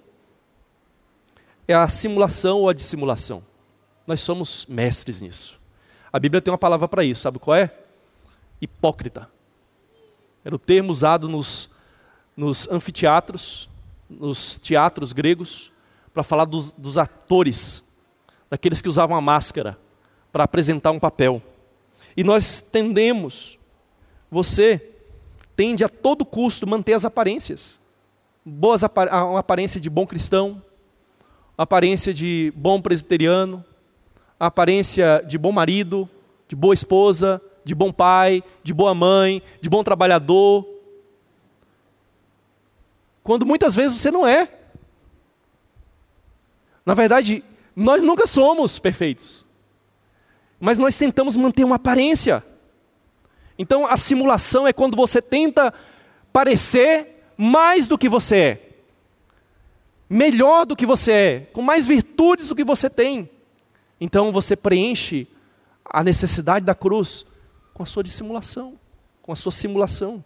é 1.69 1.75
a 1.75 1.89
simulação 1.89 2.61
ou 2.61 2.69
a 2.69 2.73
dissimulação. 2.73 3.43
Nós 4.07 4.21
somos 4.21 4.67
mestres 4.67 5.21
nisso. 5.21 5.59
A 6.13 6.19
Bíblia 6.19 6.41
tem 6.41 6.53
uma 6.53 6.59
palavra 6.59 6.87
para 6.87 7.05
isso, 7.05 7.23
sabe 7.23 7.39
qual 7.39 7.57
é? 7.57 7.75
Hipócrita. 8.61 9.29
Era 10.45 10.55
o 10.55 10.59
termo 10.59 10.93
usado 10.93 11.29
nos, 11.29 11.71
nos 12.37 12.69
anfiteatros, 12.71 13.69
nos 14.09 14.57
teatros 14.57 15.13
gregos, 15.13 15.73
para 16.13 16.23
falar 16.23 16.45
dos, 16.45 16.71
dos 16.73 16.99
atores, 16.99 17.83
daqueles 18.49 18.81
que 18.81 18.89
usavam 18.89 19.17
a 19.17 19.21
máscara 19.21 19.77
para 20.31 20.45
apresentar 20.45 20.91
um 20.91 21.01
papel. 21.01 21.43
E 22.17 22.23
nós 22.23 22.61
tendemos, 22.61 23.59
você 24.31 24.93
tende 25.57 25.83
a 25.83 25.89
todo 25.89 26.25
custo 26.25 26.69
manter 26.69 26.93
as 26.93 27.05
aparências. 27.05 27.79
Boas, 28.45 28.83
uma 28.83 29.41
aparência 29.41 29.81
de 29.81 29.89
bom 29.89 30.07
cristão, 30.07 30.63
aparência 31.57 32.13
de 32.13 32.53
bom 32.55 32.81
presbiteriano, 32.81 33.65
aparência 34.39 35.23
de 35.27 35.39
bom 35.39 35.53
marido, 35.53 36.09
de 36.49 36.57
boa 36.57 36.75
esposa, 36.75 37.41
de 37.65 37.75
bom 37.75 37.91
pai, 37.91 38.43
de 38.63 38.75
boa 38.75 38.95
mãe, 38.95 39.43
de 39.61 39.71
bom 39.71 39.83
trabalhador. 39.83 40.69
Quando 43.23 43.47
muitas 43.47 43.75
vezes 43.75 44.01
você 44.01 44.11
não 44.11 44.27
é. 44.27 44.49
Na 46.85 46.93
verdade, 46.95 47.43
nós 47.75 48.03
nunca 48.03 48.27
somos 48.27 48.79
perfeitos. 48.79 49.45
Mas 50.61 50.79
nós 50.79 50.97
tentamos 50.97 51.35
manter 51.35 51.65
uma 51.65 51.77
aparência. 51.77 52.45
Então 53.59 53.87
a 53.87 53.97
simulação 53.97 54.67
é 54.67 54.73
quando 54.73 54.97
você 54.97 55.23
tenta 55.23 55.73
parecer 56.33 57.25
mais 57.37 57.87
do 57.87 57.97
que 57.97 58.09
você 58.09 58.37
é. 58.37 58.61
Melhor 60.09 60.67
do 60.67 60.77
que 60.77 60.85
você 60.85 61.13
é, 61.13 61.41
com 61.53 61.63
mais 61.63 61.87
virtudes 61.87 62.49
do 62.49 62.55
que 62.55 62.63
você 62.63 62.91
tem. 62.91 63.31
Então 64.01 64.33
você 64.33 64.57
preenche 64.57 65.27
a 65.85 66.03
necessidade 66.03 66.65
da 66.65 66.75
cruz 66.75 67.25
com 67.73 67.83
a 67.83 67.87
sua 67.87 68.03
dissimulação, 68.03 68.79
com 69.23 69.33
a 69.33 69.37
sua 69.37 69.53
simulação. 69.53 70.25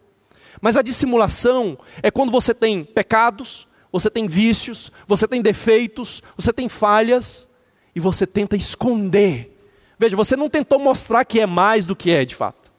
Mas 0.61 0.77
a 0.77 0.83
dissimulação 0.83 1.79
é 2.03 2.11
quando 2.11 2.33
você 2.33 2.55
tem 2.55 2.85
pecados, 2.85 3.67
você 3.93 4.11
tem 4.11 4.27
vícios, 4.27 4.93
você 5.07 5.27
tem 5.27 5.41
defeitos, 5.41 6.23
você 6.37 6.53
tem 6.53 6.69
falhas 6.69 7.49
e 7.95 8.01
você 8.01 8.27
tenta 8.27 8.57
esconder. 8.57 9.57
Veja, 9.99 10.17
você 10.17 10.37
não 10.37 10.49
tentou 10.49 10.79
mostrar 10.79 11.25
que 11.25 11.41
é 11.41 11.47
mais 11.47 11.87
do 11.87 11.97
que 11.97 12.11
é 12.11 12.25
de 12.25 12.35
fato, 12.35 12.71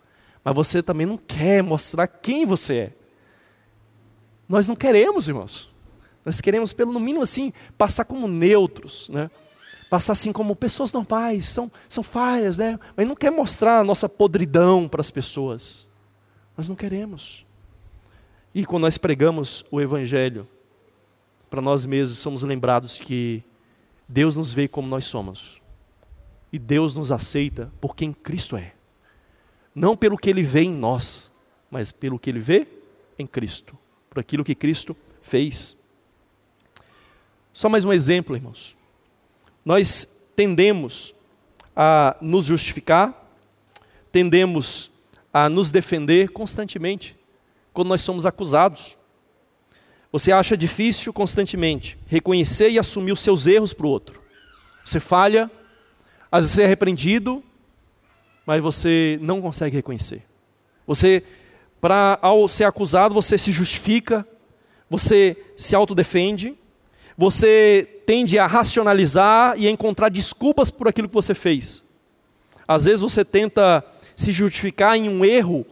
mas 0.44 0.56
você 0.56 0.82
também 0.82 1.06
não 1.06 1.18
quer 1.18 1.62
mostrar 1.62 2.08
quem 2.08 2.46
você 2.46 2.76
é. 2.76 2.94
Nós 4.48 4.68
não 4.68 4.76
queremos, 4.76 5.28
irmãos. 5.28 5.70
Nós 6.26 6.42
queremos, 6.42 6.74
pelo 6.74 6.92
no 6.92 7.00
mínimo 7.00 7.24
assim, 7.24 7.54
passar 7.78 8.06
como 8.06 8.28
neutros, 8.28 9.10
né? 9.10 9.30
Passar 9.90 10.14
assim 10.14 10.32
como 10.32 10.56
pessoas 10.56 10.94
normais, 10.94 11.46
são, 11.48 11.72
são 11.90 12.04
falhas, 12.04 12.58
né? 12.58 12.80
Mas 12.96 13.08
não 13.08 13.16
quer 13.16 13.32
mostrar 13.32 13.80
a 13.80 13.84
nossa 13.84 14.08
podridão 14.08 14.88
para 14.88 15.02
as 15.02 15.10
pessoas. 15.10 15.88
Nós 16.56 16.70
não 16.70 16.76
queremos. 16.76 17.46
E 18.54 18.66
quando 18.66 18.84
nós 18.84 18.98
pregamos 18.98 19.66
o 19.72 19.82
Evangelho, 19.82 20.48
para 21.50 21.62
nós 21.62 21.86
mesmos, 21.86 22.20
somos 22.20 22.44
lembrados 22.44 22.98
que 22.98 23.44
Deus 24.08 24.36
nos 24.36 24.54
vê 24.54 24.68
como 24.68 24.88
nós 24.88 25.06
somos. 25.06 25.60
E 26.54 26.60
Deus 26.60 26.94
nos 26.94 27.12
aceita 27.12 27.72
por 27.82 27.96
quem 27.96 28.14
Cristo 28.14 28.56
é. 28.56 28.74
Não 29.74 29.98
pelo 29.98 30.18
que 30.18 30.30
Ele 30.30 30.44
vê 30.44 30.62
em 30.62 30.72
nós, 30.72 31.32
mas 31.70 31.92
pelo 31.92 32.20
que 32.20 32.30
Ele 32.30 32.40
vê 32.40 32.68
em 33.18 33.26
Cristo. 33.26 33.78
Por 34.10 34.20
aquilo 34.20 34.44
que 34.44 34.56
Cristo 34.56 34.96
fez. 35.22 35.78
Só 37.54 37.70
mais 37.70 37.86
um 37.86 37.94
exemplo, 37.94 38.36
irmãos 38.36 38.79
nós 39.64 40.32
tendemos 40.36 41.14
a 41.76 42.16
nos 42.22 42.46
justificar, 42.46 43.30
tendemos 44.12 44.92
a 45.34 45.48
nos 45.50 45.72
defender 45.72 46.30
constantemente 46.30 47.16
quando 47.74 47.90
nós 47.90 48.02
somos 48.02 48.26
acusados. 48.26 48.98
Você 50.12 50.32
acha 50.32 50.58
difícil 50.58 51.14
constantemente 51.14 51.98
reconhecer 52.08 52.70
e 52.70 52.80
assumir 52.80 53.12
os 53.12 53.20
seus 53.20 53.46
erros 53.46 53.74
para 53.74 53.86
o 53.86 53.90
outro. 53.90 54.22
Você 54.84 55.00
falha, 55.00 55.52
às 56.32 56.46
vezes 56.46 56.56
você 56.56 56.64
é 56.64 56.68
repreendido, 56.68 57.44
mas 58.46 58.62
você 58.62 59.20
não 59.22 59.40
consegue 59.42 59.76
reconhecer. 59.76 60.24
Você, 60.88 61.24
para 61.80 62.18
ao 62.22 62.48
ser 62.48 62.64
acusado, 62.64 63.14
você 63.14 63.38
se 63.38 63.52
justifica, 63.52 64.28
você 64.90 65.38
se 65.56 65.76
autodefende, 65.76 66.58
você 67.20 67.86
tende 68.06 68.40
a 68.40 68.48
racionalizar 68.48 69.60
e 69.60 69.68
a 69.68 69.70
encontrar 69.70 70.08
desculpas 70.08 70.72
por 70.72 70.88
aquilo 70.88 71.10
que 71.10 71.14
você 71.14 71.34
fez. 71.34 71.84
Às 72.66 72.86
vezes 72.86 73.02
você 73.02 73.26
tenta 73.26 73.84
se 74.16 74.32
justificar 74.32 74.96
em 74.96 75.10
um 75.10 75.26
erro, 75.26 75.66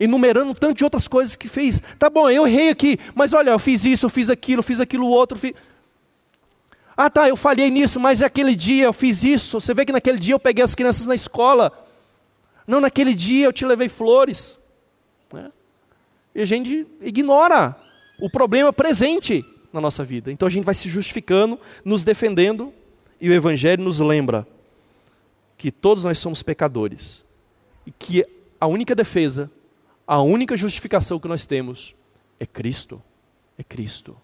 enumerando 0.00 0.52
tanto 0.56 0.78
de 0.78 0.82
outras 0.82 1.06
coisas 1.06 1.36
que 1.36 1.46
fez. 1.46 1.80
Tá 2.00 2.10
bom, 2.10 2.28
eu 2.28 2.48
errei 2.48 2.70
aqui, 2.70 2.98
mas 3.14 3.32
olha, 3.32 3.50
eu 3.50 3.60
fiz 3.60 3.84
isso, 3.84 4.06
eu 4.06 4.10
fiz 4.10 4.28
aquilo, 4.28 4.58
eu 4.58 4.64
fiz 4.64 4.80
aquilo 4.80 5.06
outro. 5.06 5.38
Fiz... 5.38 5.54
Ah, 6.96 7.08
tá, 7.08 7.28
eu 7.28 7.36
falhei 7.36 7.70
nisso, 7.70 8.00
mas 8.00 8.20
aquele 8.20 8.56
dia 8.56 8.86
eu 8.86 8.92
fiz 8.92 9.22
isso. 9.22 9.60
Você 9.60 9.72
vê 9.72 9.84
que 9.84 9.92
naquele 9.92 10.18
dia 10.18 10.34
eu 10.34 10.40
peguei 10.40 10.64
as 10.64 10.74
crianças 10.74 11.06
na 11.06 11.14
escola. 11.14 11.72
Não, 12.66 12.80
naquele 12.80 13.14
dia 13.14 13.44
eu 13.44 13.52
te 13.52 13.64
levei 13.64 13.88
flores. 13.88 14.68
Né? 15.32 15.52
E 16.34 16.42
a 16.42 16.44
gente 16.44 16.88
ignora 17.00 17.76
o 18.20 18.28
problema 18.28 18.72
presente 18.72 19.44
na 19.72 19.80
nossa 19.80 20.04
vida. 20.04 20.30
Então 20.32 20.46
a 20.46 20.50
gente 20.50 20.64
vai 20.64 20.74
se 20.74 20.88
justificando, 20.88 21.58
nos 21.84 22.02
defendendo, 22.02 22.72
e 23.20 23.28
o 23.28 23.32
Evangelho 23.32 23.82
nos 23.82 24.00
lembra 24.00 24.46
que 25.56 25.70
todos 25.70 26.04
nós 26.04 26.18
somos 26.18 26.42
pecadores 26.42 27.24
e 27.84 27.90
que 27.90 28.24
a 28.60 28.66
única 28.66 28.94
defesa, 28.94 29.50
a 30.06 30.22
única 30.22 30.56
justificação 30.56 31.18
que 31.18 31.26
nós 31.26 31.44
temos 31.44 31.94
é 32.38 32.46
Cristo. 32.46 33.02
É 33.58 33.64
Cristo. 33.64 34.16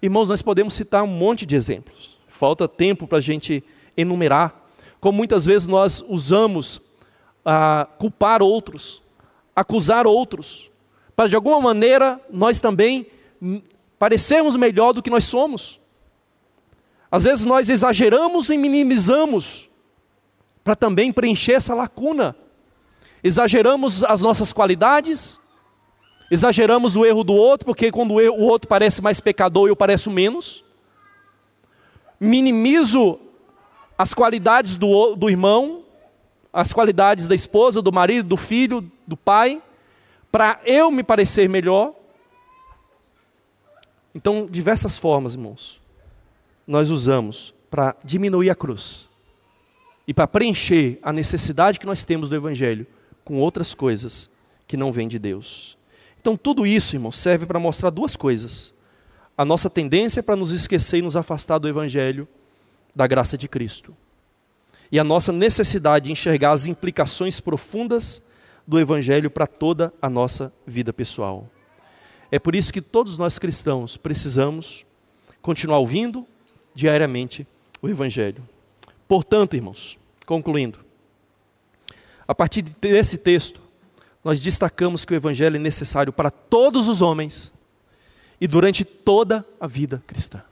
Irmãos, 0.00 0.28
nós 0.28 0.40
podemos 0.40 0.74
citar 0.74 1.02
um 1.02 1.08
monte 1.08 1.44
de 1.44 1.56
exemplos. 1.56 2.18
Falta 2.28 2.68
tempo 2.68 3.06
para 3.06 3.18
a 3.18 3.20
gente 3.20 3.64
enumerar. 3.96 4.68
Como 5.00 5.18
muitas 5.18 5.44
vezes 5.44 5.66
nós 5.66 6.04
usamos 6.08 6.80
a 7.44 7.88
culpar 7.98 8.42
outros, 8.42 9.02
acusar 9.54 10.06
outros, 10.06 10.70
para 11.16 11.28
de 11.28 11.34
alguma 11.34 11.60
maneira 11.60 12.20
nós 12.30 12.60
também 12.60 13.06
parecermos 13.98 14.56
melhor 14.56 14.92
do 14.92 15.02
que 15.02 15.10
nós 15.10 15.24
somos. 15.24 15.80
Às 17.10 17.24
vezes 17.24 17.44
nós 17.44 17.68
exageramos 17.68 18.50
e 18.50 18.58
minimizamos 18.58 19.68
para 20.62 20.76
também 20.76 21.12
preencher 21.12 21.52
essa 21.52 21.74
lacuna. 21.74 22.36
Exageramos 23.24 24.04
as 24.04 24.20
nossas 24.20 24.52
qualidades, 24.52 25.40
exageramos 26.30 26.94
o 26.94 27.04
erro 27.04 27.24
do 27.24 27.34
outro, 27.34 27.64
porque 27.64 27.90
quando 27.90 28.12
o 28.12 28.42
outro 28.42 28.68
parece 28.68 29.02
mais 29.02 29.18
pecador, 29.18 29.68
eu 29.68 29.74
pareço 29.74 30.10
menos. 30.10 30.62
Minimizo 32.20 33.18
as 33.96 34.14
qualidades 34.14 34.76
do, 34.76 35.16
do 35.16 35.30
irmão, 35.30 35.82
as 36.52 36.72
qualidades 36.72 37.26
da 37.26 37.34
esposa, 37.34 37.82
do 37.82 37.92
marido, 37.92 38.28
do 38.28 38.36
filho, 38.36 38.88
do 39.06 39.16
pai, 39.16 39.62
para 40.30 40.60
eu 40.64 40.90
me 40.90 41.02
parecer 41.02 41.48
melhor. 41.48 41.94
Então, 44.18 44.48
diversas 44.50 44.98
formas, 44.98 45.34
irmãos, 45.34 45.80
nós 46.66 46.90
usamos 46.90 47.54
para 47.70 47.94
diminuir 48.04 48.50
a 48.50 48.54
cruz 48.54 49.06
e 50.08 50.12
para 50.12 50.26
preencher 50.26 50.98
a 51.04 51.12
necessidade 51.12 51.78
que 51.78 51.86
nós 51.86 52.02
temos 52.02 52.28
do 52.28 52.34
Evangelho 52.34 52.84
com 53.24 53.38
outras 53.38 53.74
coisas 53.74 54.28
que 54.66 54.76
não 54.76 54.90
vêm 54.90 55.06
de 55.06 55.20
Deus. 55.20 55.78
Então, 56.20 56.36
tudo 56.36 56.66
isso, 56.66 56.96
irmão, 56.96 57.12
serve 57.12 57.46
para 57.46 57.60
mostrar 57.60 57.90
duas 57.90 58.16
coisas. 58.16 58.74
A 59.36 59.44
nossa 59.44 59.70
tendência 59.70 60.20
para 60.20 60.34
nos 60.34 60.50
esquecer 60.50 60.98
e 60.98 61.02
nos 61.02 61.14
afastar 61.14 61.58
do 61.58 61.68
Evangelho, 61.68 62.26
da 62.92 63.06
graça 63.06 63.38
de 63.38 63.46
Cristo. 63.46 63.96
E 64.90 64.98
a 64.98 65.04
nossa 65.04 65.30
necessidade 65.30 66.06
de 66.06 66.12
enxergar 66.12 66.50
as 66.50 66.66
implicações 66.66 67.38
profundas 67.38 68.20
do 68.66 68.80
Evangelho 68.80 69.30
para 69.30 69.46
toda 69.46 69.94
a 70.02 70.10
nossa 70.10 70.52
vida 70.66 70.92
pessoal. 70.92 71.48
É 72.30 72.38
por 72.38 72.54
isso 72.54 72.72
que 72.72 72.80
todos 72.80 73.16
nós 73.16 73.38
cristãos 73.38 73.96
precisamos 73.96 74.84
continuar 75.40 75.78
ouvindo 75.78 76.26
diariamente 76.74 77.46
o 77.80 77.88
Evangelho. 77.88 78.46
Portanto, 79.06 79.56
irmãos, 79.56 79.98
concluindo, 80.26 80.78
a 82.26 82.34
partir 82.34 82.62
desse 82.62 83.16
texto, 83.16 83.60
nós 84.22 84.40
destacamos 84.40 85.04
que 85.04 85.14
o 85.14 85.16
Evangelho 85.16 85.56
é 85.56 85.58
necessário 85.58 86.12
para 86.12 86.30
todos 86.30 86.88
os 86.88 87.00
homens 87.00 87.52
e 88.38 88.46
durante 88.46 88.84
toda 88.84 89.44
a 89.58 89.66
vida 89.66 90.02
cristã. 90.06 90.42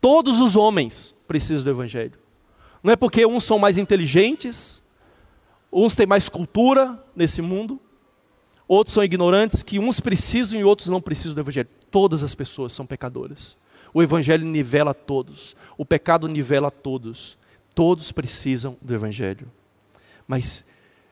Todos 0.00 0.40
os 0.40 0.56
homens 0.56 1.14
precisam 1.28 1.64
do 1.64 1.70
Evangelho. 1.70 2.14
Não 2.82 2.92
é 2.92 2.96
porque 2.96 3.26
uns 3.26 3.44
são 3.44 3.58
mais 3.58 3.76
inteligentes, 3.76 4.82
uns 5.70 5.94
têm 5.94 6.06
mais 6.06 6.28
cultura 6.28 6.98
nesse 7.14 7.42
mundo, 7.42 7.78
outros 8.74 8.94
são 8.94 9.02
ignorantes, 9.02 9.64
que 9.64 9.80
uns 9.80 9.98
precisam 9.98 10.58
e 10.58 10.62
outros 10.62 10.88
não 10.88 11.00
precisam 11.00 11.34
do 11.34 11.40
Evangelho. 11.40 11.68
Todas 11.90 12.22
as 12.22 12.36
pessoas 12.36 12.72
são 12.72 12.86
pecadoras. 12.86 13.56
O 13.92 14.00
Evangelho 14.00 14.46
nivela 14.46 14.94
todos, 14.94 15.56
o 15.76 15.84
pecado 15.84 16.28
nivela 16.28 16.70
todos. 16.70 17.36
Todos 17.74 18.12
precisam 18.12 18.76
do 18.80 18.94
Evangelho. 18.94 19.50
Mas 20.26 20.64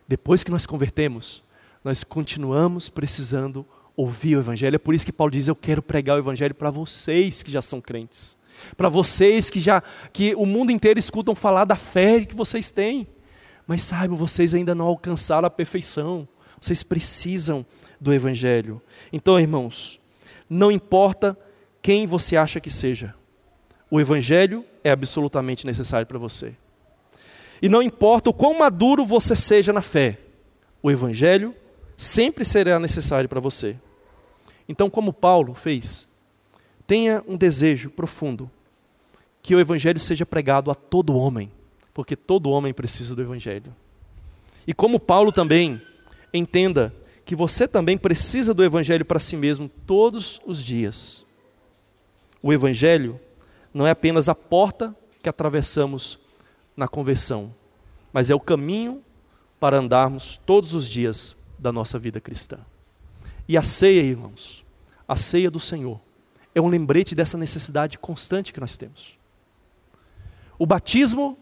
depois 0.07 0.45
que 0.45 0.51
nós 0.51 0.67
convertemos, 0.67 1.43
nós 1.83 2.05
continuamos 2.05 2.89
precisando 2.89 3.67
ouvir 3.97 4.37
o 4.37 4.41
Evangelho. 4.41 4.77
É 4.77 4.79
por 4.79 4.95
isso 4.95 5.05
que 5.05 5.13
Paulo 5.13 5.33
diz: 5.33 5.49
Eu 5.49 5.57
quero 5.57 5.83
pregar 5.83 6.17
o 6.17 6.21
Evangelho 6.21 6.55
para 6.55 6.71
vocês 6.71 7.43
que 7.43 7.51
já 7.51 7.63
são 7.63 7.81
crentes, 7.81 8.37
para 8.77 8.89
vocês 8.89 9.51
que 9.51 9.59
já 9.59 9.83
que 10.13 10.35
o 10.37 10.47
mundo 10.47 10.71
inteiro 10.71 11.01
escutam 11.01 11.35
falar 11.35 11.65
da 11.65 11.77
fé 11.77 12.25
que 12.25 12.37
vocês 12.37 12.71
têm. 12.71 13.07
Mas 13.67 13.83
saibam, 13.83 14.17
vocês 14.17 14.55
ainda 14.55 14.75
não 14.75 14.87
alcançaram 14.87 15.47
a 15.47 15.51
perfeição. 15.51 16.29
Vocês 16.61 16.83
precisam 16.83 17.65
do 18.01 18.13
Evangelho. 18.13 18.81
Então, 19.13 19.39
irmãos, 19.39 20.01
não 20.49 20.71
importa 20.71 21.39
quem 21.81 22.07
você 22.07 22.37
acha 22.37 22.61
que 22.61 22.71
seja, 22.71 23.15
o 23.91 24.01
Evangelho 24.01 24.65
é 24.85 24.91
absolutamente 24.91 25.67
necessário 25.67 26.07
para 26.07 26.19
você. 26.19 26.55
E 27.61 27.69
não 27.69 27.83
importa 27.83 28.31
o 28.31 28.35
quão 28.35 28.59
maduro 28.59 29.05
você 29.05 29.35
seja 29.35 29.73
na 29.73 29.83
fé, 29.83 30.19
o 30.83 30.91
Evangelho 30.91 31.55
sempre 31.97 32.45
será 32.45 32.79
necessário 32.79 33.29
para 33.29 33.41
você. 33.41 33.77
Então, 34.69 34.89
como 34.89 35.13
Paulo 35.13 35.55
fez, 35.55 36.07
tenha 36.87 37.25
um 37.27 37.37
desejo 37.37 37.91
profundo 37.91 38.51
que 39.43 39.55
o 39.55 39.61
Evangelho 39.61 39.99
seja 39.99 40.27
pregado 40.27 40.71
a 40.71 40.75
todo 40.75 41.17
homem, 41.17 41.51
porque 41.95 42.15
todo 42.15 42.51
homem 42.51 42.73
precisa 42.73 43.15
do 43.17 43.23
Evangelho. 43.23 43.75
E 44.67 44.75
como 44.75 45.01
Paulo 45.01 45.33
também, 45.33 45.81
entenda 46.33 46.95
que 47.25 47.37
você 47.37 47.69
também 47.69 47.99
precisa 47.99 48.55
do 48.55 48.65
Evangelho 48.65 49.05
para 49.05 49.21
si 49.21 49.37
mesmo 49.37 49.69
todos 49.69 50.41
os 50.47 50.63
dias. 50.63 51.25
O 52.43 52.53
Evangelho 52.53 53.21
não 53.73 53.87
é 53.87 53.91
apenas 53.91 54.29
a 54.29 54.35
porta 54.35 54.95
que 55.23 55.29
atravessamos 55.29 56.19
na 56.77 56.89
conversão, 56.89 57.55
mas 58.13 58.31
é 58.31 58.35
o 58.35 58.41
caminho 58.41 59.03
para 59.61 59.79
andarmos 59.79 60.41
todos 60.47 60.75
os 60.75 60.89
dias 60.89 61.37
da 61.59 61.73
nossa 61.73 61.99
vida 61.99 62.21
cristã. 62.21 62.61
E 63.49 63.57
a 63.57 63.63
ceia, 63.63 64.01
irmãos, 64.01 64.65
a 65.07 65.17
ceia 65.17 65.51
do 65.51 65.61
Senhor, 65.61 66.01
é 66.55 66.61
um 66.61 66.69
lembrete 66.69 67.15
dessa 67.15 67.37
necessidade 67.37 67.99
constante 67.99 68.53
que 68.53 68.61
nós 68.61 68.77
temos. 68.77 69.19
O 70.59 70.67
batismo 70.67 71.39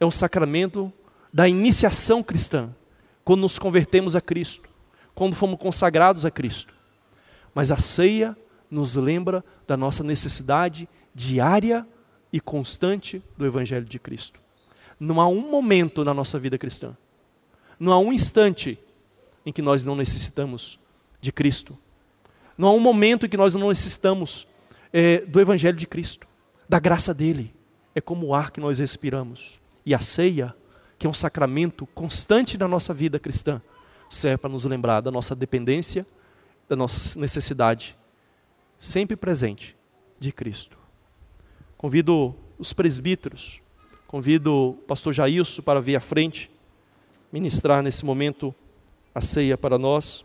é 0.00 0.06
um 0.06 0.10
sacramento 0.10 0.92
da 1.32 1.48
iniciação 1.48 2.22
cristã, 2.22 2.74
quando 3.28 3.42
nos 3.42 3.58
convertemos 3.58 4.16
a 4.16 4.22
Cristo, 4.22 4.70
quando 5.14 5.36
fomos 5.36 5.60
consagrados 5.60 6.24
a 6.24 6.30
Cristo. 6.30 6.72
Mas 7.54 7.70
a 7.70 7.76
ceia 7.76 8.34
nos 8.70 8.96
lembra 8.96 9.44
da 9.66 9.76
nossa 9.76 10.02
necessidade 10.02 10.88
diária 11.14 11.86
e 12.32 12.40
constante 12.40 13.22
do 13.36 13.44
Evangelho 13.44 13.84
de 13.84 13.98
Cristo. 13.98 14.40
Não 14.98 15.20
há 15.20 15.28
um 15.28 15.50
momento 15.50 16.06
na 16.06 16.14
nossa 16.14 16.38
vida 16.38 16.56
cristã, 16.56 16.96
não 17.78 17.92
há 17.92 17.98
um 17.98 18.14
instante 18.14 18.78
em 19.44 19.52
que 19.52 19.60
nós 19.60 19.84
não 19.84 19.94
necessitamos 19.94 20.80
de 21.20 21.30
Cristo. 21.30 21.78
Não 22.56 22.68
há 22.68 22.72
um 22.72 22.80
momento 22.80 23.26
em 23.26 23.28
que 23.28 23.36
nós 23.36 23.52
não 23.52 23.68
necessitamos 23.68 24.48
é, 24.90 25.18
do 25.18 25.38
Evangelho 25.38 25.76
de 25.76 25.86
Cristo, 25.86 26.26
da 26.66 26.78
graça 26.78 27.12
dele. 27.12 27.54
É 27.94 28.00
como 28.00 28.28
o 28.28 28.34
ar 28.34 28.50
que 28.50 28.58
nós 28.58 28.78
respiramos. 28.78 29.60
E 29.84 29.94
a 29.94 30.00
ceia, 30.00 30.56
que 30.98 31.06
é 31.06 31.10
um 31.10 31.14
sacramento 31.14 31.86
constante 31.94 32.58
da 32.58 32.66
nossa 32.66 32.92
vida 32.92 33.18
cristã, 33.18 33.62
serve 34.10 34.38
para 34.38 34.50
nos 34.50 34.64
lembrar 34.64 35.00
da 35.00 35.10
nossa 35.10 35.34
dependência, 35.34 36.06
da 36.68 36.74
nossa 36.74 37.18
necessidade, 37.18 37.96
sempre 38.80 39.16
presente, 39.16 39.76
de 40.18 40.32
Cristo. 40.32 40.76
Convido 41.76 42.34
os 42.58 42.72
presbíteros, 42.72 43.60
convido 44.06 44.52
o 44.52 44.74
pastor 44.74 45.12
Jailson 45.12 45.62
para 45.62 45.80
vir 45.80 45.94
à 45.94 46.00
frente, 46.00 46.50
ministrar 47.32 47.82
nesse 47.82 48.04
momento 48.04 48.54
a 49.14 49.20
ceia 49.20 49.56
para 49.56 49.78
nós. 49.78 50.24